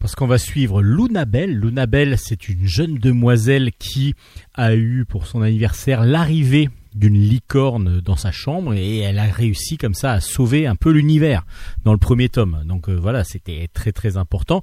[0.05, 1.59] parce qu'on va suivre Luna Belle.
[1.59, 4.13] Luna Belle, c'est une jeune demoiselle qui
[4.53, 9.79] a eu pour son anniversaire l'arrivée d'une licorne dans sa chambre et elle a réussi
[9.79, 11.47] comme ça à sauver un peu l'univers
[11.87, 12.65] dans le premier tome.
[12.67, 14.61] Donc euh, voilà, c'était très très important.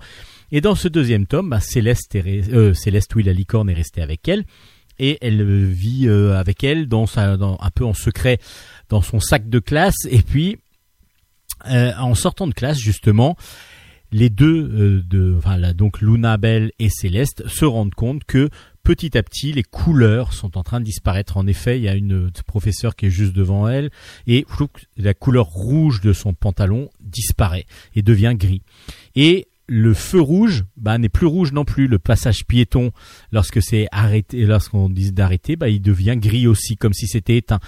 [0.51, 4.27] Et dans ce deuxième tome, bah, Céleste, euh, Céleste, oui, la licorne est restée avec
[4.27, 4.45] elle
[4.99, 8.37] et elle vit euh, avec elle dans, un peu en secret
[8.89, 10.59] dans son sac de classe et puis
[11.65, 13.35] en sortant de classe justement
[14.11, 18.49] les deux, euh, de, enfin, donc Luna Belle et Céleste, se rendent compte que
[18.83, 21.37] petit à petit, les couleurs sont en train de disparaître.
[21.37, 23.89] En effet, il y a une professeure qui est juste devant elle
[24.27, 24.45] et
[24.97, 27.65] la couleur rouge de son pantalon disparaît
[27.95, 28.61] et devient gris.
[29.15, 31.87] Et le feu rouge bah, n'est plus rouge non plus.
[31.87, 32.91] Le passage piéton,
[33.31, 37.59] lorsque c'est arrêté, lorsqu'on dit d'arrêter, bah, il devient gris aussi, comme si c'était éteint.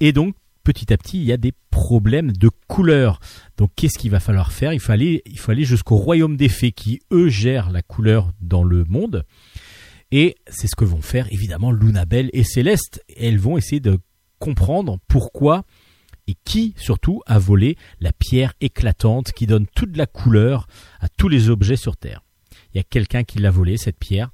[0.00, 0.34] Et donc,
[0.70, 3.18] petit à petit, il y a des problèmes de couleur.
[3.56, 4.72] Donc qu'est-ce qu'il va falloir faire?
[4.72, 5.22] Il faut aller,
[5.64, 9.24] jusqu'au royaume des fées qui, eux, gèrent la couleur dans le monde.
[10.12, 13.04] Et c'est ce que vont faire évidemment Lunabelle et Céleste.
[13.16, 13.98] Elles vont essayer de
[14.38, 15.64] comprendre pourquoi
[16.28, 20.68] et qui surtout a volé la pierre éclatante qui donne toute la couleur
[21.00, 22.22] à tous les objets sur Terre.
[22.72, 24.30] Il y a quelqu'un qui l'a volé, cette pierre.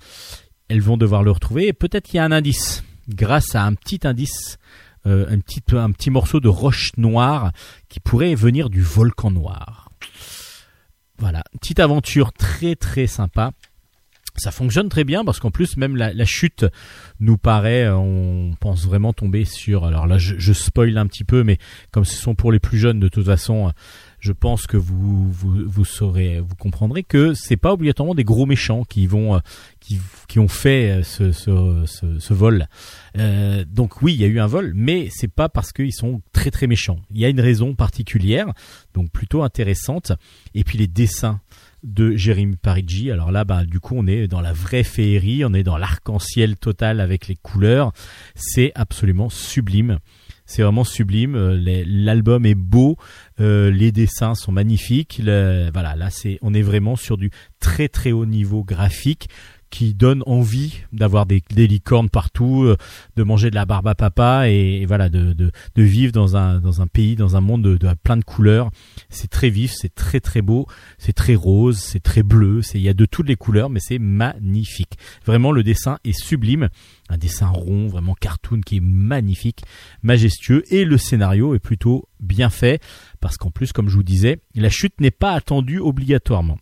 [0.68, 2.84] Elles vont devoir le retrouver et peut-être qu'il y a un indice.
[3.08, 4.58] Grâce à un petit indice
[5.06, 7.52] euh, un, petit, un petit morceau de roche noire
[7.88, 9.90] qui pourrait venir du volcan noir.
[11.18, 13.52] Voilà, petite aventure très très sympa.
[14.36, 16.66] ça fonctionne très bien parce qu'en plus même la, chute
[17.20, 19.84] nous paraît, on pense vraiment tomber sur.
[19.84, 21.58] Alors là, je, je spoil un petit peu, mais
[21.90, 23.72] comme ce sont pour les plus jeunes, de toute façon,
[24.26, 28.82] je pense que vous vous, saurez, vous comprendrez que c'est pas obligatoirement des gros méchants
[28.82, 29.40] qui vont,
[29.78, 32.66] qui, qui ont fait ce, ce, ce, vol.
[33.16, 36.22] Euh, donc oui, il y a eu un vol, mais c'est pas parce qu'ils sont
[36.32, 36.98] très très méchants.
[37.12, 38.52] Il y a une raison particulière,
[38.94, 40.10] donc plutôt intéressante.
[40.54, 41.40] Et puis les dessins
[41.84, 43.12] de Jérémy Parigi.
[43.12, 46.56] Alors là, bah, du coup, on est dans la vraie féerie, on est dans l'arc-en-ciel
[46.56, 47.92] total avec les couleurs.
[48.34, 50.00] C'est absolument sublime.
[50.46, 51.34] C'est vraiment sublime.
[51.34, 52.96] Euh, l'album est beau,
[53.40, 55.20] euh, les dessins sont magnifiques.
[55.22, 57.30] voilà, là, c'est, on est vraiment sur du
[57.60, 59.28] très très haut niveau graphique
[59.70, 62.76] qui donne envie d'avoir des, des, licornes partout, euh,
[63.16, 66.80] de manger de la barbe à papa et, voilà de, de, vivre dans un dans
[66.80, 68.70] un pays, dans un monde de, de plein de couleurs.
[69.08, 70.66] C'est très vif, c'est très très beau,
[70.98, 73.80] c'est très rose, c'est très bleu, c'est il y a de toutes les couleurs, mais
[73.80, 74.98] c'est magnifique.
[75.24, 76.68] Vraiment, le dessin est sublime,
[77.08, 79.62] un dessin rond, vraiment cartoon qui est magnifique,
[80.02, 82.80] majestueux et le scénario est plutôt bien fait
[83.20, 86.58] parce qu'en plus, comme je vous disais, la chute n'est pas attendue obligatoirement.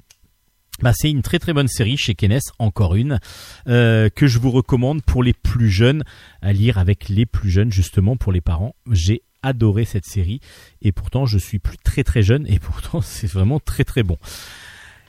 [0.83, 3.21] Bah, c'est une très très bonne série chez Kenes, encore une,
[3.69, 6.03] euh, que je vous recommande pour les plus jeunes,
[6.43, 8.75] à lire avec les plus jeunes, justement pour les parents.
[8.91, 10.41] J'ai adoré cette série,
[10.83, 14.17] et pourtant je suis plus très très jeune, et pourtant c'est vraiment très très bon.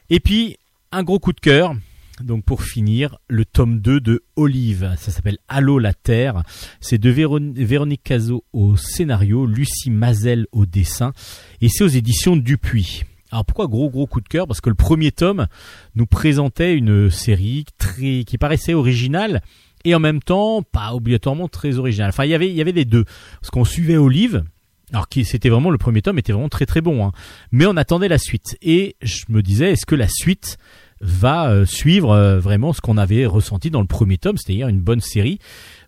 [0.10, 0.58] Et puis,
[0.92, 1.76] un gros coup de cœur,
[2.22, 6.44] donc pour finir, le tome 2 de Olive, ça s'appelle Allô la Terre,
[6.80, 11.12] c'est de Véronique Cazot au scénario, Lucie Mazel au dessin,
[11.60, 13.04] et c'est aux éditions Dupuis.
[13.32, 14.48] Alors pourquoi gros gros coup de cœur?
[14.48, 15.48] Parce que le premier tome
[15.96, 19.42] nous présentait une série qui paraissait originale
[19.86, 22.10] et en même temps pas obligatoirement très originale.
[22.10, 23.06] Enfin il y avait il y avait les deux.
[23.40, 24.44] Parce qu'on suivait Olive,
[24.92, 27.12] alors c'était vraiment le premier tome était vraiment très très bon, hein.
[27.52, 30.58] mais on attendait la suite et je me disais est-ce que la suite
[31.02, 34.80] va euh, suivre euh, vraiment ce qu'on avait ressenti dans le premier tome, c'est-à-dire une
[34.80, 35.40] bonne série.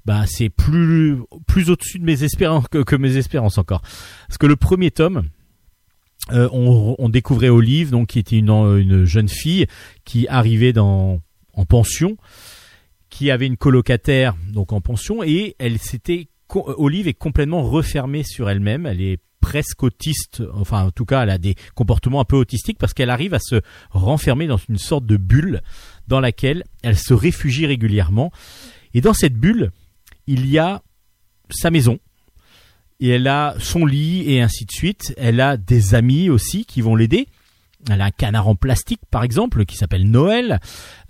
[0.06, 3.82] Bah c'est plus plus au-dessus de mes espérances que, que mes espérances encore.
[4.28, 5.24] Parce que le premier tome
[6.32, 9.66] euh, on, découvrait Olive, donc qui était une, jeune fille
[10.04, 11.22] qui arrivait dans
[11.54, 12.18] en pension,
[13.10, 18.50] qui avait une colocataire donc en pension et elle s'était Olive est complètement refermée sur
[18.50, 18.86] elle-même.
[18.86, 22.80] Elle est presque autiste, enfin en tout cas elle a des comportements un peu autistiques
[22.80, 25.62] parce qu'elle arrive à se renfermer dans une sorte de bulle
[26.08, 28.32] dans laquelle elle se réfugie régulièrement.
[28.94, 29.72] Et dans cette bulle,
[30.26, 30.82] il y a
[31.50, 32.00] sa maison,
[33.00, 35.14] et elle a son lit et ainsi de suite.
[35.18, 37.28] Elle a des amis aussi qui vont l'aider.
[37.90, 40.60] Elle a un canard en plastique par exemple qui s'appelle Noël.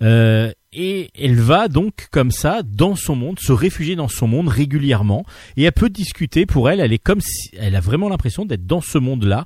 [0.02, 4.48] Euh, et elle va donc comme ça dans son monde se réfugier dans son monde
[4.48, 5.24] régulièrement.
[5.56, 6.80] Et elle peut discuter pour elle.
[6.80, 9.44] Elle est comme si elle a vraiment l'impression d'être dans ce monde là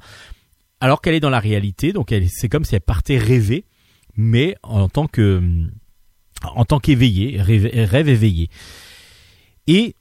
[0.81, 1.93] alors qu'elle est dans la réalité.
[1.93, 3.65] Donc elle c'est comme si elle partait rêver.
[4.17, 5.41] Mais en tant que
[6.43, 8.51] en tant qu'éveillée rêve, rêve éveillé
[9.67, 9.95] et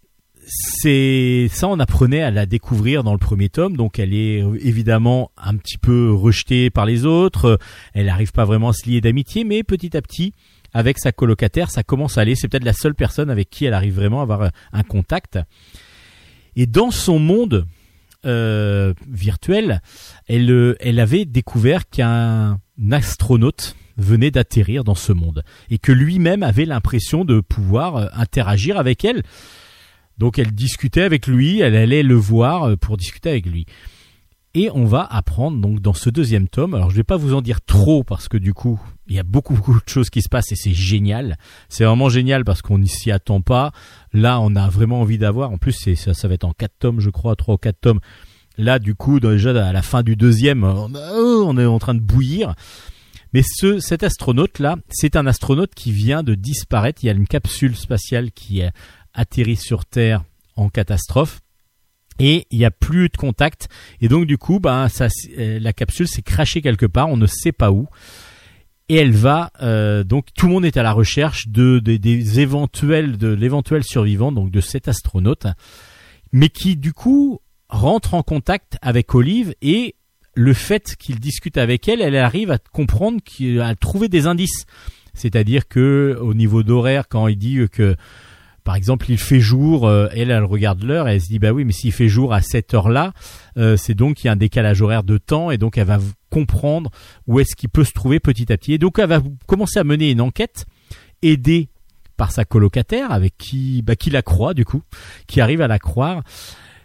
[0.53, 3.77] c'est ça on apprenait à la découvrir dans le premier tome.
[3.77, 7.57] Donc elle est euh, évidemment un petit peu rejetée par les autres.
[7.93, 10.33] Elle n'arrive pas vraiment à se lier d'amitié mais petit à petit
[10.73, 12.35] avec sa colocataire ça commence à aller.
[12.35, 15.39] C'est peut-être la seule personne avec qui elle arrive vraiment à avoir euh, un contact.
[16.57, 17.65] Et dans son monde
[18.25, 19.81] euh, virtuel
[20.27, 22.59] elle elle avait découvert qu'un
[22.91, 29.05] astronaute venait d'atterrir dans ce monde et que lui-même avait l'impression de pouvoir interagir avec
[29.05, 29.23] elle
[30.21, 33.65] donc elle discutait avec lui, elle allait le voir euh, pour discuter avec lui.
[34.53, 36.75] Et on va apprendre donc dans ce deuxième tome.
[36.75, 39.23] Alors je vais pas vous en dire trop parce que du coup il y a
[39.23, 41.39] beaucoup de choses qui se passent et c'est génial.
[41.69, 43.71] C'est vraiment génial parce qu'on n'y s'y attend pas.
[44.13, 45.49] Là on a vraiment envie d'avoir.
[45.49, 47.99] En plus ça, ça va être en quatre tomes je crois, trois ou quatre tomes.
[48.59, 52.53] Là du coup déjà à la fin du deuxième on est en train de bouillir.
[53.33, 57.01] Mais ce, cet astronaute là, c'est un astronaute qui vient de disparaître.
[57.01, 58.71] Il y a une capsule spatiale qui est
[59.13, 60.23] atterrit sur Terre
[60.55, 61.41] en catastrophe.
[62.19, 63.67] Et il n'y a plus de contact.
[63.99, 65.07] Et donc du coup ben ça
[65.37, 67.87] euh, la capsule s'est crachée quelque part on ne sait pas où.
[68.89, 73.17] Et elle va euh, donc tout le monde est à la recherche de, des éventuels
[73.17, 75.47] de l'éventuel survivant donc de cet astronaute
[76.33, 77.39] mais qui du coup
[77.69, 79.95] rentre en contact avec Olive et
[80.33, 83.19] le fait qu'il discute avec elle elle arrive à comprendre
[83.61, 84.65] à trouver des indices.
[85.13, 87.95] C'est-à-dire que au niveau d'horaire quand il dit que
[88.63, 91.51] par exemple, il fait jour, euh, elle, elle regarde l'heure et elle se dit, bah
[91.51, 93.13] oui, mais s'il fait jour à cette heure-là,
[93.57, 95.99] euh, c'est donc qu'il y a un décalage horaire de temps et donc elle va
[96.29, 96.91] comprendre
[97.27, 98.73] où est-ce qu'il peut se trouver petit à petit.
[98.73, 100.65] Et donc elle va commencer à mener une enquête,
[101.21, 101.69] aidée
[102.17, 104.83] par sa colocataire, avec qui, bah, qui la croit du coup,
[105.27, 106.21] qui arrive à la croire.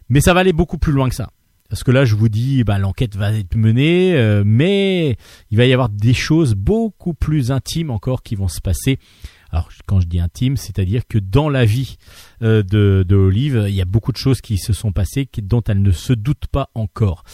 [0.08, 1.30] Mais ça va aller beaucoup plus loin que ça.
[1.68, 5.16] Parce que là, je vous dis, bah, l'enquête va être menée, euh, mais
[5.50, 8.98] il va y avoir des choses beaucoup plus intimes encore qui vont se passer.
[9.56, 11.96] Alors, quand je dis intime, c'est-à-dire que dans la vie
[12.42, 15.80] euh, de, Olive, il y a beaucoup de choses qui se sont passées dont elle
[15.80, 17.24] ne se doute pas encore.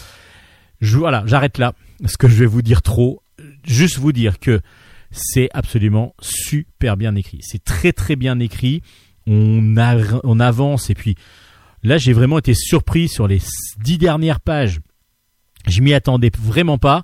[0.81, 3.25] Voilà, j'arrête là, parce que je vais vous dire trop.
[3.65, 4.61] Juste vous dire que
[5.11, 7.41] c'est absolument super bien écrit.
[7.43, 8.83] C'est très très bien écrit.
[9.27, 9.75] On,
[10.23, 11.17] on avance et puis
[11.83, 13.41] Là, j'ai vraiment été surpris sur les
[13.83, 14.79] dix dernières pages.
[15.67, 17.03] Je m'y attendais vraiment pas.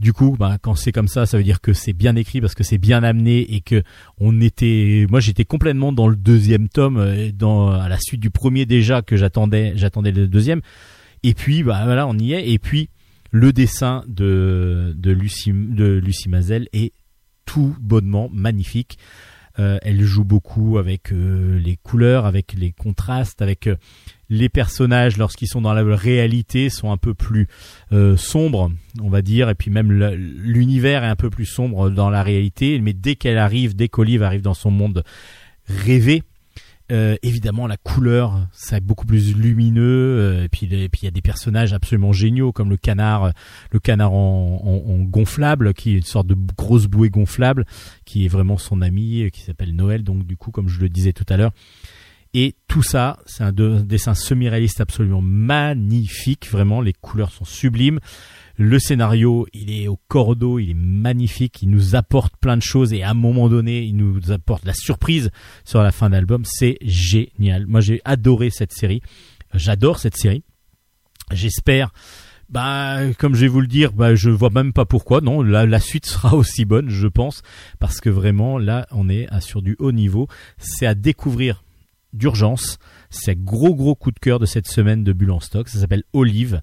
[0.00, 2.54] Du coup, bah, quand c'est comme ça, ça veut dire que c'est bien écrit parce
[2.54, 3.82] que c'est bien amené et que
[4.18, 8.64] on était, moi j'étais complètement dans le deuxième tome, euh, à la suite du premier
[8.64, 10.62] déjà que j'attendais, j'attendais le deuxième.
[11.22, 12.50] Et puis, bah voilà, on y est.
[12.50, 12.88] Et puis
[13.30, 16.94] le dessin de Lucie de Lucie Mazel est
[17.44, 18.98] tout bonnement magnifique.
[19.58, 23.68] Euh, elle joue beaucoup avec euh, les couleurs, avec les contrastes, avec
[24.30, 27.48] les personnages lorsqu'ils sont dans la réalité sont un peu plus
[28.16, 28.70] sombres,
[29.02, 32.78] on va dire, et puis même l'univers est un peu plus sombre dans la réalité.
[32.80, 35.02] Mais dès qu'elle arrive, dès qu'Olive arrive dans son monde
[35.66, 36.22] rêvé,
[36.90, 39.82] euh, évidemment, la couleur, c'est beaucoup plus lumineux.
[39.82, 43.32] Euh, et puis, il y a des personnages absolument géniaux comme le canard,
[43.70, 47.64] le canard en, gonflable, qui est une sorte de grosse bouée gonflable,
[48.04, 50.02] qui est vraiment son ami, euh, qui s'appelle Noël.
[50.02, 51.52] Donc, du coup, comme je le disais tout à l'heure,
[52.32, 56.48] et tout ça, c'est un, dessin semi-réaliste absolument magnifique.
[56.48, 57.98] Vraiment, les couleurs sont sublimes.
[58.56, 62.92] Le scénario, il est au cordeau, il est magnifique, il nous apporte plein de choses
[62.92, 65.30] et à un moment donné, il nous apporte la surprise
[65.64, 66.44] sur la fin d'album.
[66.44, 67.66] C'est génial.
[67.66, 69.02] Moi, j'ai adoré cette série.
[69.54, 70.44] J'adore cette série.
[71.32, 71.90] J'espère.
[72.48, 75.20] Bah, comme je vais vous le dire, bah, je vois même pas pourquoi.
[75.20, 77.42] Non, la, la suite sera aussi bonne, je pense,
[77.80, 80.28] parce que vraiment, là, on est sur du haut niveau.
[80.58, 81.64] C'est à découvrir
[82.12, 82.78] d'urgence.
[83.10, 85.68] C'est gros gros coup de cœur de cette semaine de Bulle en stock.
[85.68, 86.60] Ça s'appelle Olive.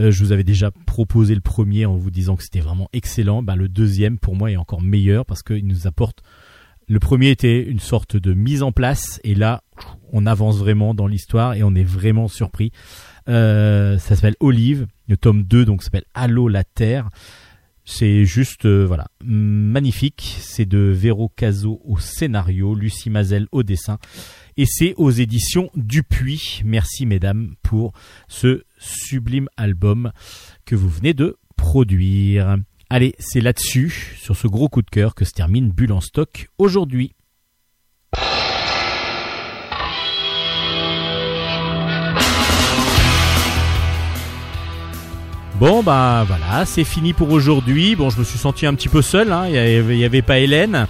[0.00, 3.42] Euh, je vous avais déjà proposé le premier en vous disant que c'était vraiment excellent.
[3.42, 6.22] Ben, le deuxième pour moi est encore meilleur parce qu'il nous apporte.
[6.88, 9.62] Le premier était une sorte de mise en place et là
[10.10, 12.72] on avance vraiment dans l'histoire et on est vraiment surpris.
[13.28, 14.86] Euh, ça s'appelle Olive.
[15.06, 17.10] Le tome 2 donc s'appelle Allô la Terre.
[17.90, 20.36] C'est juste euh, voilà magnifique.
[20.40, 23.98] C'est de Véro Caso au scénario, Lucie Mazel au dessin
[24.58, 26.60] et c'est aux éditions Dupuis.
[26.66, 27.94] Merci mesdames pour
[28.28, 30.12] ce sublime album
[30.66, 32.58] que vous venez de produire.
[32.90, 36.50] Allez, c'est là-dessus, sur ce gros coup de cœur, que se termine Bulle en stock
[36.58, 37.14] aujourd'hui.
[45.58, 47.96] Bon bah voilà, c'est fini pour aujourd'hui.
[47.96, 49.46] Bon, je me suis senti un petit peu seul, hein.
[49.48, 50.86] il n'y avait, pas Hélène.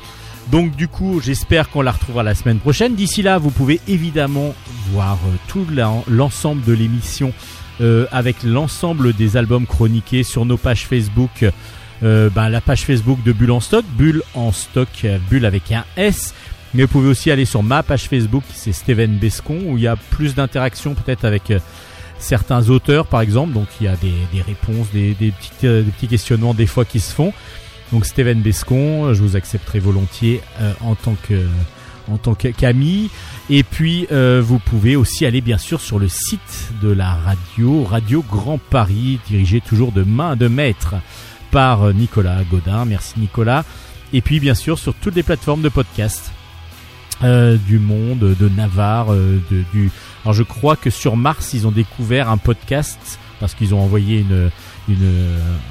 [0.52, 2.94] Donc du coup, j'espère qu'on la retrouvera la semaine prochaine.
[2.94, 4.54] D'ici là, vous pouvez évidemment
[4.90, 5.66] voir euh, tout
[6.06, 7.32] l'ensemble de l'émission
[7.80, 11.46] euh, avec l'ensemble des albums chroniqués sur nos pages Facebook.
[12.02, 15.84] Euh, ben, la page Facebook de Bulle en stock, Bulle en stock, Bulle avec un
[15.96, 16.34] S.
[16.74, 19.88] Mais vous pouvez aussi aller sur ma page Facebook, c'est Steven Bescon, où il y
[19.88, 21.50] a plus d'interactions peut-être avec
[22.18, 23.52] certains auteurs par exemple.
[23.52, 27.32] Donc il y a des, réponses, des, des petits questionnements des fois qui se font.
[27.92, 31.46] Donc Steven Bescon, je vous accepterai volontiers euh, en tant que
[32.10, 33.10] en tant qu'ami.
[33.50, 37.84] Et puis euh, vous pouvez aussi aller bien sûr sur le site de la radio,
[37.84, 40.94] Radio Grand Paris, dirigé toujours de main de maître
[41.50, 42.84] par Nicolas Godin.
[42.84, 43.64] Merci Nicolas.
[44.12, 46.32] Et puis bien sûr sur toutes les plateformes de podcast
[47.22, 49.90] euh, du monde, de Navarre, de, du.
[50.28, 54.26] Alors je crois que sur Mars ils ont découvert un podcast parce qu'ils ont envoyé
[54.30, 54.92] un,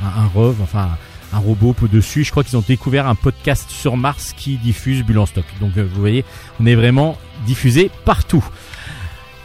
[0.03, 0.97] un rove, enfin
[1.31, 2.23] un robot dessus.
[2.23, 5.45] Je crois qu'ils ont découvert un podcast sur Mars qui diffuse Bulle en stock.
[5.61, 6.25] Donc euh, vous voyez,
[6.59, 8.43] on est vraiment diffusé partout.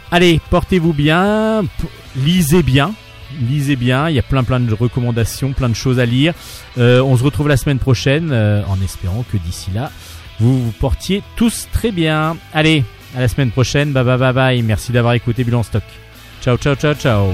[0.09, 1.61] Allez, portez-vous bien,
[2.15, 2.91] lisez bien.
[3.39, 6.33] Lisez bien, il y a plein plein de recommandations, plein de choses à lire.
[6.79, 9.91] Euh, on se retrouve la semaine prochaine euh, en espérant que d'ici là,
[10.39, 12.35] vous vous portiez tous très bien.
[12.51, 12.83] Allez,
[13.15, 13.91] à la semaine prochaine.
[13.91, 14.61] Bye bye bye bye.
[14.61, 15.83] Merci d'avoir écouté en stock.
[16.41, 17.31] Ciao ciao ciao ciao.